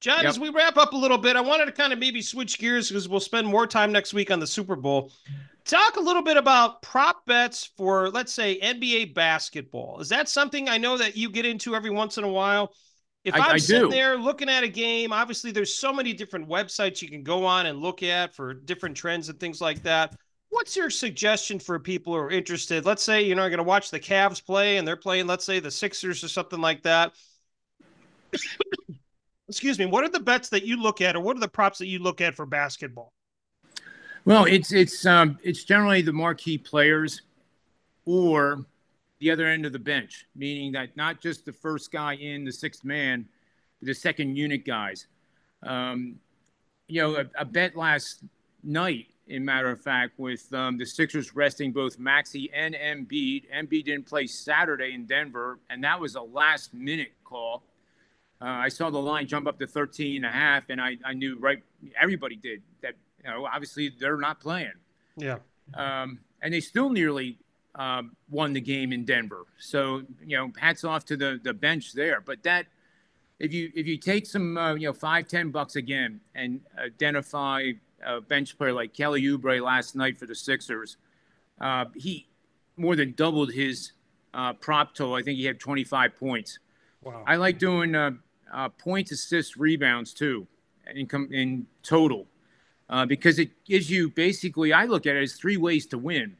John, 0.00 0.18
Yep. 0.24 0.26
as 0.30 0.40
we 0.40 0.48
wrap 0.48 0.76
up 0.78 0.94
a 0.94 0.96
little 0.96 1.16
bit, 1.18 1.36
I 1.36 1.40
wanted 1.40 1.66
to 1.66 1.72
kind 1.72 1.92
of 1.92 1.98
maybe 2.00 2.20
switch 2.22 2.58
gears 2.58 2.88
because 2.88 3.08
we'll 3.08 3.20
spend 3.20 3.46
more 3.46 3.68
time 3.68 3.92
next 3.92 4.12
week 4.12 4.32
on 4.32 4.40
the 4.40 4.46
Super 4.48 4.74
Bowl. 4.74 5.12
Talk 5.64 5.94
a 5.96 6.00
little 6.00 6.22
bit 6.22 6.36
about 6.36 6.82
prop 6.82 7.24
bets 7.24 7.70
for, 7.76 8.10
let's 8.10 8.32
say, 8.32 8.58
NBA 8.60 9.14
basketball. 9.14 10.00
Is 10.00 10.08
that 10.08 10.28
something 10.28 10.68
I 10.68 10.76
know 10.76 10.98
that 10.98 11.16
you 11.16 11.30
get 11.30 11.46
into 11.46 11.76
every 11.76 11.90
once 11.90 12.18
in 12.18 12.24
a 12.24 12.28
while? 12.28 12.74
If 13.24 13.34
I- 13.34 13.38
I'm 13.38 13.54
I 13.54 13.58
sitting 13.58 13.90
do. 13.90 13.96
there 13.96 14.16
looking 14.16 14.48
at 14.48 14.64
a 14.64 14.68
game, 14.68 15.12
obviously 15.12 15.52
there's 15.52 15.74
so 15.74 15.92
many 15.92 16.12
different 16.12 16.48
websites 16.48 17.00
you 17.02 17.08
can 17.08 17.22
go 17.22 17.44
on 17.44 17.66
and 17.66 17.78
look 17.78 18.02
at 18.02 18.34
for 18.34 18.52
different 18.52 18.96
trends 18.96 19.28
and 19.28 19.38
things 19.38 19.60
like 19.60 19.82
that. 19.84 20.16
What's 20.48 20.76
your 20.76 20.90
suggestion 20.90 21.58
for 21.58 21.78
people 21.78 22.12
who 22.12 22.18
are 22.18 22.30
interested? 22.30 22.84
Let's 22.84 23.02
say, 23.02 23.22
you 23.22 23.34
know, 23.34 23.42
you're 23.42 23.50
going 23.50 23.58
to 23.58 23.64
watch 23.64 23.90
the 23.90 24.00
Cavs 24.00 24.44
play 24.44 24.76
and 24.76 24.86
they're 24.86 24.96
playing, 24.96 25.26
let's 25.26 25.44
say, 25.44 25.60
the 25.60 25.70
Sixers 25.70 26.22
or 26.22 26.28
something 26.28 26.60
like 26.60 26.82
that 26.82 27.12
excuse 29.48 29.78
me, 29.78 29.86
what 29.86 30.04
are 30.04 30.08
the 30.08 30.20
bets 30.20 30.48
that 30.50 30.64
you 30.64 30.80
look 30.80 31.00
at, 31.00 31.16
or 31.16 31.20
what 31.20 31.36
are 31.36 31.40
the 31.40 31.48
props 31.48 31.78
that 31.78 31.86
you 31.86 31.98
look 31.98 32.20
at 32.20 32.34
for 32.34 32.46
basketball? 32.46 33.12
Well, 34.24 34.44
it's 34.44 34.72
it's 34.72 35.04
um, 35.04 35.38
it's 35.42 35.64
generally 35.64 36.02
the 36.02 36.12
marquee 36.12 36.58
players, 36.58 37.22
or 38.04 38.64
the 39.22 39.30
other 39.30 39.46
end 39.46 39.64
of 39.64 39.72
the 39.72 39.78
bench, 39.78 40.26
meaning 40.34 40.72
that 40.72 40.96
not 40.96 41.20
just 41.20 41.44
the 41.44 41.52
first 41.52 41.92
guy 41.92 42.14
in, 42.14 42.44
the 42.44 42.52
sixth 42.52 42.84
man, 42.84 43.24
but 43.78 43.86
the 43.86 43.94
second 43.94 44.34
unit 44.36 44.64
guys. 44.66 45.06
Um, 45.62 46.16
you 46.88 47.00
know, 47.00 47.14
a, 47.16 47.24
a 47.38 47.44
bet 47.44 47.76
last 47.76 48.24
night, 48.64 49.06
in 49.28 49.44
matter 49.44 49.70
of 49.70 49.80
fact, 49.80 50.18
with 50.18 50.52
um, 50.52 50.76
the 50.76 50.84
Sixers 50.84 51.36
resting 51.36 51.70
both 51.70 52.00
Maxey 52.00 52.50
and 52.52 52.74
Embiid. 52.74 53.44
Embiid 53.54 53.84
didn't 53.84 54.06
play 54.06 54.26
Saturday 54.26 54.92
in 54.92 55.06
Denver, 55.06 55.60
and 55.70 55.84
that 55.84 56.00
was 56.00 56.16
a 56.16 56.20
last 56.20 56.74
minute 56.74 57.12
call. 57.24 57.62
Uh, 58.40 58.46
I 58.46 58.68
saw 58.68 58.90
the 58.90 58.98
line 58.98 59.28
jump 59.28 59.46
up 59.46 59.60
to 59.60 59.68
13 59.68 60.16
and 60.16 60.24
a 60.26 60.28
half, 60.36 60.64
and 60.68 60.80
I, 60.80 60.96
I 61.04 61.12
knew 61.14 61.38
right, 61.38 61.62
everybody 61.98 62.34
did 62.34 62.60
that. 62.82 62.94
You 63.24 63.30
know, 63.30 63.46
obviously 63.46 63.92
they're 64.00 64.16
not 64.16 64.40
playing 64.40 64.72
Yeah. 65.16 65.38
um, 65.74 66.18
and 66.42 66.52
they 66.52 66.58
still 66.58 66.90
nearly 66.90 67.38
um, 67.74 68.16
won 68.30 68.52
the 68.52 68.60
game 68.60 68.92
in 68.92 69.04
Denver. 69.04 69.44
So 69.58 70.02
you 70.24 70.36
know, 70.36 70.52
hats 70.58 70.84
off 70.84 71.04
to 71.06 71.16
the 71.16 71.40
the 71.42 71.54
bench 71.54 71.92
there. 71.92 72.20
But 72.20 72.42
that, 72.42 72.66
if 73.38 73.52
you 73.52 73.72
if 73.74 73.86
you 73.86 73.96
take 73.96 74.26
some 74.26 74.56
uh, 74.56 74.74
you 74.74 74.88
know 74.88 74.92
five 74.92 75.28
ten 75.28 75.50
bucks 75.50 75.76
again 75.76 76.20
and 76.34 76.60
identify 76.78 77.72
a 78.04 78.20
bench 78.20 78.58
player 78.58 78.72
like 78.72 78.92
Kelly 78.92 79.22
Oubre 79.22 79.62
last 79.62 79.94
night 79.94 80.18
for 80.18 80.26
the 80.26 80.34
Sixers, 80.34 80.96
uh, 81.60 81.86
he 81.94 82.26
more 82.76 82.96
than 82.96 83.12
doubled 83.12 83.52
his 83.52 83.92
uh, 84.34 84.52
prop 84.54 84.94
total. 84.94 85.14
I 85.14 85.22
think 85.22 85.38
he 85.38 85.44
had 85.44 85.60
25 85.60 86.16
points. 86.16 86.58
Wow. 87.02 87.24
I 87.26 87.36
like 87.36 87.58
doing 87.58 87.94
uh, 87.94 88.12
uh, 88.52 88.68
points, 88.70 89.12
assists, 89.12 89.56
rebounds 89.56 90.12
too, 90.12 90.46
in 90.94 91.08
in 91.32 91.66
total, 91.82 92.26
uh, 92.88 93.06
because 93.06 93.38
it 93.38 93.64
gives 93.64 93.90
you 93.90 94.10
basically. 94.10 94.72
I 94.72 94.84
look 94.84 95.06
at 95.06 95.16
it 95.16 95.22
as 95.22 95.34
three 95.34 95.56
ways 95.56 95.86
to 95.86 95.98
win. 95.98 96.36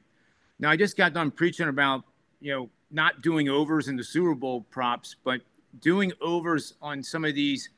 Now 0.62 0.70
I 0.70 0.76
just 0.76 0.96
got 0.96 1.12
done 1.12 1.32
preaching 1.32 1.68
about 1.68 2.04
you 2.40 2.52
know 2.52 2.70
not 2.92 3.20
doing 3.20 3.48
overs 3.48 3.88
in 3.88 3.96
the 3.96 4.04
Super 4.04 4.34
Bowl 4.34 4.62
props, 4.70 5.16
but 5.24 5.40
doing 5.80 6.12
overs 6.20 6.74
on 6.80 7.02
some 7.02 7.24
of 7.24 7.34
these, 7.34 7.70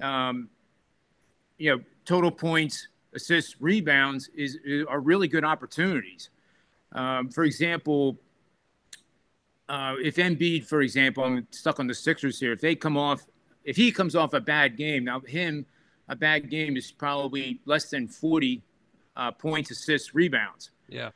um, 0.00 0.48
you 1.58 1.70
know, 1.70 1.82
total 2.06 2.30
points, 2.30 2.88
assists, 3.14 3.60
rebounds 3.60 4.30
is, 4.34 4.58
is 4.64 4.86
are 4.86 5.00
really 5.00 5.28
good 5.28 5.44
opportunities. 5.44 6.30
Um, 6.92 7.28
for 7.28 7.44
example, 7.44 8.16
uh, 9.68 9.96
if 10.02 10.16
Embiid, 10.16 10.64
for 10.64 10.80
example, 10.80 11.24
I'm 11.24 11.46
stuck 11.50 11.78
on 11.78 11.86
the 11.86 11.94
Sixers 11.94 12.40
here. 12.40 12.52
If 12.52 12.60
they 12.60 12.74
come 12.74 12.96
off, 12.96 13.26
if 13.64 13.76
he 13.76 13.92
comes 13.92 14.16
off 14.16 14.32
a 14.32 14.40
bad 14.40 14.78
game, 14.78 15.04
now 15.04 15.20
him, 15.20 15.66
a 16.08 16.16
bad 16.16 16.48
game 16.48 16.76
is 16.76 16.90
probably 16.90 17.60
less 17.66 17.90
than 17.90 18.08
40 18.08 18.62
uh, 19.14 19.30
points, 19.32 19.70
assists, 19.70 20.14
rebounds. 20.14 20.70
Yeah. 20.88 21.10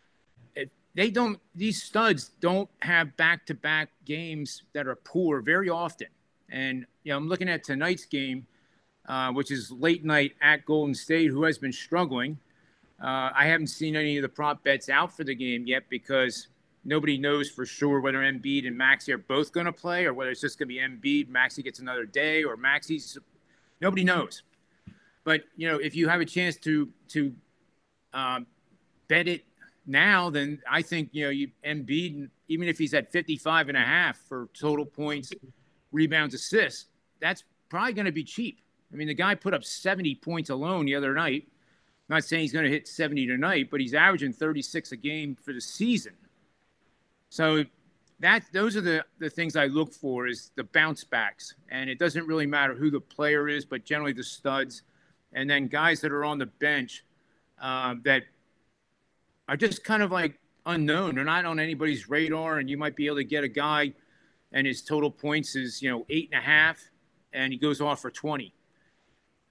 They 0.98 1.12
don't, 1.12 1.38
these 1.54 1.80
studs 1.80 2.32
don't 2.40 2.68
have 2.80 3.16
back-to-back 3.16 3.90
games 4.04 4.64
that 4.72 4.88
are 4.88 4.96
poor 4.96 5.40
very 5.40 5.70
often. 5.70 6.08
And 6.50 6.86
you 7.04 7.12
know, 7.12 7.18
I'm 7.18 7.28
looking 7.28 7.48
at 7.48 7.62
tonight's 7.62 8.04
game, 8.04 8.48
uh, 9.08 9.30
which 9.30 9.52
is 9.52 9.70
late 9.70 10.04
night 10.04 10.32
at 10.42 10.64
Golden 10.64 10.96
State, 10.96 11.30
who 11.30 11.44
has 11.44 11.56
been 11.56 11.72
struggling. 11.72 12.36
Uh, 13.00 13.30
I 13.32 13.46
haven't 13.46 13.68
seen 13.68 13.94
any 13.94 14.16
of 14.18 14.22
the 14.22 14.28
prop 14.28 14.64
bets 14.64 14.88
out 14.88 15.16
for 15.16 15.22
the 15.22 15.36
game 15.36 15.68
yet 15.68 15.84
because 15.88 16.48
nobody 16.84 17.16
knows 17.16 17.48
for 17.48 17.64
sure 17.64 18.00
whether 18.00 18.18
Embiid 18.18 18.66
and 18.66 18.76
Maxey 18.76 19.12
are 19.12 19.18
both 19.18 19.52
going 19.52 19.66
to 19.66 19.72
play 19.72 20.04
or 20.04 20.12
whether 20.12 20.32
it's 20.32 20.40
just 20.40 20.58
going 20.58 20.68
to 20.68 20.74
be 20.74 20.80
Embiid, 20.80 21.28
Maxey 21.28 21.62
gets 21.62 21.78
another 21.78 22.06
day, 22.06 22.42
or 22.42 22.56
Maxey's. 22.56 23.16
Nobody 23.80 24.02
knows. 24.02 24.42
But 25.22 25.42
you 25.56 25.68
know, 25.68 25.78
if 25.78 25.94
you 25.94 26.08
have 26.08 26.20
a 26.20 26.24
chance 26.24 26.56
to 26.56 26.88
to 27.10 27.32
um, 28.12 28.48
bet 29.06 29.28
it 29.28 29.44
now, 29.88 30.30
then 30.30 30.60
I 30.70 30.82
think, 30.82 31.10
you 31.12 31.24
know, 31.24 31.30
you 31.30 31.50
Embiid, 31.64 32.28
even 32.48 32.68
if 32.68 32.78
he's 32.78 32.94
at 32.94 33.10
55 33.10 33.68
and 33.68 33.76
a 33.76 33.82
half 33.82 34.18
for 34.28 34.48
total 34.58 34.84
points, 34.84 35.32
rebounds, 35.92 36.34
assists, 36.34 36.86
that's 37.20 37.44
probably 37.68 37.94
going 37.94 38.06
to 38.06 38.12
be 38.12 38.24
cheap. 38.24 38.60
I 38.92 38.96
mean, 38.96 39.08
the 39.08 39.14
guy 39.14 39.34
put 39.34 39.54
up 39.54 39.64
70 39.64 40.14
points 40.16 40.50
alone 40.50 40.86
the 40.86 40.94
other 40.94 41.14
night. 41.14 41.48
I'm 42.08 42.16
not 42.16 42.24
saying 42.24 42.42
he's 42.42 42.52
going 42.52 42.64
to 42.64 42.70
hit 42.70 42.86
70 42.86 43.26
tonight, 43.26 43.68
but 43.70 43.80
he's 43.80 43.94
averaging 43.94 44.32
36 44.32 44.92
a 44.92 44.96
game 44.96 45.34
for 45.34 45.52
the 45.52 45.60
season. 45.60 46.14
So 47.30 47.64
that 48.20 48.44
those 48.52 48.76
are 48.76 48.80
the 48.80 49.04
the 49.18 49.30
things 49.30 49.54
I 49.56 49.66
look 49.66 49.92
for 49.92 50.26
is 50.26 50.50
the 50.56 50.64
bounce 50.64 51.04
backs, 51.04 51.54
and 51.70 51.88
it 51.88 51.98
doesn't 51.98 52.26
really 52.26 52.46
matter 52.46 52.74
who 52.74 52.90
the 52.90 53.00
player 53.00 53.48
is, 53.48 53.64
but 53.64 53.84
generally 53.84 54.12
the 54.12 54.24
studs, 54.24 54.82
and 55.34 55.48
then 55.48 55.68
guys 55.68 56.00
that 56.00 56.12
are 56.12 56.24
on 56.24 56.38
the 56.38 56.46
bench 56.46 57.04
uh, 57.60 57.94
that 58.04 58.24
are 59.48 59.56
just 59.56 59.82
kind 59.82 60.02
of 60.02 60.12
like 60.12 60.38
unknown. 60.66 61.14
They're 61.14 61.24
not 61.24 61.44
on 61.44 61.58
anybody's 61.58 62.08
radar, 62.08 62.58
and 62.58 62.68
you 62.68 62.76
might 62.76 62.94
be 62.94 63.06
able 63.06 63.16
to 63.16 63.24
get 63.24 63.44
a 63.44 63.48
guy, 63.48 63.92
and 64.52 64.66
his 64.66 64.82
total 64.82 65.10
points 65.10 65.56
is 65.56 65.82
you 65.82 65.90
know 65.90 66.06
eight 66.10 66.28
and 66.32 66.40
a 66.40 66.44
half, 66.44 66.78
and 67.32 67.52
he 67.52 67.58
goes 67.58 67.80
off 67.80 68.00
for 68.00 68.10
twenty. 68.10 68.54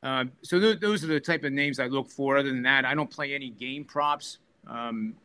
Uh, 0.03 0.25
so 0.43 0.59
th- 0.59 0.79
those 0.79 1.03
are 1.03 1.07
the 1.07 1.19
type 1.19 1.43
of 1.43 1.51
names 1.51 1.79
I 1.79 1.87
look 1.87 2.09
for. 2.09 2.37
Other 2.37 2.49
than 2.49 2.61
that, 2.63 2.85
I 2.85 2.93
don't 2.93 3.09
play 3.09 3.33
any 3.33 3.49
game 3.49 3.83
props. 3.83 4.37
Um, 4.67 5.15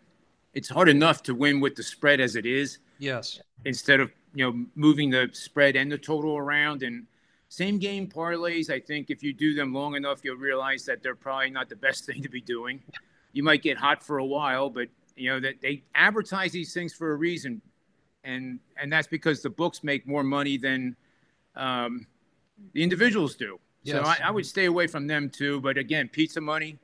it's 0.54 0.68
hard 0.68 0.88
enough 0.88 1.22
to 1.24 1.34
win 1.34 1.60
with 1.60 1.76
the 1.76 1.82
spread 1.82 2.20
as 2.20 2.36
it 2.36 2.46
is. 2.46 2.78
Yes. 2.98 3.40
Instead 3.64 4.00
of 4.00 4.10
you 4.34 4.44
know 4.44 4.66
moving 4.74 5.10
the 5.10 5.28
spread 5.32 5.76
and 5.76 5.92
the 5.92 5.98
total 5.98 6.36
around 6.36 6.82
and 6.82 7.06
same 7.48 7.78
game 7.78 8.08
parlays, 8.08 8.70
I 8.70 8.80
think 8.80 9.10
if 9.10 9.22
you 9.22 9.34
do 9.34 9.54
them 9.54 9.74
long 9.74 9.94
enough, 9.94 10.24
you'll 10.24 10.36
realize 10.36 10.86
that 10.86 11.02
they're 11.02 11.14
probably 11.14 11.50
not 11.50 11.68
the 11.68 11.76
best 11.76 12.04
thing 12.06 12.22
to 12.22 12.28
be 12.30 12.40
doing. 12.40 12.82
You 13.32 13.42
might 13.42 13.62
get 13.62 13.76
hot 13.78 14.02
for 14.02 14.18
a 14.18 14.24
while, 14.24 14.68
but 14.70 14.88
you 15.16 15.30
know 15.30 15.40
that 15.40 15.60
they 15.60 15.82
advertise 15.94 16.52
these 16.52 16.72
things 16.74 16.92
for 16.92 17.12
a 17.12 17.16
reason, 17.16 17.60
and 18.24 18.58
and 18.80 18.92
that's 18.92 19.06
because 19.08 19.42
the 19.42 19.50
books 19.50 19.82
make 19.84 20.06
more 20.06 20.22
money 20.22 20.56
than 20.56 20.96
um, 21.56 22.06
the 22.72 22.82
individuals 22.82 23.34
do. 23.34 23.58
Yes. 23.84 23.96
So 23.96 24.02
I, 24.02 24.28
I 24.28 24.30
would 24.30 24.46
stay 24.46 24.66
away 24.66 24.86
from 24.86 25.06
them 25.06 25.28
too. 25.28 25.60
But 25.60 25.76
again, 25.78 26.08
pizza 26.08 26.40
money, 26.40 26.78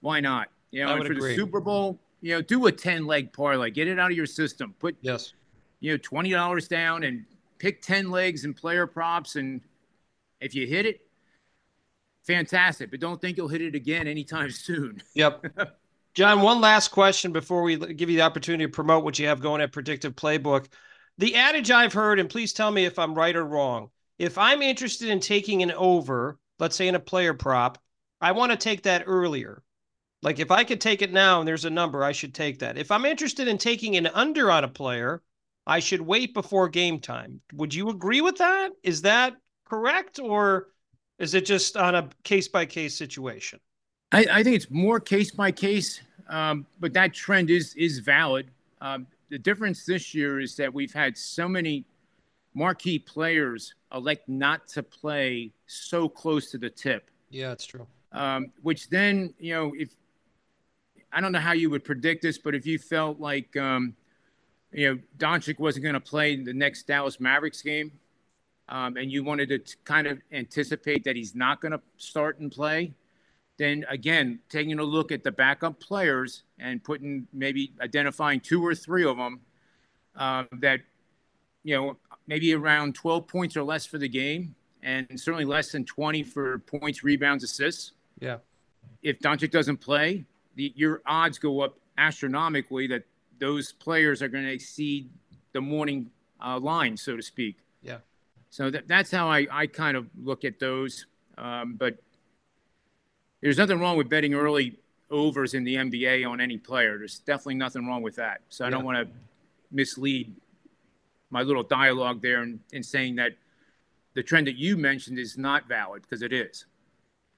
why 0.00 0.20
not? 0.20 0.48
You 0.70 0.82
know, 0.84 0.88
I 0.88 0.92
and 0.92 0.98
would 1.00 1.06
for 1.08 1.12
agree. 1.14 1.30
the 1.32 1.36
Super 1.36 1.60
Bowl, 1.60 1.98
you 2.20 2.34
know, 2.34 2.42
do 2.42 2.66
a 2.66 2.72
ten 2.72 3.06
leg 3.06 3.32
parlay, 3.32 3.70
get 3.70 3.88
it 3.88 3.98
out 3.98 4.10
of 4.10 4.16
your 4.16 4.26
system. 4.26 4.74
Put 4.78 4.96
Yes. 5.00 5.32
you 5.80 5.92
know 5.92 5.98
twenty 5.98 6.30
dollars 6.30 6.68
down 6.68 7.02
and 7.04 7.24
pick 7.58 7.82
ten 7.82 8.10
legs 8.10 8.44
and 8.44 8.54
player 8.56 8.86
props, 8.86 9.36
and 9.36 9.60
if 10.40 10.54
you 10.54 10.66
hit 10.66 10.86
it, 10.86 11.00
fantastic. 12.24 12.90
But 12.90 13.00
don't 13.00 13.20
think 13.20 13.36
you'll 13.36 13.48
hit 13.48 13.62
it 13.62 13.74
again 13.74 14.06
anytime 14.06 14.50
soon. 14.66 15.02
Yep. 15.14 15.44
John, 16.18 16.42
one 16.42 16.60
last 16.60 16.88
question 16.88 17.30
before 17.30 17.62
we 17.62 17.76
give 17.76 18.10
you 18.10 18.16
the 18.16 18.22
opportunity 18.22 18.64
to 18.64 18.72
promote 18.72 19.04
what 19.04 19.20
you 19.20 19.28
have 19.28 19.38
going 19.38 19.60
at 19.60 19.70
Predictive 19.70 20.16
Playbook. 20.16 20.66
The 21.18 21.36
adage 21.36 21.70
I've 21.70 21.92
heard, 21.92 22.18
and 22.18 22.28
please 22.28 22.52
tell 22.52 22.72
me 22.72 22.84
if 22.84 22.98
I'm 22.98 23.14
right 23.14 23.36
or 23.36 23.44
wrong. 23.44 23.90
If 24.18 24.36
I'm 24.36 24.60
interested 24.60 25.10
in 25.10 25.20
taking 25.20 25.62
an 25.62 25.70
over, 25.70 26.36
let's 26.58 26.74
say 26.74 26.88
in 26.88 26.96
a 26.96 26.98
player 26.98 27.34
prop, 27.34 27.78
I 28.20 28.32
want 28.32 28.50
to 28.50 28.58
take 28.58 28.82
that 28.82 29.04
earlier. 29.06 29.62
Like 30.20 30.40
if 30.40 30.50
I 30.50 30.64
could 30.64 30.80
take 30.80 31.02
it 31.02 31.12
now 31.12 31.38
and 31.38 31.46
there's 31.46 31.66
a 31.66 31.70
number, 31.70 32.02
I 32.02 32.10
should 32.10 32.34
take 32.34 32.58
that. 32.58 32.76
If 32.76 32.90
I'm 32.90 33.04
interested 33.04 33.46
in 33.46 33.56
taking 33.56 33.96
an 33.96 34.08
under 34.08 34.50
on 34.50 34.64
a 34.64 34.68
player, 34.68 35.22
I 35.68 35.78
should 35.78 36.00
wait 36.00 36.34
before 36.34 36.68
game 36.68 36.98
time. 36.98 37.42
Would 37.52 37.72
you 37.72 37.90
agree 37.90 38.22
with 38.22 38.38
that? 38.38 38.70
Is 38.82 39.02
that 39.02 39.36
correct? 39.70 40.18
Or 40.18 40.66
is 41.20 41.34
it 41.34 41.46
just 41.46 41.76
on 41.76 41.94
a 41.94 42.08
case 42.24 42.48
by 42.48 42.66
case 42.66 42.98
situation? 42.98 43.60
I, 44.10 44.26
I 44.30 44.42
think 44.42 44.56
it's 44.56 44.70
more 44.70 45.00
case 45.00 45.30
by 45.30 45.52
case, 45.52 46.00
um, 46.28 46.66
but 46.80 46.92
that 46.94 47.14
trend 47.14 47.50
is 47.50 47.74
is 47.74 47.98
valid. 48.00 48.46
Um, 48.80 49.06
the 49.30 49.38
difference 49.38 49.84
this 49.84 50.14
year 50.14 50.40
is 50.40 50.56
that 50.56 50.72
we've 50.72 50.92
had 50.92 51.16
so 51.16 51.48
many 51.48 51.84
marquee 52.54 52.98
players 52.98 53.74
elect 53.94 54.28
not 54.28 54.66
to 54.68 54.82
play 54.82 55.50
so 55.66 56.08
close 56.08 56.50
to 56.50 56.58
the 56.58 56.70
tip, 56.70 57.10
Yeah, 57.30 57.52
it's 57.52 57.66
true. 57.66 57.86
um, 58.12 58.52
which 58.62 58.88
then 58.88 59.34
you 59.38 59.54
know 59.54 59.72
if 59.76 59.90
I 61.12 61.20
don't 61.20 61.32
know 61.32 61.38
how 61.40 61.52
you 61.52 61.70
would 61.70 61.84
predict 61.84 62.22
this, 62.22 62.36
but 62.38 62.54
if 62.54 62.66
you 62.66 62.78
felt 62.78 63.18
like 63.20 63.56
um, 63.56 63.94
you 64.72 64.88
know 64.94 64.98
Doncic 65.18 65.58
wasn't 65.58 65.82
going 65.84 65.94
to 65.94 66.00
play 66.00 66.36
the 66.36 66.52
next 66.52 66.86
Dallas 66.86 67.18
Mavericks 67.20 67.62
game, 67.62 67.92
um, 68.68 68.96
and 68.96 69.10
you 69.10 69.24
wanted 69.24 69.48
to 69.48 69.58
t- 69.58 69.74
kind 69.84 70.06
of 70.06 70.18
anticipate 70.32 71.04
that 71.04 71.16
he's 71.16 71.34
not 71.34 71.60
going 71.62 71.72
to 71.72 71.80
start 71.96 72.38
and 72.40 72.50
play, 72.52 72.92
then 73.58 73.84
again, 73.88 74.38
taking 74.48 74.78
a 74.78 74.84
look 74.84 75.12
at 75.12 75.24
the 75.24 75.32
backup 75.32 75.80
players 75.80 76.44
and 76.58 76.82
putting 76.82 77.26
maybe 77.32 77.72
identifying 77.80 78.40
two 78.40 78.64
or 78.64 78.74
three 78.74 79.04
of 79.04 79.16
them 79.16 79.40
uh, 80.16 80.44
that, 80.60 80.80
you 81.64 81.76
know, 81.76 81.96
maybe 82.26 82.54
around 82.54 82.94
12 82.94 83.26
points 83.26 83.56
or 83.56 83.64
less 83.64 83.84
for 83.84 83.98
the 83.98 84.08
game, 84.08 84.54
and 84.82 85.08
certainly 85.16 85.44
less 85.44 85.72
than 85.72 85.84
20 85.84 86.22
for 86.22 86.60
points, 86.60 87.02
rebounds, 87.02 87.42
assists. 87.42 87.92
Yeah. 88.20 88.38
If 89.02 89.18
Doncic 89.18 89.50
doesn't 89.50 89.78
play, 89.78 90.24
the, 90.54 90.72
your 90.76 91.02
odds 91.04 91.38
go 91.38 91.60
up 91.60 91.78
astronomically 91.98 92.86
that 92.88 93.02
those 93.40 93.72
players 93.72 94.22
are 94.22 94.28
going 94.28 94.44
to 94.44 94.52
exceed 94.52 95.10
the 95.52 95.60
morning 95.60 96.10
uh, 96.44 96.58
line, 96.60 96.96
so 96.96 97.16
to 97.16 97.22
speak. 97.22 97.56
Yeah. 97.82 97.98
So 98.50 98.70
that, 98.70 98.86
that's 98.86 99.10
how 99.10 99.28
I, 99.28 99.46
I 99.50 99.66
kind 99.66 99.96
of 99.96 100.06
look 100.22 100.44
at 100.44 100.60
those. 100.60 101.06
Um, 101.36 101.74
but 101.78 101.98
there's 103.40 103.58
nothing 103.58 103.78
wrong 103.78 103.96
with 103.96 104.08
betting 104.08 104.34
early 104.34 104.78
overs 105.10 105.54
in 105.54 105.64
the 105.64 105.76
NBA 105.76 106.28
on 106.28 106.40
any 106.40 106.58
player. 106.58 106.98
There's 106.98 107.20
definitely 107.20 107.54
nothing 107.54 107.86
wrong 107.86 108.02
with 108.02 108.16
that. 108.16 108.40
So 108.48 108.64
I 108.64 108.70
don't 108.70 108.84
want 108.84 108.98
to 108.98 109.14
mislead 109.70 110.34
my 111.30 111.42
little 111.42 111.62
dialogue 111.62 112.22
there 112.22 112.42
in, 112.42 112.60
in 112.72 112.82
saying 112.82 113.16
that 113.16 113.32
the 114.14 114.22
trend 114.22 114.46
that 114.46 114.56
you 114.56 114.76
mentioned 114.76 115.18
is 115.18 115.38
not 115.38 115.68
valid 115.68 116.02
because 116.02 116.22
it 116.22 116.32
is. 116.32 116.66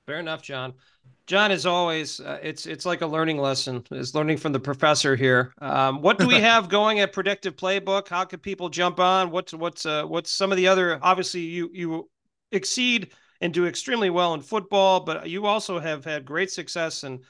Fair 0.07 0.19
enough, 0.19 0.43
John. 0.43 0.75
John, 1.27 1.53
as 1.53 1.67
always, 1.67 2.19
uh, 2.19 2.41
it's 2.43 2.67
it's 2.67 2.85
like 2.85 3.03
a 3.03 3.07
learning 3.07 3.39
lesson. 3.39 3.85
Is 3.93 4.17
learning 4.17 4.39
from 4.39 4.53
the 4.53 4.59
professor 4.59 5.15
here. 5.15 5.53
Um, 5.61 6.03
what 6.03 6.19
do 6.19 6.27
we 6.27 6.35
have 6.41 6.69
going 6.69 6.99
at 6.99 7.13
Predictive 7.13 7.55
Playbook? 7.57 8.09
How 8.09 8.25
can 8.25 8.41
people 8.41 8.69
jump 8.69 8.99
on? 8.99 9.31
What's 9.31 9.55
what's 9.55 9.87
uh, 9.87 10.05
what's 10.05 10.33
some 10.33 10.51
of 10.51 10.57
the 10.57 10.67
other? 10.67 10.99
Obviously, 11.03 11.43
you 11.43 11.71
you 11.73 12.09
exceed 12.51 13.13
and 13.41 13.55
do 13.55 13.67
extremely 13.67 14.11
well 14.11 14.35
in 14.35 14.41
football, 14.41 15.01
but 15.01 15.29
you 15.29 15.47
also 15.47 15.79
have 15.79 16.05
had 16.05 16.25
great 16.25 16.51
success 16.51 17.05
in 17.05 17.21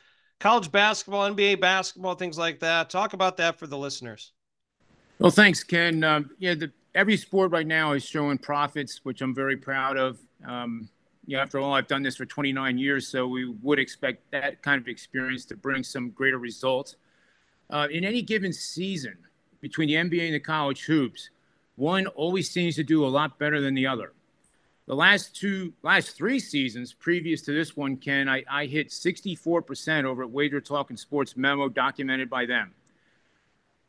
college 0.41 0.73
basketball, 0.73 1.31
NBA 1.31 1.61
basketball, 1.61 2.15
things 2.15 2.39
like 2.39 2.59
that. 2.61 2.91
Talk 2.91 3.13
about 3.13 3.37
that 3.37 3.59
for 3.59 3.67
the 3.67 3.79
listeners. 3.79 4.33
Well, 5.19 5.31
thanks, 5.31 5.63
Ken. 5.63 6.03
Um, 6.03 6.31
yeah, 6.39 6.55
the, 6.55 6.73
every 6.95 7.17
sport 7.17 7.53
right 7.53 7.67
now 7.67 7.93
is 7.93 8.05
showing 8.05 8.39
profits, 8.39 9.01
which 9.05 9.21
I'm 9.21 9.35
very 9.35 9.57
proud 9.57 9.97
of. 9.97 10.19
Um, 10.47 10.89
you 11.27 11.37
know, 11.37 11.43
after 11.43 11.59
all, 11.59 11.75
I've 11.75 11.87
done 11.87 12.03
this 12.03 12.17
for 12.17 12.25
29 12.25 12.79
years, 12.79 13.07
so 13.07 13.27
we 13.27 13.55
would 13.63 13.79
expect 13.79 14.31
that 14.33 14.63
kind 14.63 14.81
of 14.81 14.89
experience 14.89 15.45
to 15.47 15.57
bring 15.57 15.85
some 15.85 16.11
greater 16.11 16.39
results. 16.39 16.97
Uh, 17.69 17.87
in 17.91 18.05
any 18.05 18.23
given 18.23 18.53
season, 18.53 19.17
between 19.61 19.89
the 19.89 19.95
NBA 19.95 20.25
and 20.25 20.35
the 20.35 20.41
college 20.41 20.85
hoops, 20.85 21.31
one 21.77 22.07
always 22.09 22.51
seems 22.51 22.75
to 22.77 22.83
do 22.83 23.05
a 23.05 23.09
lot 23.09 23.39
better 23.39 23.61
than 23.61 23.75
the 23.75 23.87
other. 23.87 24.13
The 24.91 24.97
last 24.97 25.37
two, 25.37 25.73
last 25.85 26.17
three 26.17 26.41
seasons 26.41 26.93
previous 26.93 27.43
to 27.43 27.53
this 27.53 27.77
one, 27.77 27.97
Ken, 27.97 28.29
I, 28.29 28.43
I 28.51 28.67
hit 28.67 28.89
64% 28.89 30.03
over 30.03 30.25
at 30.25 30.31
Wager 30.33 30.61
Talk 30.61 30.91
and 30.91 30.99
Sports 30.99 31.37
Memo, 31.37 31.69
documented 31.69 32.29
by 32.29 32.45
them. 32.45 32.75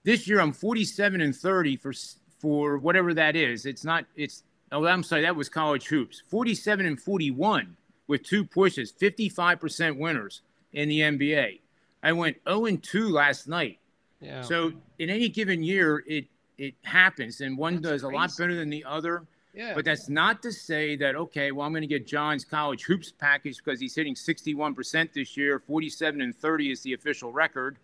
This 0.04 0.28
year, 0.28 0.40
I'm 0.40 0.54
47 0.54 1.22
and 1.22 1.36
30 1.36 1.78
for 1.78 1.92
for 2.38 2.78
whatever 2.78 3.16
that 3.16 3.36
is. 3.36 3.66
It's 3.66 3.84
not. 3.84 4.06
It's. 4.16 4.44
Oh, 4.72 4.86
I'm 4.86 5.02
sorry. 5.02 5.24
That 5.24 5.36
was 5.36 5.50
college 5.50 5.88
hoops. 5.88 6.22
47 6.28 6.86
and 6.86 7.02
41 7.02 7.76
with 8.06 8.22
two 8.22 8.46
pushes, 8.46 8.92
55% 8.92 9.98
winners 9.98 10.42
in 10.74 10.88
the 10.88 11.00
NBA. 11.00 11.62
I 12.04 12.12
went 12.12 12.38
0 12.48 12.66
and 12.66 12.84
2 12.84 13.10
last 13.10 13.48
night. 13.48 13.80
Yeah. 14.20 14.44
So 14.44 14.72
in 15.00 15.10
any 15.10 15.30
given 15.30 15.64
year, 15.64 16.04
it 16.06 16.26
it 16.60 16.76
happens, 16.84 17.42
and 17.42 17.58
one 17.58 17.82
does 17.82 18.04
a 18.04 18.08
lot 18.08 18.30
better 18.38 18.54
than 18.54 18.70
the 18.70 18.86
other. 18.86 19.26
Yeah. 19.54 19.74
But 19.74 19.86
that's 19.86 20.10
not 20.10 20.42
to 20.44 20.52
say 20.52 20.96
that 20.98 21.16
okay, 21.16 21.52
well, 21.52 21.66
I'm 21.66 21.74
going 21.74 21.82
to 21.82 21.88
get 21.88 22.08
John's 22.08 22.46
college 22.46 22.84
hoops 22.84 23.12
package 23.12 23.58
because 23.64 23.80
he's 23.80 23.96
hitting 23.96 24.16
61% 24.16 25.14
this 25.14 25.36
year. 25.36 25.60
47 25.60 26.22
and 26.22 26.36
30 26.36 26.72
is 26.72 26.82
the 26.82 26.94
official 26.94 27.32
record. 27.32 27.78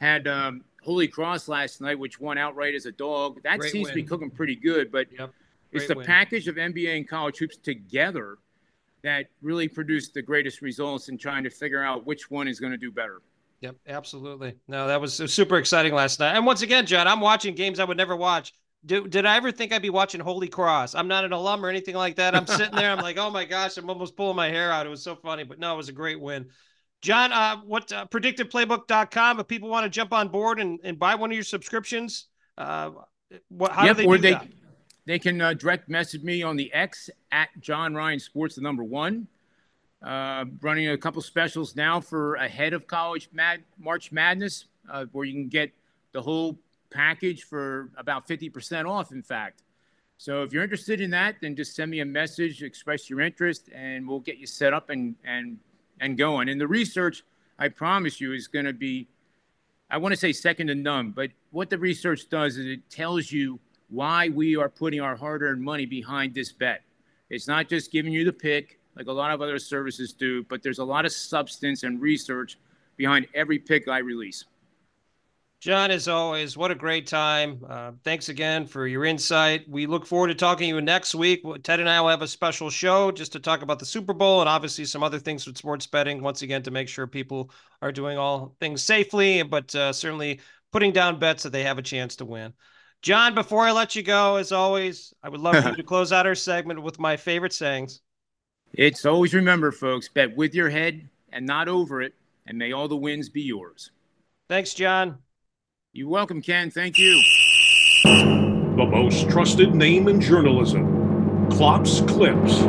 Had 0.00 0.26
um, 0.28 0.64
Holy 0.82 1.08
Cross 1.08 1.48
last 1.48 1.80
night, 1.80 1.98
which 1.98 2.20
won 2.20 2.38
outright 2.38 2.74
as 2.74 2.86
a 2.86 2.92
dog. 2.92 3.42
That 3.44 3.60
Great 3.60 3.72
seems 3.72 3.88
to 3.88 3.94
be 3.94 4.02
cooking 4.02 4.30
pretty 4.30 4.56
good. 4.56 4.92
But 4.92 5.06
Yep. 5.16 5.32
it's 5.72 5.88
the 5.88 5.94
win. 5.94 6.06
package 6.06 6.48
of 6.48 6.56
NBA 6.56 6.96
and 6.96 7.08
college 7.08 7.38
hoops 7.38 7.56
together 7.56 8.38
that 9.02 9.26
really 9.40 9.68
produced 9.68 10.12
the 10.14 10.22
greatest 10.22 10.60
results 10.62 11.08
in 11.08 11.16
trying 11.16 11.44
to 11.44 11.50
figure 11.50 11.82
out 11.82 12.04
which 12.06 12.30
one 12.30 12.48
is 12.48 12.58
going 12.60 12.72
to 12.72 12.78
do 12.78 12.90
better. 12.90 13.22
Yep, 13.60 13.76
absolutely. 13.88 14.54
No, 14.68 14.86
that 14.86 15.00
was 15.00 15.14
super 15.14 15.56
exciting 15.56 15.94
last 15.94 16.20
night. 16.20 16.36
And 16.36 16.44
once 16.44 16.62
again, 16.62 16.84
John, 16.84 17.06
I'm 17.08 17.20
watching 17.20 17.54
games 17.54 17.80
I 17.80 17.84
would 17.84 17.96
never 17.96 18.16
watch. 18.16 18.52
Did, 18.84 19.10
did 19.10 19.26
I 19.26 19.36
ever 19.36 19.50
think 19.50 19.72
I'd 19.72 19.82
be 19.82 19.90
watching 19.90 20.20
Holy 20.20 20.48
Cross? 20.48 20.94
I'm 20.94 21.08
not 21.08 21.24
an 21.24 21.32
alum 21.32 21.64
or 21.64 21.68
anything 21.68 21.96
like 21.96 22.16
that. 22.16 22.34
I'm 22.36 22.46
sitting 22.46 22.74
there. 22.74 22.90
I'm 22.90 23.00
like, 23.00 23.18
oh 23.18 23.30
my 23.30 23.44
gosh, 23.44 23.76
I'm 23.76 23.88
almost 23.88 24.16
pulling 24.16 24.36
my 24.36 24.48
hair 24.48 24.70
out. 24.70 24.86
It 24.86 24.90
was 24.90 25.02
so 25.02 25.16
funny, 25.16 25.42
but 25.42 25.58
no, 25.58 25.74
it 25.74 25.76
was 25.76 25.88
a 25.88 25.92
great 25.92 26.20
win. 26.20 26.46
John, 27.02 27.32
uh, 27.32 27.56
what 27.58 27.90
uh, 27.92 28.06
predictiveplaybook.com 28.06 29.40
if 29.40 29.48
people 29.48 29.68
want 29.68 29.84
to 29.84 29.90
jump 29.90 30.12
on 30.12 30.28
board 30.28 30.60
and, 30.60 30.78
and 30.84 30.98
buy 30.98 31.14
one 31.14 31.30
of 31.30 31.34
your 31.34 31.44
subscriptions, 31.44 32.26
uh, 32.58 32.90
what, 33.48 33.72
how 33.72 33.84
yep, 33.84 33.96
do 33.96 34.02
they 34.02 34.08
or 34.08 34.16
do 34.16 34.22
they, 34.22 34.30
that? 34.32 34.46
They 35.04 35.18
can 35.18 35.40
uh, 35.40 35.54
direct 35.54 35.88
message 35.88 36.22
me 36.22 36.42
on 36.42 36.56
the 36.56 36.72
X 36.72 37.10
at 37.32 37.48
John 37.60 37.94
Ryan 37.94 38.18
Sports, 38.18 38.56
the 38.56 38.60
number 38.60 38.82
one. 38.82 39.28
Uh, 40.02 40.44
running 40.60 40.88
a 40.88 40.98
couple 40.98 41.22
specials 41.22 41.74
now 41.74 42.00
for 42.00 42.34
ahead 42.34 42.72
of 42.72 42.86
college 42.86 43.28
mad 43.32 43.62
March 43.78 44.12
Madness, 44.12 44.66
uh, 44.90 45.06
where 45.12 45.24
you 45.24 45.32
can 45.32 45.48
get 45.48 45.72
the 46.12 46.20
whole 46.20 46.58
package 46.90 47.44
for 47.44 47.90
about 47.96 48.26
50% 48.26 48.88
off, 48.88 49.12
in 49.12 49.22
fact. 49.22 49.62
So 50.18 50.42
if 50.42 50.52
you're 50.52 50.62
interested 50.62 51.00
in 51.00 51.10
that, 51.10 51.36
then 51.40 51.54
just 51.54 51.74
send 51.76 51.90
me 51.90 52.00
a 52.00 52.04
message, 52.04 52.62
express 52.62 53.10
your 53.10 53.20
interest, 53.20 53.68
and 53.74 54.08
we'll 54.08 54.20
get 54.20 54.38
you 54.38 54.46
set 54.46 54.72
up 54.72 54.88
and 54.90 55.14
and 55.24 55.58
and 56.00 56.16
going. 56.16 56.48
And 56.48 56.60
the 56.60 56.66
research, 56.66 57.22
I 57.58 57.68
promise 57.68 58.20
you, 58.20 58.32
is 58.32 58.48
going 58.48 58.64
to 58.64 58.72
be, 58.72 59.08
I 59.90 59.98
want 59.98 60.12
to 60.12 60.16
say 60.16 60.32
second 60.32 60.68
to 60.68 60.74
none. 60.74 61.10
But 61.10 61.30
what 61.50 61.70
the 61.70 61.78
research 61.78 62.28
does 62.28 62.56
is 62.56 62.66
it 62.66 62.88
tells 62.90 63.30
you 63.30 63.58
why 63.88 64.28
we 64.28 64.56
are 64.56 64.68
putting 64.68 65.00
our 65.00 65.16
hard-earned 65.16 65.62
money 65.62 65.86
behind 65.86 66.34
this 66.34 66.52
bet. 66.52 66.82
It's 67.30 67.48
not 67.48 67.68
just 67.68 67.92
giving 67.92 68.12
you 68.12 68.24
the 68.24 68.32
pick 68.32 68.78
like 68.96 69.06
a 69.06 69.12
lot 69.12 69.30
of 69.30 69.42
other 69.42 69.58
services 69.58 70.12
do, 70.12 70.42
but 70.44 70.62
there's 70.62 70.78
a 70.78 70.84
lot 70.84 71.04
of 71.04 71.12
substance 71.12 71.82
and 71.82 72.00
research 72.00 72.58
behind 72.96 73.26
every 73.34 73.58
pick 73.58 73.88
I 73.88 73.98
release. 73.98 74.44
John, 75.66 75.90
as 75.90 76.06
always, 76.06 76.56
what 76.56 76.70
a 76.70 76.76
great 76.76 77.08
time. 77.08 77.60
Uh, 77.68 77.90
thanks 78.04 78.28
again 78.28 78.66
for 78.68 78.86
your 78.86 79.04
insight. 79.04 79.68
We 79.68 79.86
look 79.86 80.06
forward 80.06 80.28
to 80.28 80.34
talking 80.36 80.70
to 80.70 80.76
you 80.76 80.80
next 80.80 81.12
week. 81.12 81.42
Ted 81.64 81.80
and 81.80 81.88
I 81.88 82.00
will 82.00 82.10
have 82.10 82.22
a 82.22 82.28
special 82.28 82.70
show 82.70 83.10
just 83.10 83.32
to 83.32 83.40
talk 83.40 83.62
about 83.62 83.80
the 83.80 83.84
Super 83.84 84.12
Bowl 84.12 84.38
and 84.38 84.48
obviously 84.48 84.84
some 84.84 85.02
other 85.02 85.18
things 85.18 85.44
with 85.44 85.58
sports 85.58 85.84
betting, 85.84 86.22
once 86.22 86.42
again, 86.42 86.62
to 86.62 86.70
make 86.70 86.88
sure 86.88 87.08
people 87.08 87.50
are 87.82 87.90
doing 87.90 88.16
all 88.16 88.54
things 88.60 88.80
safely, 88.84 89.42
but 89.42 89.74
uh, 89.74 89.92
certainly 89.92 90.38
putting 90.70 90.92
down 90.92 91.18
bets 91.18 91.42
that 91.42 91.50
they 91.50 91.64
have 91.64 91.78
a 91.78 91.82
chance 91.82 92.14
to 92.14 92.24
win. 92.24 92.52
John, 93.02 93.34
before 93.34 93.64
I 93.64 93.72
let 93.72 93.96
you 93.96 94.04
go, 94.04 94.36
as 94.36 94.52
always, 94.52 95.12
I 95.20 95.28
would 95.30 95.40
love 95.40 95.64
for 95.64 95.70
you 95.70 95.74
to 95.74 95.82
close 95.94 96.12
out 96.12 96.28
our 96.28 96.36
segment 96.36 96.80
with 96.80 97.00
my 97.00 97.16
favorite 97.16 97.52
sayings. 97.52 98.02
It's 98.72 99.04
always 99.04 99.34
remember, 99.34 99.72
folks, 99.72 100.08
bet 100.08 100.36
with 100.36 100.54
your 100.54 100.70
head 100.70 101.08
and 101.32 101.44
not 101.44 101.66
over 101.66 102.02
it, 102.02 102.14
and 102.46 102.56
may 102.56 102.70
all 102.70 102.86
the 102.86 102.96
wins 102.96 103.28
be 103.28 103.42
yours. 103.42 103.90
Thanks, 104.48 104.72
John. 104.72 105.18
You're 105.96 106.10
welcome, 106.10 106.42
Ken. 106.42 106.70
Thank 106.70 106.98
you. 106.98 107.22
The 108.04 108.86
most 108.86 109.30
trusted 109.30 109.74
name 109.74 110.08
in 110.08 110.20
journalism, 110.20 111.48
Klopp's 111.48 112.02
Clips. 112.02 112.60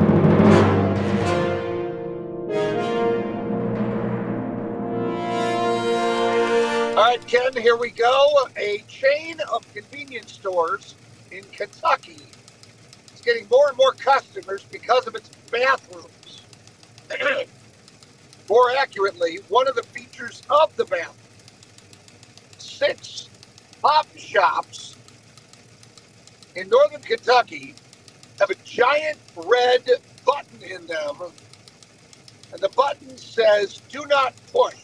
All 6.95 7.03
right, 7.03 7.19
Ken, 7.28 7.61
here 7.61 7.75
we 7.75 7.89
go. 7.89 8.47
A 8.55 8.86
chain 8.88 9.41
of 9.51 9.73
convenience 9.73 10.32
stores 10.32 10.95
in 11.30 11.43
Kentucky 11.51 12.21
is 13.13 13.19
getting 13.25 13.45
more 13.49 13.67
and 13.67 13.75
more 13.75 13.91
customers 13.91 14.63
because 14.71 15.05
of 15.05 15.15
its 15.15 15.30
bathrooms. 15.51 16.43
more 18.49 18.71
accurately, 18.80 19.39
one 19.49 19.67
of 19.67 19.75
the 19.75 19.84
features 19.84 20.43
of 20.49 20.73
the 20.78 20.86
bathroom. 20.86 21.16
Six 22.78 23.28
pop 23.82 24.05
shops 24.15 24.95
in 26.55 26.69
northern 26.69 27.01
Kentucky 27.01 27.73
have 28.39 28.51
a 28.51 28.55
giant 28.63 29.17
red 29.36 29.82
button 30.23 30.61
in 30.61 30.86
them, 30.86 31.15
and 32.53 32.61
the 32.61 32.69
button 32.69 33.17
says, 33.17 33.82
Do 33.89 34.05
not 34.05 34.36
push. 34.53 34.75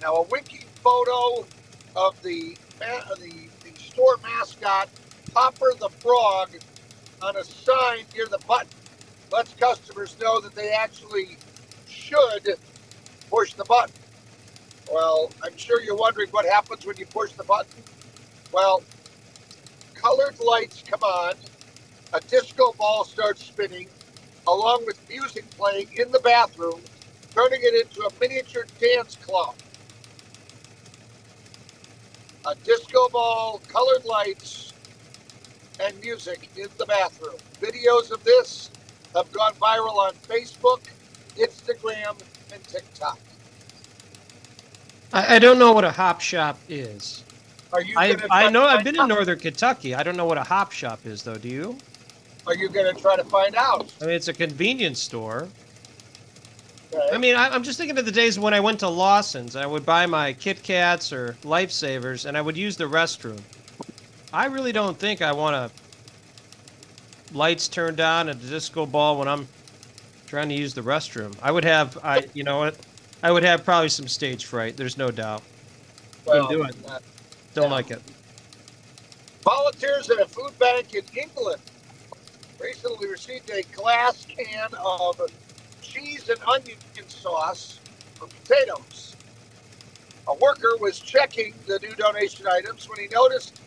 Now, 0.00 0.14
a 0.14 0.22
winking 0.22 0.64
photo 0.82 1.46
of 1.94 2.20
the, 2.22 2.56
the, 2.78 3.48
the 3.64 3.78
store 3.78 4.16
mascot, 4.22 4.88
Popper 5.34 5.74
the 5.78 5.90
Frog, 5.90 6.52
on 7.20 7.36
a 7.36 7.44
sign 7.44 8.06
near 8.14 8.24
the 8.28 8.40
button 8.48 8.70
lets 9.30 9.52
customers 9.54 10.16
know 10.22 10.40
that 10.40 10.54
they 10.54 10.70
actually 10.70 11.36
should 11.86 12.56
push 13.28 13.52
the 13.52 13.64
button. 13.64 14.01
Well, 14.92 15.30
I'm 15.42 15.56
sure 15.56 15.80
you're 15.82 15.96
wondering 15.96 16.28
what 16.32 16.44
happens 16.44 16.84
when 16.84 16.96
you 16.98 17.06
push 17.06 17.32
the 17.32 17.44
button. 17.44 17.82
Well, 18.52 18.82
colored 19.94 20.38
lights 20.40 20.84
come 20.86 21.02
on, 21.02 21.34
a 22.12 22.20
disco 22.20 22.74
ball 22.78 23.04
starts 23.04 23.42
spinning, 23.42 23.88
along 24.46 24.84
with 24.86 25.00
music 25.08 25.48
playing 25.52 25.88
in 25.96 26.12
the 26.12 26.20
bathroom, 26.20 26.80
turning 27.34 27.60
it 27.62 27.86
into 27.86 28.02
a 28.02 28.10
miniature 28.20 28.66
dance 28.78 29.16
club. 29.16 29.54
A 32.46 32.54
disco 32.56 33.08
ball, 33.08 33.62
colored 33.68 34.04
lights, 34.04 34.74
and 35.80 35.98
music 36.00 36.50
in 36.56 36.68
the 36.78 36.86
bathroom. 36.86 37.38
Videos 37.62 38.10
of 38.10 38.22
this 38.24 38.70
have 39.14 39.32
gone 39.32 39.54
viral 39.54 39.96
on 39.96 40.12
Facebook, 40.28 40.80
Instagram, 41.36 42.20
and 42.52 42.62
TikTok. 42.64 43.18
I, 45.12 45.36
I 45.36 45.38
don't 45.38 45.58
know 45.58 45.72
what 45.72 45.84
a 45.84 45.90
hop 45.90 46.20
shop 46.20 46.58
is. 46.68 47.24
Are 47.72 47.82
you? 47.82 47.94
I 47.96 48.16
I 48.30 48.50
know 48.50 48.64
I've 48.64 48.84
been 48.84 48.98
in 48.98 49.08
northern 49.08 49.38
Kentucky. 49.38 49.94
I 49.94 50.02
don't 50.02 50.16
know 50.16 50.26
what 50.26 50.38
a 50.38 50.44
hop 50.44 50.72
shop 50.72 51.00
is 51.04 51.22
though. 51.22 51.36
Do 51.36 51.48
you? 51.48 51.76
Are 52.46 52.54
you 52.54 52.68
going 52.68 52.92
to 52.92 53.00
try 53.00 53.16
to 53.16 53.24
find 53.24 53.54
out? 53.54 53.92
I 54.00 54.06
mean, 54.06 54.14
it's 54.14 54.28
a 54.28 54.32
convenience 54.32 55.00
store. 55.00 55.48
I 57.12 57.16
mean, 57.16 57.36
I, 57.36 57.48
I'm 57.48 57.62
just 57.62 57.78
thinking 57.78 57.96
of 57.96 58.04
the 58.04 58.12
days 58.12 58.38
when 58.38 58.52
I 58.52 58.60
went 58.60 58.80
to 58.80 58.88
Lawson's. 58.88 59.56
I 59.56 59.64
would 59.64 59.86
buy 59.86 60.06
my 60.06 60.32
Kit 60.34 60.62
Kats 60.62 61.12
or 61.12 61.36
Lifesavers, 61.42 62.26
and 62.26 62.36
I 62.36 62.42
would 62.42 62.56
use 62.56 62.76
the 62.76 62.84
restroom. 62.84 63.40
I 64.32 64.46
really 64.46 64.72
don't 64.72 64.98
think 64.98 65.22
I 65.22 65.32
want 65.32 65.54
to 65.54 65.82
lights 67.36 67.68
turned 67.68 68.00
on 68.00 68.28
and 68.28 68.40
a 68.40 68.46
disco 68.46 68.86
ball 68.86 69.18
when 69.18 69.28
I'm 69.28 69.48
trying 70.26 70.48
to 70.50 70.54
use 70.54 70.74
the 70.74 70.82
restroom. 70.82 71.34
I 71.42 71.50
would 71.50 71.64
have, 71.64 71.98
I 72.02 72.24
you 72.34 72.44
know 72.44 72.58
what, 72.58 72.76
I 73.22 73.30
would 73.30 73.44
have 73.44 73.64
probably 73.64 73.88
some 73.88 74.08
stage 74.08 74.44
fright. 74.44 74.76
There's 74.76 74.98
no 74.98 75.10
doubt. 75.10 75.42
Well, 76.24 76.48
do 76.48 76.64
it. 76.64 76.74
uh, 76.88 76.98
Don't 77.54 77.64
Yeah. 77.64 77.70
like 77.70 77.90
it. 77.90 78.02
Volunteers 79.42 80.08
at 80.10 80.18
a 80.20 80.26
food 80.26 80.58
bank 80.58 80.94
in 80.94 81.04
England 81.16 81.60
recently 82.58 83.08
received 83.08 83.50
a 83.50 83.62
glass 83.74 84.24
can 84.26 84.72
of 84.74 85.20
cheese 85.82 86.28
and 86.28 86.40
onion 86.44 86.78
sauce 87.08 87.78
for 88.14 88.26
potatoes. 88.26 89.14
A 90.28 90.34
worker 90.36 90.76
was 90.80 91.00
checking 91.00 91.54
the 91.66 91.78
new 91.80 91.94
donation 91.96 92.46
items 92.46 92.88
when 92.88 93.00
he 93.00 93.08
noticed 93.08 93.60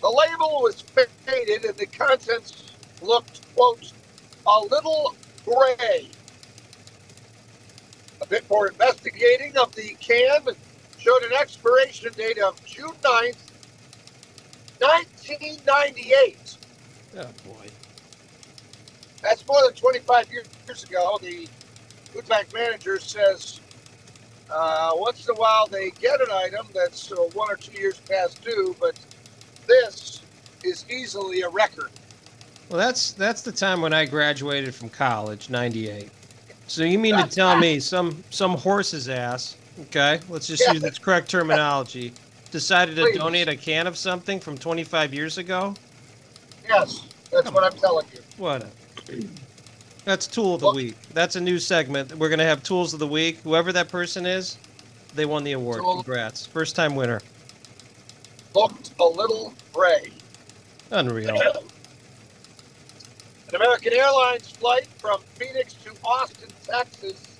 the 0.00 0.08
label 0.10 0.62
was 0.62 0.82
faded 0.82 1.64
and 1.64 1.76
the 1.76 1.86
contents 1.86 2.64
looked, 3.00 3.40
quote, 3.54 3.92
a 4.46 4.60
little 4.60 5.14
gray. 5.44 6.08
A 8.24 8.26
bit 8.26 8.48
more 8.48 8.68
investigating 8.68 9.54
of 9.58 9.74
the 9.74 9.94
can 10.00 10.40
showed 10.98 11.22
an 11.24 11.32
expiration 11.38 12.10
date 12.14 12.38
of 12.38 12.64
June 12.64 12.94
9th, 13.02 13.36
1998. 14.78 16.56
Oh 17.18 17.22
boy. 17.46 17.66
That's 19.20 19.46
more 19.46 19.62
than 19.62 19.74
25 19.74 20.32
years 20.32 20.84
ago. 20.84 21.18
The 21.20 21.46
food 22.06 22.26
bank 22.26 22.54
manager 22.54 22.98
says 22.98 23.60
uh, 24.50 24.92
once 24.94 25.28
in 25.28 25.34
a 25.34 25.38
while 25.38 25.66
they 25.66 25.90
get 25.90 26.18
an 26.22 26.30
item 26.32 26.66
that's 26.74 27.12
uh, 27.12 27.16
one 27.34 27.50
or 27.50 27.56
two 27.56 27.78
years 27.78 28.00
past 28.08 28.42
due, 28.42 28.74
but 28.80 28.98
this 29.66 30.22
is 30.62 30.86
easily 30.90 31.42
a 31.42 31.48
record. 31.50 31.90
Well, 32.70 32.78
that's 32.78 33.12
that's 33.12 33.42
the 33.42 33.52
time 33.52 33.82
when 33.82 33.92
I 33.92 34.06
graduated 34.06 34.74
from 34.74 34.88
college, 34.88 35.50
'98. 35.50 36.08
So 36.74 36.82
you 36.82 36.98
mean 36.98 37.16
to 37.16 37.28
tell 37.28 37.56
me 37.56 37.78
some 37.78 38.24
some 38.30 38.56
horse's 38.56 39.08
ass? 39.08 39.56
Okay, 39.82 40.18
let's 40.28 40.48
just 40.48 40.66
use 40.72 40.82
its 40.82 40.98
correct 40.98 41.30
terminology. 41.30 42.12
Decided 42.50 42.96
to 42.96 43.02
Please. 43.02 43.16
donate 43.16 43.46
a 43.46 43.54
can 43.54 43.86
of 43.86 43.96
something 43.96 44.40
from 44.40 44.58
25 44.58 45.14
years 45.14 45.38
ago. 45.38 45.76
Yes, 46.68 47.06
that's 47.30 47.48
what 47.52 47.62
I'm 47.62 47.78
telling 47.78 48.06
you. 48.12 48.18
What? 48.38 48.64
A, 48.64 49.24
that's 50.04 50.26
tool 50.26 50.56
of 50.56 50.62
the 50.62 50.70
week. 50.72 50.96
That's 51.12 51.36
a 51.36 51.40
new 51.40 51.60
segment. 51.60 52.12
We're 52.16 52.28
gonna 52.28 52.42
have 52.42 52.64
tools 52.64 52.92
of 52.92 52.98
the 52.98 53.06
week. 53.06 53.38
Whoever 53.44 53.72
that 53.72 53.88
person 53.88 54.26
is, 54.26 54.58
they 55.14 55.26
won 55.26 55.44
the 55.44 55.52
award. 55.52 55.80
Congrats, 55.80 56.44
first 56.44 56.74
time 56.74 56.96
winner. 56.96 57.20
Looked 58.52 58.90
a 58.98 59.04
little 59.04 59.54
gray. 59.72 60.10
Unreal. 60.90 61.40
An 63.54 63.60
American 63.60 63.92
Airlines 63.92 64.50
flight 64.50 64.88
from 64.98 65.20
Phoenix 65.36 65.74
to 65.74 65.94
Austin, 66.04 66.48
Texas 66.66 67.38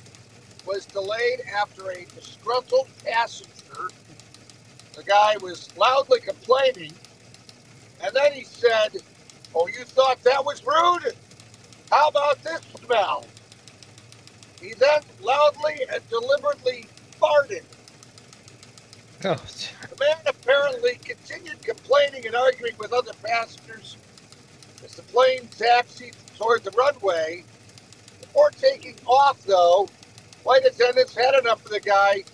was 0.65 0.87
delayed 0.87 1.41
after 1.53 1.91
a 1.91 2.05
disgruntled 2.15 2.87
passenger. 3.05 3.91
The 4.95 5.03
guy 5.03 5.37
was 5.43 5.77
loudly 5.77 6.21
complaining, 6.21 6.93
and 8.01 8.15
then 8.15 8.33
he 8.33 8.45
said, 8.45 8.91
Oh, 9.57 9.67
you 9.67 9.83
thought 9.83 10.23
that 10.23 10.45
was 10.45 10.65
rude? 10.65 11.17
How 11.91 12.11
about 12.11 12.41
this 12.45 12.61
smell? 12.85 13.25
He 14.61 14.73
then 14.75 15.01
loudly 15.21 15.81
and 15.93 16.09
deliberately 16.11 16.87
farted. 17.21 17.65
Oh, 19.25 19.35
The 19.91 19.97
man 19.99 20.17
apparently 20.27 20.95
continued 21.03 21.61
complaining 21.65 22.25
and 22.25 22.37
arguing 22.37 22.75
with 22.79 22.93
other 22.93 23.15
passengers 23.25 23.97
as 24.85 24.95
the 24.95 25.03
plane 25.03 25.49
taxied 25.57 26.15
toward 26.37 26.63
the 26.65 26.71
runway. 26.73 27.45
Before 28.21 28.51
taking 28.51 28.97
off, 29.07 29.43
though, 29.45 29.89
flight 30.43 30.65
attendants 30.65 31.15
had 31.15 31.35
enough 31.35 31.65
of 31.65 31.71
the 31.71 31.81
guy. 31.81 32.25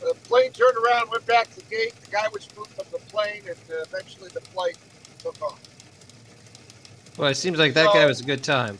The 0.00 0.14
plane 0.24 0.52
turned 0.52 0.76
around, 0.76 1.10
went 1.10 1.26
back 1.26 1.50
to 1.50 1.56
the 1.56 1.66
gate. 1.66 1.94
The 2.04 2.10
guy 2.10 2.28
was 2.32 2.48
moved 2.56 2.70
from 2.70 2.86
the 2.92 2.98
plane, 3.06 3.42
and 3.46 3.56
uh, 3.70 3.82
eventually 3.82 4.30
the 4.32 4.40
flight 4.40 4.76
took 5.18 5.40
off. 5.42 5.60
well, 7.16 7.28
it 7.28 7.36
seems 7.36 7.58
like 7.58 7.74
that 7.74 7.92
guy 7.92 8.06
was 8.06 8.20
a 8.20 8.24
good 8.24 8.44
time. 8.44 8.78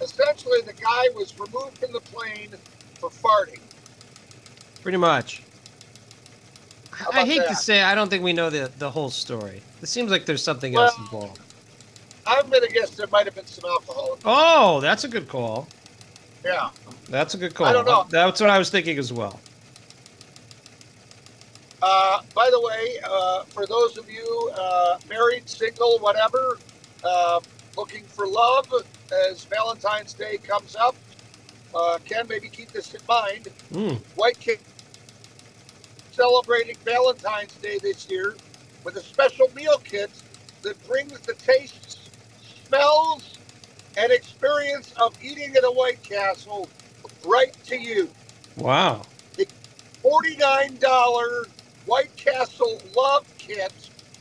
Essentially, 0.00 0.60
the 0.62 0.72
guy 0.74 1.08
was 1.14 1.38
removed 1.38 1.78
from 1.78 1.92
the 1.92 2.00
plane 2.00 2.50
for 2.98 3.10
farting. 3.10 3.60
Pretty 4.82 4.98
much. 4.98 5.42
I 7.12 7.24
hate 7.24 7.46
to 7.48 7.56
say, 7.56 7.82
I 7.82 7.94
don't 7.94 8.08
think 8.08 8.22
we 8.22 8.32
know 8.32 8.50
the 8.50 8.70
the 8.78 8.90
whole 8.90 9.10
story. 9.10 9.62
It 9.82 9.86
seems 9.86 10.10
like 10.10 10.26
there's 10.26 10.42
something 10.42 10.74
else 10.76 10.96
involved. 10.98 11.40
I'm 12.26 12.48
going 12.48 12.62
to 12.62 12.72
guess 12.72 12.90
there 12.90 13.06
might 13.08 13.26
have 13.26 13.34
been 13.34 13.46
some 13.46 13.68
alcohol. 13.68 14.18
Oh, 14.24 14.80
that's 14.80 15.04
a 15.04 15.08
good 15.08 15.28
call. 15.28 15.68
Yeah. 16.44 16.70
That's 17.08 17.34
a 17.34 17.38
good 17.38 17.54
call. 17.54 17.66
I 17.66 17.72
don't 17.72 17.84
know. 17.84 18.06
That's 18.08 18.40
what 18.40 18.50
I 18.50 18.58
was 18.58 18.70
thinking 18.70 18.98
as 18.98 19.12
well. 19.12 19.40
Uh, 21.82 22.22
by 22.34 22.48
the 22.50 22.60
way, 22.60 22.98
uh, 23.04 23.42
for 23.44 23.66
those 23.66 23.98
of 23.98 24.10
you 24.10 24.50
uh, 24.56 24.98
married, 25.08 25.46
single, 25.48 25.98
whatever, 25.98 26.58
uh, 27.04 27.40
looking 27.76 28.04
for 28.04 28.26
love 28.26 28.72
as 29.28 29.44
Valentine's 29.44 30.14
Day 30.14 30.38
comes 30.38 30.76
up, 30.76 30.96
uh, 31.74 31.98
Ken, 32.06 32.26
maybe 32.26 32.48
keep 32.48 32.72
this 32.72 32.94
in 32.94 33.00
mind. 33.06 33.48
Mm. 33.72 33.98
White 34.16 34.38
Cake 34.38 34.62
celebrating 36.12 36.76
Valentine's 36.84 37.54
Day 37.56 37.78
this 37.78 38.08
year 38.08 38.34
with 38.84 38.96
a 38.96 39.00
special 39.00 39.50
meal 39.54 39.78
kit 39.84 40.10
that 40.62 40.82
brings 40.86 41.18
the 41.20 41.34
tastes, 41.34 41.93
smells, 42.74 43.38
and 43.96 44.12
experience 44.12 44.92
of 45.00 45.16
eating 45.22 45.54
at 45.56 45.64
a 45.64 45.70
White 45.70 46.02
Castle 46.02 46.68
right 47.24 47.52
to 47.64 47.76
you. 47.76 48.08
Wow. 48.56 49.02
The 49.36 49.46
$49 50.02 51.46
White 51.86 52.14
Castle 52.16 52.80
Love 52.96 53.26
Kit 53.38 53.72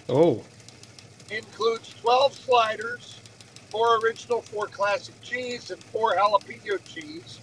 Oh. 0.10 0.44
includes 1.32 1.94
12 2.02 2.34
sliders, 2.34 3.20
four 3.72 4.00
original, 4.00 4.42
four 4.42 4.68
classic 4.68 5.20
cheese, 5.22 5.72
and 5.72 5.84
four 5.86 6.16
jalapeno 6.16 6.78
cheese, 6.86 7.40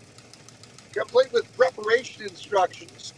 complete 0.93 1.33
with 1.33 1.57
preparation 1.57 2.25
instructions 2.25 3.15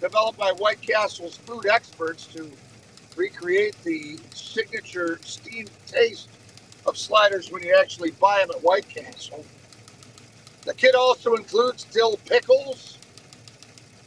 developed 0.00 0.38
by 0.38 0.52
White 0.52 0.80
Castle's 0.80 1.36
food 1.36 1.66
experts 1.66 2.26
to 2.28 2.50
recreate 3.16 3.76
the 3.84 4.18
signature 4.32 5.18
steamed 5.22 5.70
taste 5.86 6.28
of 6.86 6.96
sliders 6.96 7.50
when 7.50 7.62
you 7.62 7.76
actually 7.80 8.10
buy 8.12 8.40
them 8.40 8.50
at 8.56 8.62
White 8.62 8.88
Castle. 8.88 9.44
The 10.64 10.74
kit 10.74 10.94
also 10.94 11.34
includes 11.34 11.84
dill 11.84 12.16
pickles 12.26 12.98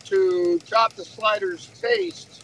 to 0.06 0.60
top 0.66 0.94
the 0.94 1.06
sliders' 1.06 1.70
taste. 1.80 2.44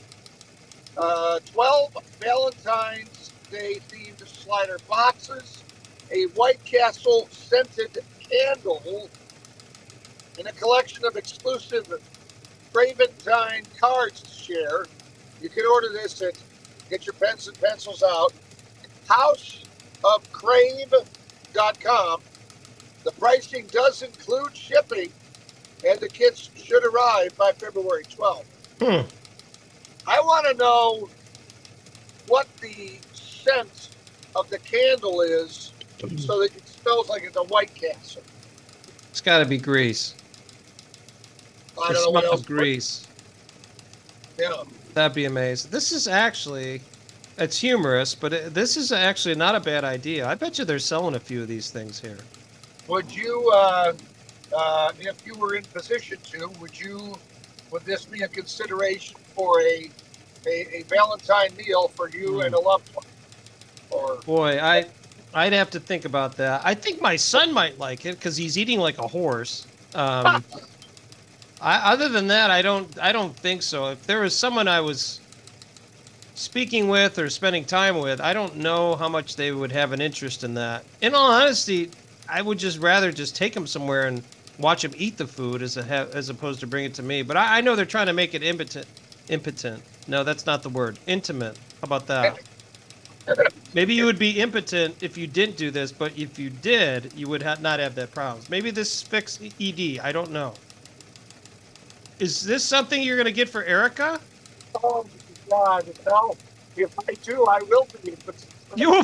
Uh, 0.98 1.40
12 1.52 1.98
Valentine's 2.20 3.32
Day 3.50 3.80
themed 3.90 4.28
slider 4.28 4.78
boxes, 4.88 5.64
a 6.12 6.26
White 6.36 6.64
Castle 6.66 7.28
scented 7.32 8.00
candle, 8.20 9.10
and 10.38 10.48
a 10.48 10.52
collection 10.54 11.06
of 11.06 11.16
exclusive 11.16 11.92
Craventine 12.74 13.64
cards 13.80 14.22
to 14.22 14.30
share. 14.30 14.86
You 15.42 15.50
can 15.50 15.66
order 15.66 15.90
this 15.94 16.22
at 16.22 16.34
get 16.90 17.06
your 17.06 17.14
pens 17.14 17.48
and 17.48 17.60
pencils 17.60 18.04
out. 18.04 18.34
Houseofcrave.com. 20.04 22.22
The 23.04 23.12
pricing 23.12 23.68
does 23.68 24.01
include 24.01 24.56
shipping, 24.56 25.12
and 25.86 25.99
the 25.99 26.08
kits 26.08 26.49
should 26.56 26.86
arrive 26.86 27.36
by 27.38 27.51
February 27.51 28.06
12th. 28.06 28.45
Hmm. 28.80 29.01
I 30.08 30.20
want 30.20 30.47
to 30.47 30.54
know 30.56 31.10
what 32.28 32.47
the 32.58 32.97
scent 33.14 33.89
of 34.36 34.49
the 34.49 34.58
candle 34.60 35.22
is 35.22 35.72
so 36.18 36.39
that 36.39 36.56
it 36.56 36.68
smells 36.68 37.10
like 37.10 37.24
it's 37.24 37.38
a 37.38 37.43
White 37.43 37.74
Castle. 37.76 38.24
It's 39.10 39.22
got 39.22 39.39
to 39.39 39.45
be 39.45 39.58
grease. 39.58 40.16
I 41.82 41.88
the 41.89 41.93
don't 41.93 42.04
know 42.06 42.12
what 42.12 42.26
else. 42.26 42.41
of 42.41 42.47
grease. 42.47 43.08
Yeah. 44.39 44.64
That'd 44.93 45.16
be 45.16 45.26
amazing. 45.26 45.72
This 45.72 45.91
is 45.91 46.08
actually, 46.08 46.82
it's 47.38 47.60
humorous, 47.60 48.16
but 48.16 48.34
it, 48.34 48.54
this 48.54 48.78
is 48.78 48.92
actually 48.92 49.36
not 49.36 49.56
a 49.56 49.60
bad 49.60 49.84
idea. 49.84 50.28
I 50.28 50.36
bet 50.36 50.60
you 50.60 50.66
they're 50.66 50.80
selling 50.80 51.16
a 51.16 51.20
few 51.20 51.42
of 51.42 51.48
these 51.48 51.72
things 51.72 52.00
here. 52.00 52.18
Would 52.88 53.14
you, 53.16 53.52
uh, 53.54 53.94
uh, 54.56 54.92
if 55.00 55.26
you 55.26 55.36
were 55.36 55.56
in 55.56 55.64
position 55.64 56.18
to, 56.32 56.50
would 56.60 56.80
you, 56.80 57.16
would 57.72 57.84
this 57.86 58.06
be 58.06 58.22
a 58.22 58.28
consideration 58.28 59.18
for 59.36 59.62
a 59.62 59.90
a, 60.48 60.78
a 60.78 60.84
Valentine 60.84 61.56
meal 61.58 61.88
for 61.90 62.10
you 62.10 62.42
and 62.42 62.54
a 62.54 62.60
loved 62.60 62.94
one? 62.96 63.06
Or 63.90 64.18
Boy, 64.26 64.60
I, 64.60 64.86
I'd 65.34 65.54
have 65.54 65.70
to 65.72 65.80
think 65.80 66.06
about 66.06 66.38
that. 66.38 66.62
I 66.64 66.74
think 66.74 67.02
my 67.02 67.16
son 67.16 67.54
might 67.54 67.78
like 67.80 68.06
it 68.06 68.16
because 68.16 68.38
he's 68.38 68.58
eating 68.58 68.80
like 68.80 68.98
a 68.98 69.08
horse. 69.08 69.68
Um, 69.96 70.44
I, 71.62 71.94
other 71.94 72.10
than 72.10 72.28
that, 72.28 72.52
I 72.52 72.62
don't, 72.62 73.00
I 73.00 73.12
don't 73.12 73.36
think 73.36 73.62
so. 73.62 73.90
If 73.90 74.06
there 74.06 74.20
was 74.20 74.36
someone 74.36 74.68
I 74.68 74.82
was 74.82 75.22
speaking 76.36 76.88
with 76.88 77.20
or 77.20 77.30
spending 77.30 77.66
time 77.66 78.00
with, 78.00 78.22
I 78.22 78.34
don't 78.34 78.58
know 78.58 78.96
how 78.96 79.10
much 79.10 79.36
they 79.36 79.52
would 79.52 79.72
have 79.72 79.92
an 79.92 80.02
interest 80.02 80.44
in 80.44 80.54
that. 80.56 80.84
In 81.02 81.16
all 81.16 81.32
honesty, 81.32 81.90
I 82.30 82.42
would 82.42 82.58
just 82.58 82.80
rather 82.80 83.12
just 83.12 83.36
take 83.36 83.54
them 83.54 83.68
somewhere 83.68 84.08
and 84.08 84.24
watch 84.60 84.84
them 84.84 84.94
eat 84.98 85.18
the 85.18 85.28
food 85.28 85.62
as 85.62 85.78
a 85.78 86.10
as 86.14 86.30
opposed 86.30 86.60
to 86.62 86.68
bring 86.68 86.86
it 86.86 86.94
to 86.96 87.04
me. 87.04 87.22
But 87.22 87.38
I, 87.38 87.58
I 87.58 87.62
know 87.62 87.76
they're 87.76 87.86
trying 87.86 88.08
to 88.08 88.14
make 88.14 88.34
it 88.34 88.44
impotent. 88.44 88.88
Impotent. 89.30 89.82
No, 90.08 90.24
that's 90.24 90.46
not 90.46 90.64
the 90.64 90.70
word. 90.70 91.00
Intimate. 91.08 91.58
How 91.58 91.86
about 91.86 92.08
that? 92.08 92.40
Maybe 93.74 93.94
you 93.94 94.06
would 94.06 94.20
be 94.20 94.42
impotent 94.42 94.96
if 95.02 95.18
you 95.18 95.28
didn't 95.28 95.56
do 95.56 95.72
this, 95.72 95.94
but 95.94 96.18
if 96.18 96.38
you 96.38 96.50
did, 96.50 97.14
you 97.16 97.28
would 97.28 97.42
ha- 97.42 97.58
not 97.62 97.80
have 97.80 97.96
that 97.96 98.12
problem. 98.12 98.44
Maybe 98.50 98.70
this 98.70 99.02
fixed 99.02 99.42
ED. 99.62 100.00
I 100.00 100.12
don't 100.12 100.32
know. 100.32 100.54
Is 102.20 102.44
this 102.44 102.64
something 102.64 103.02
you're 103.02 103.16
going 103.16 103.26
to 103.26 103.32
get 103.32 103.50
for 103.50 103.64
Erica? 103.64 104.20
Um, 104.84 105.08
oh 105.54 105.86
God. 106.06 106.38
If 106.76 106.97
I 107.08 107.14
do, 107.14 107.45
I 107.45 107.60
will 107.70 107.88
be. 108.04 108.16
But 108.26 108.36
You. 108.76 109.04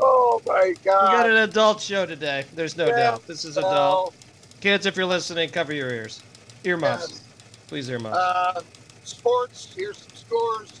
oh 0.00 0.40
my 0.46 0.74
God. 0.84 1.10
We 1.10 1.16
got 1.18 1.30
an 1.30 1.36
adult 1.36 1.80
show 1.80 2.06
today. 2.06 2.44
There's 2.54 2.76
no 2.76 2.86
Yeah, 2.86 2.96
doubt. 2.96 3.26
This 3.26 3.44
is 3.44 3.56
adult. 3.56 4.14
Kids, 4.60 4.86
if 4.86 4.96
you're 4.96 5.06
listening, 5.06 5.50
cover 5.50 5.74
your 5.74 5.90
ears. 5.90 6.22
Earmuffs. 6.64 7.08
Yes. 7.10 7.20
Please 7.66 7.90
earmuffs. 7.90 8.16
Uh, 8.16 8.62
sports, 9.02 9.74
here's 9.76 9.98
some 9.98 10.14
scores 10.14 10.80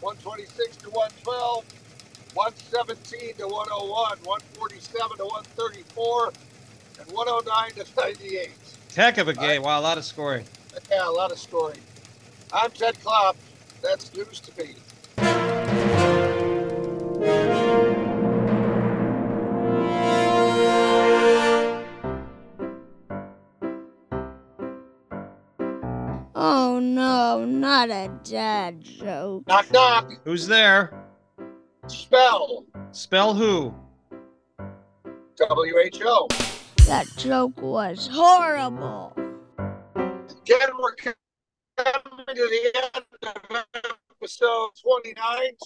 126 0.00 0.76
to 0.78 0.90
112, 0.90 1.64
117 2.34 3.34
to 3.36 3.48
101, 3.48 4.18
147 4.24 5.16
to 5.16 5.24
134, 5.24 6.32
and 7.00 7.12
109 7.12 7.70
to 7.72 7.84
98. 7.96 8.50
Heck 8.94 9.18
of 9.18 9.26
a 9.26 9.34
game. 9.34 9.62
Wow, 9.62 9.80
a 9.80 9.82
lot 9.82 9.98
of 9.98 10.04
scoring. 10.04 10.46
Yeah, 10.88 11.08
a 11.08 11.10
lot 11.10 11.32
of 11.32 11.38
scoring. 11.38 11.80
I'm 12.52 12.70
Ted 12.70 13.00
Klopp. 13.02 13.36
That's 13.82 14.14
news 14.14 14.38
to 14.40 14.62
me. 14.62 14.76
Oh 26.36 26.78
no, 26.78 27.44
not 27.44 27.90
a 27.90 28.12
dad 28.22 28.80
joke. 28.80 29.46
Knock, 29.48 29.72
knock. 29.72 30.12
Who's 30.24 30.46
there? 30.46 30.94
Spell. 31.88 32.64
Spell 32.92 33.34
who? 33.34 33.74
WHO. 35.40 36.43
That 36.86 37.06
joke 37.16 37.62
was 37.62 38.08
horrible. 38.12 39.14
Again, 39.56 40.68
we're 40.78 40.94
coming 40.96 41.14
to 41.78 42.34
the 42.34 42.72
end 42.76 43.04
of 43.22 43.64
episode 44.20 44.68
29, 44.82 45.14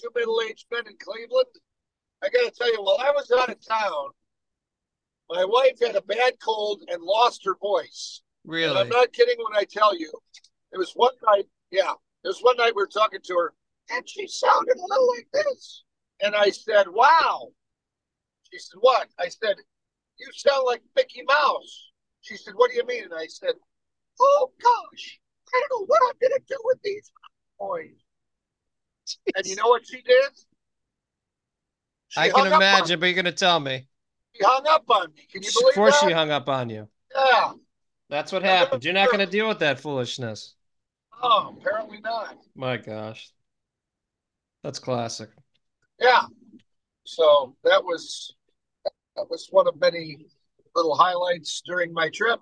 Two 0.01 0.11
Middle 0.15 0.41
Aged 0.49 0.67
Men 0.71 0.85
in 0.87 0.95
Cleveland. 1.01 1.47
I 2.23 2.29
got 2.29 2.45
to 2.45 2.51
tell 2.57 2.73
you, 2.73 2.83
while 2.83 2.99
I 3.01 3.11
was 3.11 3.33
out 3.37 3.49
of 3.49 3.59
town, 3.67 4.11
my 5.29 5.45
wife 5.45 5.79
had 5.83 5.97
a 5.97 6.03
bad 6.03 6.35
cold 6.41 6.83
and 6.89 7.03
lost 7.03 7.45
her 7.45 7.57
voice. 7.61 8.23
And 8.71 8.79
I'm 8.79 8.89
not 8.89 9.13
kidding 9.13 9.37
when 9.39 9.61
I 9.61 9.65
tell 9.65 9.99
you. 9.99 10.13
It 10.73 10.79
was 10.79 10.93
one 10.95 11.15
night, 11.27 11.47
yeah, 11.73 11.93
it 12.23 12.29
was 12.29 12.39
one 12.41 12.57
night 12.59 12.75
we 12.77 12.83
were 12.83 12.87
talking 12.87 13.21
to 13.25 13.35
her, 13.35 13.55
and 13.91 14.09
she 14.09 14.29
sounded 14.29 14.77
a 14.77 14.87
little 14.89 15.09
like 15.17 15.27
this. 15.33 15.83
And 16.23 16.37
I 16.37 16.51
said, 16.51 16.87
Wow, 16.89 17.49
She 18.53 18.59
said, 18.61 18.79
What? 18.81 19.09
I 19.19 19.29
said, 19.29 19.57
You 20.19 20.27
sound 20.35 20.65
like 20.67 20.83
Mickey 20.97 21.23
Mouse. 21.27 21.91
She 22.21 22.37
said, 22.37 22.55
What 22.57 22.71
do 22.71 22.77
you 22.77 22.87
mean? 22.87 23.05
And 23.05 23.15
I 23.15 23.27
said, 23.27 23.55
Oh 24.21 24.51
gosh, 24.61 25.21
I 25.55 25.63
don't 25.69 25.81
know 25.81 25.87
what 25.87 26.01
I'm 26.09 26.17
gonna 26.21 26.41
do 26.49 26.57
with 26.65 26.79
these 26.83 27.11
boys. 27.59 27.95
And 29.37 29.47
you 29.47 29.57
know 29.57 29.69
what 29.69 29.87
she 29.87 30.03
did? 30.03 30.31
She 32.09 32.21
I 32.21 32.31
can 32.31 32.47
imagine, 32.47 33.01
but 33.01 33.07
you're 33.07 33.15
going 33.15 33.25
to 33.27 33.33
tell 33.33 33.61
me. 33.61 33.87
She 34.35 34.45
hung 34.45 34.65
up 34.69 34.85
on 34.89 35.09
me. 35.15 35.27
Can 35.31 35.43
you 35.43 35.51
believe 35.53 35.69
Of 35.69 35.75
course, 35.75 36.01
that? 36.01 36.09
she 36.09 36.13
hung 36.13 36.31
up 36.31 36.49
on 36.49 36.71
you. 36.71 36.89
Yeah. 37.15 37.53
That's 38.09 38.33
what 38.33 38.43
happened. 38.43 38.85
You're 38.85 38.95
not 38.95 39.09
going 39.09 39.19
to 39.21 39.27
deal 39.27 39.49
with 39.49 39.59
that 39.59 39.81
foolishness. 39.81 40.55
Oh, 41.23 41.55
apparently 41.59 42.01
not. 42.01 42.37
My 42.55 42.79
gosh. 42.79 43.31
That's 44.63 44.79
classic. 44.79 45.29
Yeah. 46.01 46.23
So 47.05 47.57
that 47.65 47.85
was 47.85 48.35
that 49.19 49.29
was 49.31 49.49
one 49.51 49.67
of 49.67 49.79
many 49.81 50.17
little 50.75 50.95
highlights 50.95 51.63
during 51.67 51.93
my 51.93 52.09
trip. 52.11 52.39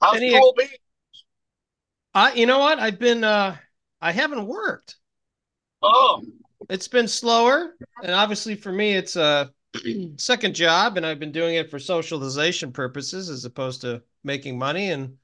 How's 0.00 0.16
Any- 0.16 0.32
Cool 0.32 0.54
Beach? 0.56 0.78
I, 2.14 2.32
you 2.32 2.46
know 2.46 2.58
what? 2.58 2.78
I've 2.78 2.98
been, 2.98 3.24
uh, 3.24 3.56
I 4.00 4.12
haven't 4.12 4.46
worked. 4.46 4.96
Oh, 5.82 6.22
It's 6.70 6.88
been 6.88 7.08
slower. 7.08 7.74
And 8.02 8.12
obviously 8.12 8.54
for 8.54 8.72
me, 8.72 8.94
it's 8.94 9.16
a 9.16 9.52
second 10.16 10.54
job 10.54 10.96
and 10.96 11.04
I've 11.04 11.20
been 11.20 11.32
doing 11.32 11.56
it 11.56 11.70
for 11.70 11.78
socialization 11.78 12.72
purposes 12.72 13.28
as 13.28 13.44
opposed 13.44 13.82
to 13.82 14.02
making 14.24 14.58
money. 14.58 14.90
And 14.90 15.18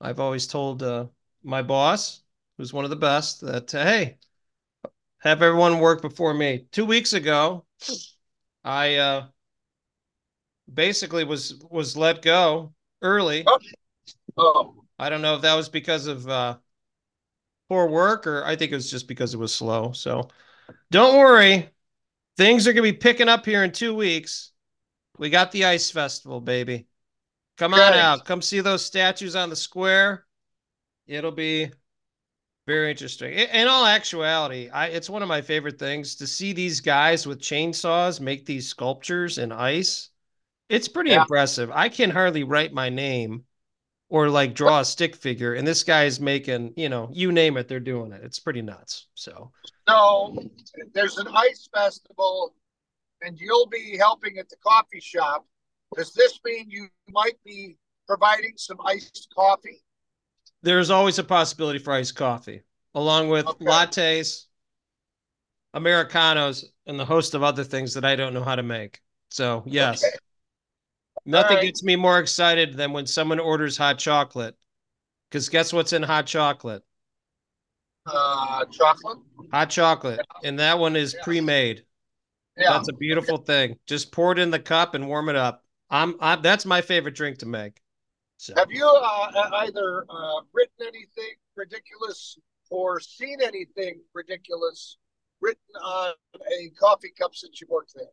I've 0.00 0.20
always 0.20 0.46
told, 0.46 0.82
uh, 0.82 1.06
my 1.42 1.62
boss, 1.62 2.20
who's 2.58 2.74
one 2.74 2.84
of 2.84 2.90
the 2.90 2.96
best, 2.96 3.40
that, 3.40 3.74
uh, 3.74 3.82
hey, 3.84 4.18
have 5.20 5.40
everyone 5.40 5.78
work 5.78 6.02
before 6.02 6.34
me. 6.34 6.66
Two 6.72 6.84
weeks 6.84 7.12
ago, 7.14 7.64
I, 8.64 8.96
uh, 8.96 9.26
basically 10.72 11.24
was, 11.24 11.62
was 11.70 11.96
let 11.96 12.22
go 12.22 12.72
early. 13.00 13.44
oh, 14.36 14.84
I 14.98 15.10
don't 15.10 15.22
know 15.22 15.34
if 15.34 15.42
that 15.42 15.54
was 15.54 15.68
because 15.68 16.06
of 16.06 16.28
uh, 16.28 16.56
poor 17.68 17.88
work 17.88 18.26
or 18.26 18.44
I 18.44 18.56
think 18.56 18.72
it 18.72 18.76
was 18.76 18.90
just 18.90 19.08
because 19.08 19.34
it 19.34 19.38
was 19.38 19.54
slow. 19.54 19.92
So 19.92 20.28
don't 20.90 21.18
worry. 21.18 21.70
Things 22.36 22.66
are 22.66 22.72
going 22.72 22.86
to 22.86 22.92
be 22.92 22.98
picking 22.98 23.28
up 23.28 23.44
here 23.44 23.64
in 23.64 23.72
two 23.72 23.94
weeks. 23.94 24.52
We 25.18 25.30
got 25.30 25.52
the 25.52 25.66
ice 25.66 25.90
festival, 25.90 26.40
baby. 26.40 26.86
Come 27.58 27.74
on 27.74 27.92
out. 27.92 28.24
Come 28.24 28.42
see 28.42 28.60
those 28.60 28.84
statues 28.84 29.36
on 29.36 29.50
the 29.50 29.56
square. 29.56 30.24
It'll 31.06 31.32
be 31.32 31.70
very 32.72 32.90
interesting. 32.90 33.32
In, 33.32 33.48
in 33.50 33.68
all 33.68 33.84
actuality, 33.86 34.68
I 34.70 34.86
it's 34.86 35.10
one 35.10 35.22
of 35.22 35.28
my 35.28 35.42
favorite 35.42 35.78
things 35.78 36.16
to 36.16 36.26
see 36.26 36.52
these 36.52 36.80
guys 36.80 37.26
with 37.26 37.40
chainsaws 37.40 38.20
make 38.20 38.46
these 38.46 38.68
sculptures 38.68 39.38
in 39.38 39.52
ice. 39.52 40.10
It's 40.68 40.88
pretty 40.88 41.10
Yeah. 41.10 41.22
impressive. 41.22 41.70
I 41.70 41.88
can 41.88 42.10
hardly 42.10 42.44
write 42.44 42.72
my 42.72 42.88
name 42.88 43.44
or 44.08 44.28
like 44.28 44.54
draw 44.54 44.80
a 44.80 44.84
stick 44.84 45.16
figure, 45.16 45.54
and 45.54 45.66
this 45.66 45.84
guy's 45.84 46.20
making, 46.20 46.74
you 46.76 46.88
know, 46.88 47.10
you 47.12 47.32
name 47.32 47.56
it, 47.56 47.68
they're 47.68 47.80
doing 47.80 48.12
it. 48.12 48.22
It's 48.24 48.38
pretty 48.38 48.62
nuts. 48.62 49.08
So 49.14 49.52
so 49.88 50.34
there's 50.94 51.18
an 51.18 51.28
ice 51.28 51.68
festival, 51.74 52.54
and 53.22 53.38
you'll 53.38 53.68
be 53.68 53.96
helping 53.98 54.38
at 54.38 54.48
the 54.48 54.56
coffee 54.66 55.00
shop. 55.00 55.46
Does 55.96 56.12
this 56.14 56.40
mean 56.44 56.70
you 56.70 56.88
might 57.10 57.38
be 57.44 57.76
providing 58.06 58.54
some 58.56 58.78
iced 58.86 59.28
coffee? 59.34 59.82
There's 60.62 60.90
always 60.90 61.18
a 61.18 61.24
possibility 61.24 61.78
for 61.78 61.92
iced 61.92 62.16
coffee, 62.16 62.62
along 62.94 63.28
with 63.28 63.46
Okay. 63.46 63.64
lattes, 63.64 64.46
Americanos, 65.74 66.64
and 66.86 66.98
the 66.98 67.04
host 67.04 67.34
of 67.34 67.42
other 67.42 67.64
things 67.64 67.94
that 67.94 68.04
I 68.04 68.16
don't 68.16 68.34
know 68.34 68.44
how 68.44 68.56
to 68.56 68.62
make. 68.62 69.00
So, 69.30 69.62
yes. 69.66 70.04
Okay. 70.04 70.16
Nothing 71.24 71.56
right. 71.56 71.64
gets 71.66 71.82
me 71.82 71.96
more 71.96 72.18
excited 72.18 72.74
than 72.74 72.92
when 72.92 73.06
someone 73.06 73.38
orders 73.38 73.76
hot 73.76 73.98
chocolate. 73.98 74.56
Because 75.30 75.48
guess 75.48 75.72
what's 75.72 75.92
in 75.92 76.02
hot 76.02 76.26
chocolate? 76.26 76.82
Uh, 78.06 78.64
chocolate. 78.66 79.18
Hot 79.52 79.70
chocolate. 79.70 80.20
And 80.44 80.58
that 80.58 80.78
one 80.78 80.96
is 80.96 81.14
Yeah. 81.14 81.22
pre 81.22 81.40
made. 81.40 81.84
Yeah. 82.56 82.72
That's 82.72 82.88
a 82.88 82.92
beautiful 82.94 83.38
thing. 83.38 83.78
Just 83.86 84.12
pour 84.12 84.32
it 84.32 84.38
in 84.38 84.50
the 84.50 84.58
cup 84.58 84.94
and 84.94 85.08
warm 85.08 85.28
it 85.28 85.36
up. 85.36 85.64
I'm, 85.88 86.16
I'm 86.20 86.42
that's 86.42 86.64
my 86.66 86.80
favorite 86.80 87.14
drink 87.14 87.38
to 87.38 87.46
make. 87.46 87.81
So 88.42 88.54
Have 88.56 88.72
you 88.72 88.84
uh, 88.84 89.50
either 89.58 90.04
uh, 90.10 90.40
written 90.52 90.74
anything 90.80 91.36
ridiculous 91.54 92.36
or 92.70 92.98
seen 92.98 93.38
anything 93.40 94.00
ridiculous 94.14 94.96
written 95.40 95.62
on 95.80 96.14
a 96.58 96.70
coffee 96.70 97.12
cup 97.16 97.36
since 97.36 97.60
you 97.60 97.68
worked 97.70 97.92
there? 97.94 98.06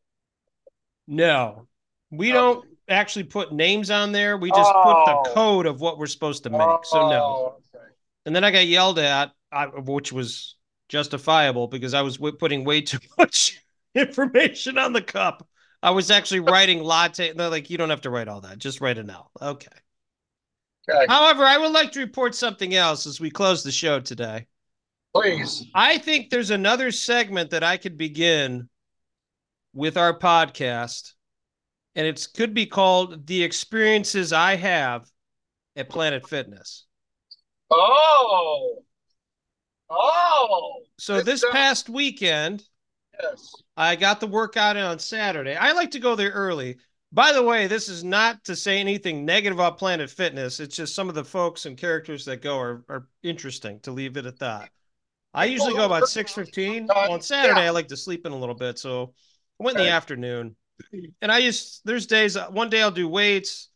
no. 1.07 1.67
We 2.11 2.31
don't 2.31 2.63
actually 2.87 3.23
put 3.23 3.53
names 3.53 3.89
on 3.89 4.11
there. 4.11 4.37
We 4.37 4.49
just 4.51 4.71
put 4.71 4.95
Oh. 4.97 5.23
the 5.23 5.29
code 5.31 5.65
of 5.65 5.81
what 5.81 5.97
we're 5.97 6.05
supposed 6.05 6.43
to 6.43 6.51
make. 6.51 6.61
So 6.83 7.09
no. 7.09 7.23
Oh, 7.23 7.55
okay. 7.75 7.85
And 8.27 8.35
then 8.35 8.43
I 8.43 8.51
got 8.51 8.67
yelled 8.67 8.99
at, 8.99 9.31
which 9.77 10.11
was 10.13 10.55
justifiable 10.89 11.67
because 11.67 11.95
I 11.95 12.03
was 12.03 12.17
w- 12.17 12.35
putting 12.37 12.65
way 12.65 12.81
too 12.91 12.99
much 13.17 13.59
information 13.95 14.77
on 14.77 14.93
the 14.93 15.01
cup. 15.01 15.47
I 15.81 15.89
was 15.89 16.11
actually 16.11 16.39
writing 16.51 16.83
latte. 16.83 17.33
They're 17.33 17.49
like, 17.49 17.71
you 17.71 17.79
don't 17.79 17.89
have 17.91 18.01
to 18.01 18.11
write 18.11 18.27
all 18.27 18.41
that. 18.41 18.59
Just 18.59 18.79
write 18.79 18.99
an 18.99 19.09
L. 19.09 19.31
Okay. 19.41 19.67
Okay. 20.89 21.05
However, 21.07 21.43
I 21.43 21.57
would 21.57 21.71
like 21.71 21.91
to 21.93 21.99
report 21.99 22.35
something 22.35 22.75
else 22.75 23.05
as 23.05 23.19
we 23.19 23.29
close 23.29 23.63
the 23.63 23.71
show 23.71 23.99
today. 23.99 24.47
Please. 25.13 25.65
I 25.73 25.97
think 25.97 26.29
there's 26.29 26.51
another 26.51 26.91
segment 26.91 27.51
that 27.51 27.63
I 27.63 27.77
could 27.77 27.97
begin 27.97 28.69
with 29.73 29.97
our 29.97 30.17
podcast, 30.17 31.13
and 31.95 32.05
it 32.07 32.27
could 32.35 32.53
be 32.53 32.65
called 32.65 33.25
The 33.27 33.43
Experiences 33.43 34.33
I 34.33 34.55
Have 34.55 35.07
at 35.75 35.89
Planet 35.89 36.27
Fitness. 36.27 36.85
Oh. 37.71 38.83
Oh. 39.89 40.81
So 40.97 41.21
this 41.21 41.43
past 41.51 41.89
weekend, 41.89 42.63
Yes. 43.21 43.51
I 43.75 43.95
got 43.95 44.19
the 44.19 44.27
workout 44.27 44.77
in 44.77 44.83
on 44.83 44.99
Saturday. 44.99 45.55
I 45.55 45.73
like 45.73 45.91
to 45.91 45.99
go 45.99 46.15
there 46.15 46.31
early. 46.31 46.77
By 47.11 47.33
the 47.33 47.41
way, 47.41 47.67
this 47.67 47.89
is 47.89 48.03
not 48.03 48.43
to 48.43 48.55
say 48.55 48.79
anything 48.79 49.25
negative 49.25 49.57
about 49.57 49.79
Planet 49.79 50.09
Fitness. 50.09 50.59
It's 50.59 50.75
just 50.75 50.93
some 50.93 51.09
of 51.09 51.15
the 51.15 51.23
folks 51.23 51.65
and 51.65 51.75
characters 51.77 52.25
that 52.25 52.41
go 52.41 52.57
are, 52.57 52.83
are 52.87 53.07
interesting 53.23 53.79
to 53.81 53.91
leave 53.91 54.15
it 54.17 54.27
at 54.27 54.39
that. 54.39 54.69
I 55.33 55.45
usually 55.45 55.73
go 55.73 55.85
about 55.85 56.07
6.15. 56.07 56.89
Uh, 56.89 57.11
On 57.11 57.21
Saturday, 57.21 57.61
I 57.61 57.71
like 57.71 57.87
to 57.87 57.97
sleep 57.97 58.25
in 58.25 58.31
a 58.31 58.37
little 58.37 58.55
bit. 58.55 58.77
So 58.77 59.13
I 59.59 59.63
went 59.63 59.77
in 59.77 59.85
the 59.85 59.91
afternoon. 59.91 60.55
And 61.21 61.31
I 61.31 61.41
just, 61.41 61.83
there's 61.85 62.05
days, 62.05 62.37
uh, 62.37 62.47
one 62.47 62.69
day 62.69 62.81
I'll 62.81 62.91
do 62.91 63.07
weights. 63.07 63.69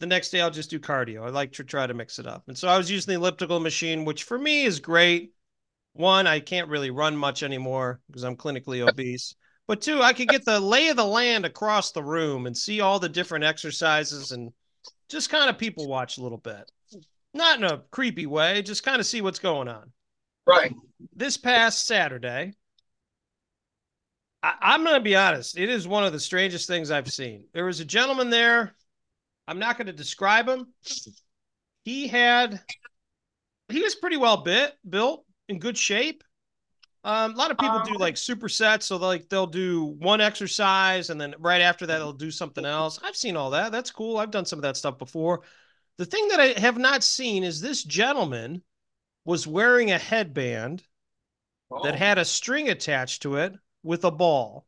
The 0.00 0.06
next 0.06 0.30
day 0.30 0.40
I'll 0.40 0.50
just 0.50 0.70
do 0.70 0.78
cardio. 0.78 1.24
I 1.24 1.30
like 1.30 1.52
to 1.52 1.64
try 1.64 1.86
to 1.86 1.94
mix 1.94 2.18
it 2.18 2.26
up. 2.26 2.44
And 2.48 2.56
so 2.56 2.68
I 2.68 2.76
was 2.76 2.90
using 2.90 3.12
the 3.12 3.18
elliptical 3.18 3.60
machine, 3.60 4.04
which 4.04 4.24
for 4.24 4.38
me 4.38 4.64
is 4.64 4.80
great. 4.80 5.32
One, 5.92 6.26
I 6.26 6.40
can't 6.40 6.68
really 6.68 6.90
run 6.90 7.16
much 7.16 7.42
anymore 7.42 8.00
because 8.06 8.24
I'm 8.24 8.36
clinically 8.36 8.86
obese. 8.86 9.34
But 9.70 9.82
two, 9.82 10.02
I 10.02 10.14
could 10.14 10.26
get 10.26 10.44
the 10.44 10.58
lay 10.58 10.88
of 10.88 10.96
the 10.96 11.04
land 11.04 11.44
across 11.44 11.92
the 11.92 12.02
room 12.02 12.46
and 12.48 12.58
see 12.58 12.80
all 12.80 12.98
the 12.98 13.08
different 13.08 13.44
exercises 13.44 14.32
and 14.32 14.52
just 15.08 15.30
kind 15.30 15.48
of 15.48 15.58
people 15.58 15.86
watch 15.86 16.18
a 16.18 16.22
little 16.22 16.38
bit. 16.38 16.68
Not 17.34 17.58
in 17.58 17.62
a 17.62 17.78
creepy 17.92 18.26
way, 18.26 18.62
just 18.62 18.82
kind 18.82 18.98
of 18.98 19.06
see 19.06 19.20
what's 19.20 19.38
going 19.38 19.68
on. 19.68 19.92
Right. 20.44 20.74
This 21.14 21.36
past 21.36 21.86
Saturday, 21.86 22.54
I, 24.42 24.54
I'm 24.60 24.82
going 24.82 24.96
to 24.96 25.00
be 25.00 25.14
honest, 25.14 25.56
it 25.56 25.68
is 25.68 25.86
one 25.86 26.02
of 26.02 26.12
the 26.12 26.18
strangest 26.18 26.66
things 26.66 26.90
I've 26.90 27.12
seen. 27.12 27.44
There 27.54 27.66
was 27.66 27.78
a 27.78 27.84
gentleman 27.84 28.28
there. 28.28 28.74
I'm 29.46 29.60
not 29.60 29.78
going 29.78 29.86
to 29.86 29.92
describe 29.92 30.48
him. 30.48 30.66
He 31.84 32.08
had, 32.08 32.60
he 33.68 33.82
was 33.82 33.94
pretty 33.94 34.16
well 34.16 34.38
bit, 34.38 34.72
built, 34.88 35.24
in 35.48 35.60
good 35.60 35.78
shape. 35.78 36.24
Um, 37.02 37.32
a 37.32 37.36
lot 37.36 37.50
of 37.50 37.56
people 37.58 37.80
do 37.80 37.96
like 37.96 38.16
supersets, 38.16 38.82
so 38.84 38.96
like 38.96 39.28
they'll 39.28 39.46
do 39.46 39.84
one 39.84 40.20
exercise 40.20 41.08
and 41.08 41.18
then 41.20 41.34
right 41.38 41.62
after 41.62 41.86
that 41.86 41.98
they'll 41.98 42.12
do 42.12 42.30
something 42.30 42.64
else. 42.64 42.98
I've 43.02 43.16
seen 43.16 43.36
all 43.36 43.50
that. 43.50 43.72
That's 43.72 43.90
cool. 43.90 44.18
I've 44.18 44.30
done 44.30 44.44
some 44.44 44.58
of 44.58 44.62
that 44.62 44.76
stuff 44.76 44.98
before. 44.98 45.42
The 45.96 46.04
thing 46.06 46.28
that 46.28 46.40
I 46.40 46.60
have 46.60 46.78
not 46.78 47.02
seen 47.02 47.42
is 47.44 47.60
this 47.60 47.84
gentleman 47.84 48.62
was 49.24 49.46
wearing 49.46 49.90
a 49.92 49.98
headband 49.98 50.84
that 51.82 51.94
Oh. 51.94 51.96
had 51.96 52.18
a 52.18 52.24
string 52.24 52.68
attached 52.68 53.22
to 53.22 53.36
it 53.36 53.54
with 53.82 54.04
a 54.04 54.10
ball. 54.10 54.66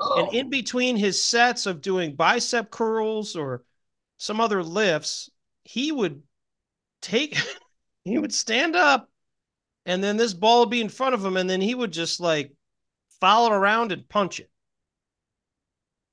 Oh. 0.00 0.24
And 0.24 0.34
in 0.34 0.50
between 0.50 0.96
his 0.96 1.22
sets 1.22 1.66
of 1.66 1.80
doing 1.80 2.16
bicep 2.16 2.70
curls 2.70 3.36
or 3.36 3.64
some 4.18 4.40
other 4.40 4.62
lifts, 4.62 5.30
he 5.64 5.92
would 5.92 6.22
take, 7.02 7.36
he 8.04 8.18
would 8.18 8.34
stand 8.34 8.76
up 8.76 9.10
and 9.86 10.04
then 10.04 10.18
this 10.18 10.34
ball 10.34 10.60
would 10.60 10.70
be 10.70 10.82
in 10.82 10.90
front 10.90 11.14
of 11.14 11.24
him 11.24 11.38
and 11.38 11.48
then 11.48 11.62
he 11.62 11.74
would 11.74 11.92
just 11.92 12.20
like 12.20 12.52
follow 13.20 13.52
it 13.52 13.56
around 13.56 13.92
and 13.92 14.08
punch 14.08 14.40
it. 14.40 14.50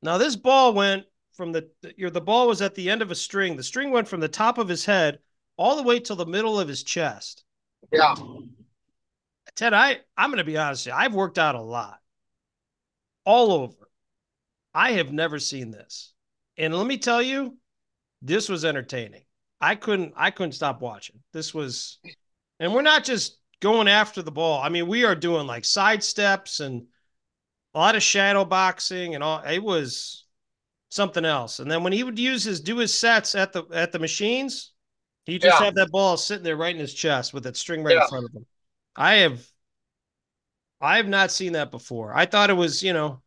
Now 0.02 0.18
this 0.18 0.36
ball 0.38 0.74
went 0.74 1.06
from 1.34 1.52
the 1.52 1.70
your 1.98 2.10
the 2.12 2.22
ball 2.22 2.48
was 2.48 2.62
at 2.62 2.76
the 2.76 2.90
end 2.90 3.02
of 3.02 3.12
a 3.12 3.16
string. 3.16 3.58
The 3.58 3.64
string 3.64 3.92
went 3.92 4.08
from 4.08 4.22
the 4.22 4.30
top 4.30 4.58
of 4.58 4.70
his 4.70 4.86
head 4.86 5.20
all 5.58 5.76
the 5.76 5.84
way 5.84 6.00
till 6.00 6.16
the 6.16 6.26
middle 6.26 6.60
of 6.60 6.68
his 6.70 6.84
chest. 6.84 7.44
Yeah. 7.92 8.16
Ted, 9.56 9.74
I 9.74 10.02
I'm 10.18 10.30
going 10.30 10.38
to 10.38 10.44
be 10.44 10.58
honest. 10.58 10.86
with 10.86 10.94
you, 10.94 11.00
I've 11.00 11.16
worked 11.16 11.38
out 11.40 11.56
a 11.56 11.62
lot. 11.62 12.00
all 13.26 13.52
over. 13.52 13.90
I 14.74 14.94
have 14.94 15.12
never 15.12 15.40
seen 15.40 15.72
this. 15.72 16.14
And 16.58 16.76
let 16.76 16.88
me 16.88 16.98
tell 16.98 17.22
you, 17.22 17.58
this 18.22 18.50
was 18.50 18.66
entertaining. 18.66 19.24
I 19.62 19.76
couldn't 19.76 20.14
I 20.16 20.32
couldn't 20.32 20.54
stop 20.54 20.82
watching. 20.82 21.20
This 21.34 21.54
was 21.54 22.00
and 22.60 22.74
we're 22.74 22.82
not 22.82 23.04
just 23.04 23.40
going 23.64 23.88
after 23.88 24.22
the 24.22 24.32
ball. 24.32 24.62
I 24.62 24.70
mean, 24.70 24.88
we 24.88 25.06
are 25.06 25.16
doing 25.16 25.48
like 25.48 25.64
side 25.66 26.04
steps 26.04 26.60
and 26.60 26.86
a 27.74 27.80
lot 27.80 27.96
of 27.96 28.04
shadow 28.04 28.46
boxing 28.46 29.16
and 29.16 29.24
all 29.24 29.42
it 29.42 29.64
was 29.64 30.26
something 30.90 31.26
else. 31.26 31.60
And 31.60 31.72
then 31.72 31.84
when 31.84 31.94
he 31.94 32.04
would 32.04 32.20
use 32.20 32.44
his 32.44 32.62
do 32.62 32.78
his 32.78 32.94
sets 32.94 33.36
at 33.36 33.54
the 33.54 33.64
at 33.74 33.92
the 33.94 34.00
machines, 34.00 34.74
he 35.26 35.40
just 35.40 35.58
Yeah. 35.58 35.66
have 35.66 35.76
that 35.76 35.92
ball 35.92 36.18
sitting 36.18 36.44
there 36.44 36.58
right 36.58 36.76
in 36.76 36.82
his 36.82 36.94
chest 36.94 37.34
with 37.34 37.44
that 37.46 37.58
string 37.58 37.84
right 37.84 37.96
Yeah. 37.96 38.04
in 38.04 38.10
front 38.10 38.26
of 38.26 38.34
him. 38.34 38.46
I 38.96 39.16
have 39.16 39.48
I 40.82 40.98
have 40.98 41.08
not 41.08 41.32
seen 41.32 41.54
that 41.54 41.72
before. 41.72 42.14
I 42.16 42.26
thought 42.26 42.50
it 42.50 42.54
was, 42.54 42.84
you 42.84 42.94
know, 42.94 43.22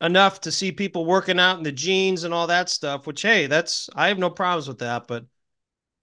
enough 0.00 0.40
to 0.42 0.52
see 0.52 0.72
people 0.72 1.04
working 1.06 1.38
out 1.40 1.58
in 1.58 1.64
the 1.64 1.72
jeans 1.72 2.24
and 2.24 2.34
all 2.34 2.46
that 2.48 2.68
stuff, 2.68 3.06
which 3.06 3.22
hey, 3.22 3.46
that's 3.48 3.88
I 3.94 4.08
have 4.08 4.18
no 4.18 4.30
problems 4.30 4.68
with 4.68 4.78
that, 4.78 5.06
but 5.08 5.26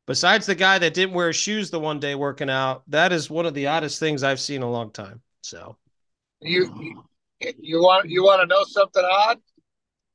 besides 0.10 0.47
the 0.47 0.55
guy 0.55 0.80
that 0.80 0.95
didn't 0.95 1.14
wear 1.14 1.32
shoes 1.32 1.70
the 1.70 1.80
one 1.80 1.99
day 1.99 2.16
working 2.16 2.49
out, 2.49 2.82
that 2.88 3.14
is 3.14 3.30
one 3.30 3.45
of 3.45 3.53
the 3.53 3.68
oddest 3.68 3.99
things 3.99 4.24
I've 4.24 4.39
seen 4.39 4.57
in 4.57 4.64
a 4.64 4.72
long 4.72 4.89
time. 4.91 5.22
So, 5.43 5.78
You 6.41 6.95
you, 7.39 7.82
want 7.82 8.10
you 8.10 8.24
want 8.24 8.41
to 8.41 8.47
know 8.47 8.64
something 8.66 9.05
odd? 9.10 9.38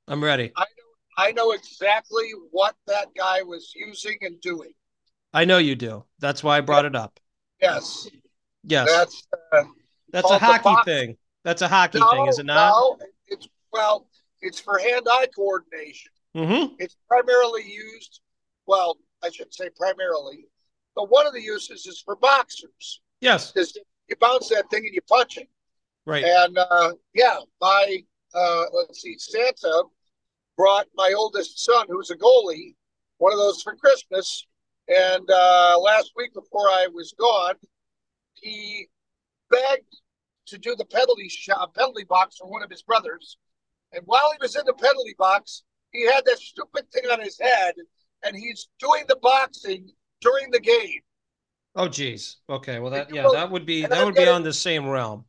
I'm 0.09 0.23
ready. 0.23 0.53
I 0.57 0.65
know 0.65 0.85
I 1.17 1.33
know 1.33 1.53
exactly 1.53 2.29
what 2.51 2.75
that 2.89 3.07
guy 3.17 3.43
was 3.43 3.73
using 3.75 4.19
and 4.23 4.41
doing. 4.41 4.73
I 5.33 5.45
know 5.45 5.59
you 5.59 5.77
do. 5.77 6.05
That's 6.19 6.43
why 6.43 6.59
I 6.59 6.61
brought 6.61 6.85
it 6.85 6.97
up. 6.97 7.19
Yes, 7.63 8.09
Yes. 8.65 8.91
that's 8.91 9.27
uh, 9.53 9.65
That's 10.11 10.31
a 10.31 10.39
hockey 10.39 10.75
thing. 10.85 11.17
That's 11.45 11.63
a 11.63 11.69
hockey 11.69 12.01
no, 12.01 12.11
thing, 12.11 12.27
is 12.27 12.39
it 12.41 12.47
not? 12.47 12.71
No, 12.71 12.99
it's 13.29 13.49
well, 13.73 14.09
it's 14.41 14.59
for 14.59 14.77
hand-eye 14.79 15.29
coordination. 15.35 16.11
Mm-hmm. 16.37 16.75
It's 16.81 16.97
primarily 17.09 17.63
used. 17.63 18.21
Well, 18.67 18.97
I 19.25 19.31
should 19.31 19.53
say 19.55 19.69
primarily, 19.77 20.47
but 20.95 21.11
one 21.11 21.27
of 21.27 21.33
the 21.33 21.43
uses 21.43 21.87
is 21.87 22.01
for 22.05 22.17
boxers. 22.17 23.01
Yes. 23.21 23.53
Is 23.57 23.77
you 24.09 24.17
bounce 24.21 24.49
that 24.51 24.69
thing 24.71 24.85
and 24.85 24.95
you 24.95 25.01
punch 25.09 25.39
it. 25.39 25.49
Right. 26.07 26.25
And 26.25 26.59
uh, 26.59 26.93
yeah, 27.15 27.39
my 27.61 28.05
uh, 28.35 28.65
let's 28.73 29.01
see, 29.01 29.17
Santa 29.19 29.85
brought 30.57 30.87
my 30.95 31.13
oldest 31.17 31.65
son, 31.65 31.87
who's 31.89 32.11
a 32.11 32.17
goalie, 32.17 32.75
one 33.19 33.33
of 33.33 33.39
those 33.39 33.63
for 33.63 33.75
Christmas. 33.77 34.47
And 34.89 35.29
uh, 35.31 35.79
last 35.81 36.13
week 36.17 36.35
before 36.35 36.69
I 36.69 36.89
was 36.93 37.15
gone, 37.19 37.55
he 38.35 38.89
begged 39.51 39.97
to 40.47 40.59
do 40.59 40.75
the 40.77 40.85
penalty 40.85 41.29
shot, 41.29 41.75
penalty 41.75 42.05
box 42.05 42.37
for 42.37 42.49
one 42.49 42.63
of 42.63 42.71
his 42.71 42.83
brothers. 42.83 43.39
And 43.93 44.03
while 44.05 44.31
he 44.33 44.39
was 44.41 44.57
in 44.57 44.67
the 44.67 44.75
penalty 44.75 45.15
box, 45.17 45.63
he 45.93 46.05
had 46.07 46.25
that 46.27 46.39
stupid 46.39 46.91
thing 46.93 47.05
on 47.11 47.21
his 47.21 47.39
head, 47.39 47.75
and 48.25 48.37
he's 48.37 48.69
doing 48.79 49.05
the 49.09 49.17
boxing 49.17 49.89
during 50.21 50.51
the 50.51 50.61
game. 50.61 51.01
Oh 51.77 51.89
geez. 51.89 52.37
Okay. 52.49 52.79
Well 52.79 52.91
that 52.93 53.13
yeah, 53.15 53.29
that 53.33 53.51
would 53.51 53.67
be 53.67 53.83
and 53.85 53.93
that 53.93 54.01
I'm 54.01 54.07
would 54.07 54.15
be 54.15 54.27
on 54.27 54.43
the 54.43 54.53
same 54.53 54.89
realm. 54.89 55.25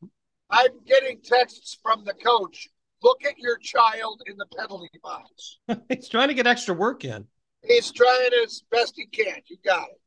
I'm 0.50 0.72
getting 0.86 1.20
texts 1.22 1.78
from 1.82 2.04
the 2.06 2.14
coach. 2.14 2.70
Look 3.02 3.26
at 3.26 3.38
your 3.38 3.58
child 3.58 4.22
in 4.28 4.38
the 4.38 4.46
penalty 4.58 4.90
box. 5.04 5.58
He's 5.90 6.08
trying 6.10 6.28
to 6.30 6.34
get 6.34 6.48
extra 6.48 6.74
work 6.74 7.04
in. 7.04 7.26
He's 7.64 7.92
trying 7.92 8.30
as 8.44 8.64
best 8.72 8.94
he 8.96 9.06
can. 9.08 9.38
You 9.48 9.58
got 9.66 9.90
it. 9.90 10.00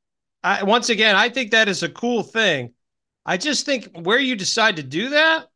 I 0.45 0.63
once 0.63 0.89
again, 0.91 1.17
I 1.17 1.29
think 1.29 1.51
that 1.51 1.69
is 1.69 1.83
a 1.83 1.89
cool 1.89 2.23
thing. 2.23 2.73
I 3.27 3.37
just 3.37 3.67
think 3.67 3.89
where 4.03 4.21
you 4.21 4.37
decide 4.37 4.77
to 4.77 4.83
do 4.83 5.11
that, 5.11 5.49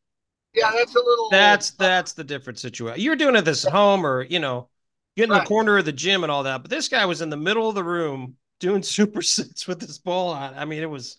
Yeah, 0.52 0.70
that's 0.74 0.94
a 0.94 0.98
little. 0.98 1.30
that's 1.30 1.70
that's 1.70 2.12
the 2.12 2.24
different 2.24 2.58
situation. 2.58 3.00
You're 3.00 3.16
doing 3.16 3.36
it 3.36 3.44
this 3.44 3.64
at 3.64 3.72
home 3.72 4.04
or 4.04 4.22
you 4.24 4.40
know, 4.40 4.68
get 5.16 5.28
in 5.28 5.34
the 5.34 5.40
corner 5.40 5.78
of 5.78 5.84
the 5.84 5.92
gym 5.92 6.22
and 6.24 6.30
all 6.32 6.44
that. 6.44 6.62
But 6.62 6.70
this 6.70 6.88
guy 6.88 7.04
was 7.06 7.20
in 7.22 7.30
the 7.30 7.36
middle 7.36 7.68
of 7.68 7.74
the 7.74 7.84
room 7.84 8.36
doing 8.60 8.82
super 8.84 9.22
sits 9.22 9.66
with 9.66 9.80
this 9.80 9.98
ball 9.98 10.30
on. 10.30 10.54
I 10.54 10.64
mean, 10.64 10.82
it 10.82 10.90
was, 10.90 11.18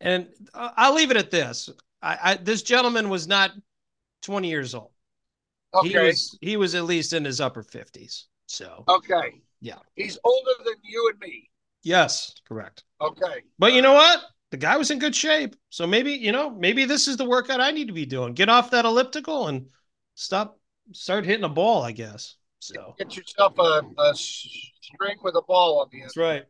and 0.00 0.28
I'll 0.54 0.94
leave 0.94 1.10
it 1.10 1.16
at 1.16 1.30
this. 1.30 1.70
I, 2.02 2.18
I 2.22 2.34
this 2.36 2.62
gentleman 2.62 3.08
was 3.08 3.28
not 3.28 3.52
20 4.22 4.48
years 4.48 4.74
old. 4.74 4.92
He 5.78 5.90
Okay. 5.90 5.98
was 5.98 6.38
he 6.40 6.56
was 6.56 6.74
at 6.74 6.84
least 6.84 7.12
in 7.12 7.24
his 7.24 7.40
upper 7.40 7.62
50s. 7.62 8.26
So 8.46 8.88
Okay. 8.88 9.42
yeah. 9.60 9.78
He's 9.94 10.18
older 10.24 10.52
than 10.64 10.76
you 10.82 11.10
and 11.10 11.20
me. 11.20 11.50
Yes, 11.82 12.34
correct. 12.46 12.84
Okay. 13.00 13.42
But 13.58 13.72
you 13.72 13.82
know 13.82 13.94
what? 13.94 14.22
The 14.50 14.56
guy 14.56 14.76
was 14.76 14.90
in 14.90 14.98
good 14.98 15.14
shape. 15.14 15.56
So 15.70 15.86
maybe, 15.86 16.12
you 16.12 16.32
know, 16.32 16.50
maybe 16.50 16.84
this 16.86 17.08
is 17.08 17.16
the 17.18 17.28
workout 17.28 17.60
I 17.60 17.70
need 17.72 17.88
to 17.88 17.94
be 17.94 18.06
doing. 18.06 18.34
Get 18.34 18.48
off 18.48 18.70
that 18.70 18.86
elliptical 18.86 19.48
and 19.48 19.68
stop, 20.14 20.58
start 20.92 21.26
hitting 21.26 21.44
a 21.44 21.48
ball, 21.50 21.82
I 21.82 21.92
guess. 21.92 22.36
So 22.60 22.94
Get 22.98 23.16
yourself 23.16 23.54
a 23.58 23.82
string 24.14 25.16
with 25.22 25.34
a 25.36 25.42
ball 25.42 25.80
on 25.80 25.88
the 25.90 25.98
end. 25.98 26.04
that's 26.06 26.16
right. 26.16 26.44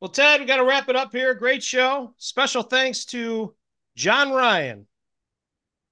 Well, 0.00 0.10
Ted, 0.10 0.40
we 0.40 0.46
got 0.46 0.56
to 0.58 0.64
wrap 0.64 0.88
it 0.88 0.96
up 0.96 1.12
here. 1.12 1.34
Great 1.34 1.62
show. 1.62 2.14
Special 2.18 2.62
thanks 2.62 3.04
to 3.06 3.54
John 3.96 4.30
Ryan. 4.32 4.86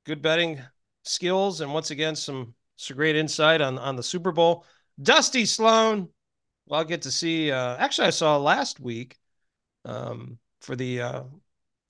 Good 0.05 0.23
betting 0.23 0.61
skills 1.05 1.61
and 1.61 1.73
once 1.73 1.91
again 1.91 2.15
some 2.17 2.55
some 2.77 2.97
great 2.97 3.17
insight 3.17 3.61
on 3.61 3.79
on 3.79 3.97
the 3.97 4.03
Super 4.03 4.33
Bowl. 4.33 4.65
Dusty 5.01 5.45
Sloan. 5.47 6.09
Well, 6.67 6.81
I'll 6.81 6.85
get 6.87 7.03
to 7.03 7.11
see. 7.11 7.51
Uh, 7.51 7.77
actually, 7.79 8.09
I 8.09 8.11
saw 8.11 8.37
last 8.37 8.81
week 8.81 9.17
um, 9.85 10.39
for 10.61 10.77
the 10.77 11.01
uh, 11.01 11.23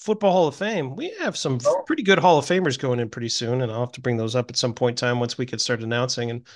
Football 0.01 0.33
Hall 0.33 0.49
of 0.49 0.57
Fame. 0.57 0.95
We 0.97 1.11
have 1.21 1.37
some 1.37 1.59
Oh. 1.67 1.83
pretty 1.87 2.03
good 2.03 2.19
Hall 2.19 2.39
of 2.39 2.47
Famers 2.47 2.79
going 2.79 3.01
in 3.01 3.09
pretty 3.11 3.29
soon, 3.29 3.63
and 3.63 3.71
I'll 3.73 3.81
have 3.81 3.93
to 3.93 4.01
bring 4.01 4.17
those 4.17 4.35
up 4.37 4.51
at 4.51 4.57
some 4.57 4.75
point 4.75 5.01
in 5.03 5.09
time 5.09 5.21
once 5.21 5.37
we 5.39 5.47
can 5.47 5.59
start 5.59 5.83
announcing 5.83 6.31
and 6.31 6.41
well, 6.41 6.51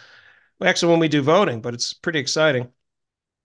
actually 0.62 0.90
when 0.90 1.00
we 1.00 1.08
do 1.08 1.22
voting. 1.22 1.60
But 1.60 1.74
it's 1.74 1.92
pretty 1.92 2.18
exciting. 2.18 2.68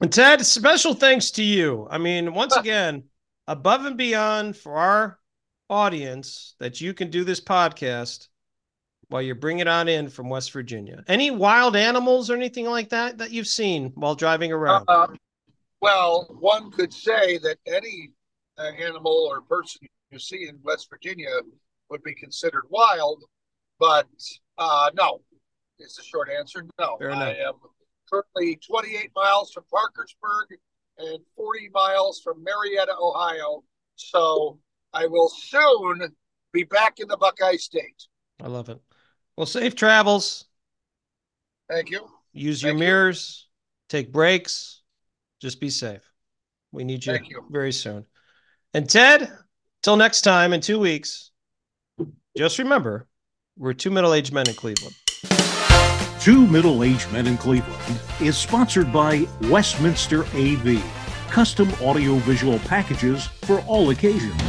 And 0.01 0.11
Ted, 0.11 0.45
special 0.45 0.93
thanks 0.93 1.31
to 1.31 1.43
you. 1.43 1.87
I 1.89 1.97
mean, 1.97 2.33
once 2.33 2.55
again, 2.55 3.03
above 3.47 3.85
and 3.85 3.97
beyond 3.97 4.57
for 4.57 4.73
our 4.75 5.19
audience 5.69 6.55
that 6.59 6.81
you 6.81 6.93
can 6.93 7.09
do 7.09 7.23
this 7.23 7.39
podcast 7.39 8.27
while 9.09 9.21
you're 9.21 9.35
bringing 9.35 9.61
it 9.61 9.67
on 9.67 9.87
in 9.87 10.09
from 10.09 10.29
West 10.29 10.51
Virginia. 10.53 11.03
Any 11.07 11.31
wild 11.31 11.75
animals 11.75 12.29
or 12.29 12.35
anything 12.35 12.65
like 12.65 12.89
that 12.89 13.17
that 13.19 13.31
you've 13.31 13.47
seen 13.47 13.91
while 13.95 14.15
driving 14.15 14.51
around? 14.51 14.85
Uh, 14.87 15.07
well, 15.81 16.27
one 16.39 16.71
could 16.71 16.93
say 16.93 17.37
that 17.39 17.57
any 17.67 18.11
uh, 18.57 18.71
animal 18.79 19.27
or 19.29 19.41
person 19.41 19.81
you 20.11 20.19
see 20.19 20.47
in 20.47 20.59
West 20.63 20.89
Virginia 20.89 21.29
would 21.89 22.03
be 22.03 22.15
considered 22.15 22.63
wild, 22.69 23.23
but 23.79 24.07
uh, 24.57 24.89
no, 24.93 25.21
is 25.81 25.95
the 25.95 26.03
short 26.03 26.29
answer. 26.29 26.65
No, 26.79 26.97
Fair 26.97 27.11
I 27.11 27.31
enough. 27.31 27.37
am 27.47 27.53
currently 28.11 28.57
28 28.65 29.11
miles 29.15 29.51
from 29.51 29.63
Parkersburg 29.71 30.57
and 30.97 31.19
40 31.35 31.69
miles 31.73 32.21
from 32.21 32.43
Marietta, 32.43 32.93
Ohio. 32.99 33.63
So 33.95 34.59
I 34.93 35.07
will 35.07 35.29
soon 35.29 36.09
be 36.53 36.63
back 36.63 36.99
in 36.99 37.07
the 37.07 37.17
Buckeye 37.17 37.55
State. 37.57 38.07
I 38.41 38.47
love 38.47 38.69
it. 38.69 38.79
Well, 39.37 39.45
safe 39.45 39.75
travels. 39.75 40.45
Thank 41.69 41.89
you. 41.89 42.07
Use 42.33 42.61
your 42.61 42.71
Thank 42.71 42.81
you. 42.81 42.85
mirrors. 42.87 43.47
Take 43.89 44.11
breaks. 44.11 44.81
Just 45.41 45.59
be 45.59 45.69
safe. 45.69 46.03
We 46.71 46.83
need 46.83 47.05
you, 47.05 47.13
you. 47.27 47.45
very 47.49 47.71
soon. 47.71 48.05
And 48.73 48.89
Ted, 48.89 49.31
till 49.83 49.97
next 49.97 50.21
time 50.21 50.53
in 50.53 50.61
two 50.61 50.79
weeks, 50.79 51.31
just 52.37 52.59
remember 52.59 53.07
we're 53.57 53.73
two 53.73 53.89
middle 53.91 54.13
aged 54.13 54.33
men 54.33 54.47
in 54.47 54.55
Cleveland. 54.55 54.95
Two 56.21 56.45
Middle 56.45 56.83
Aged 56.83 57.11
Men 57.11 57.25
in 57.25 57.35
Cleveland 57.35 57.99
is 58.19 58.37
sponsored 58.37 58.93
by 58.93 59.27
Westminster 59.49 60.21
AV, 60.35 60.79
custom 61.31 61.73
audiovisual 61.81 62.59
packages 62.59 63.25
for 63.25 63.61
all 63.61 63.89
occasions. 63.89 64.39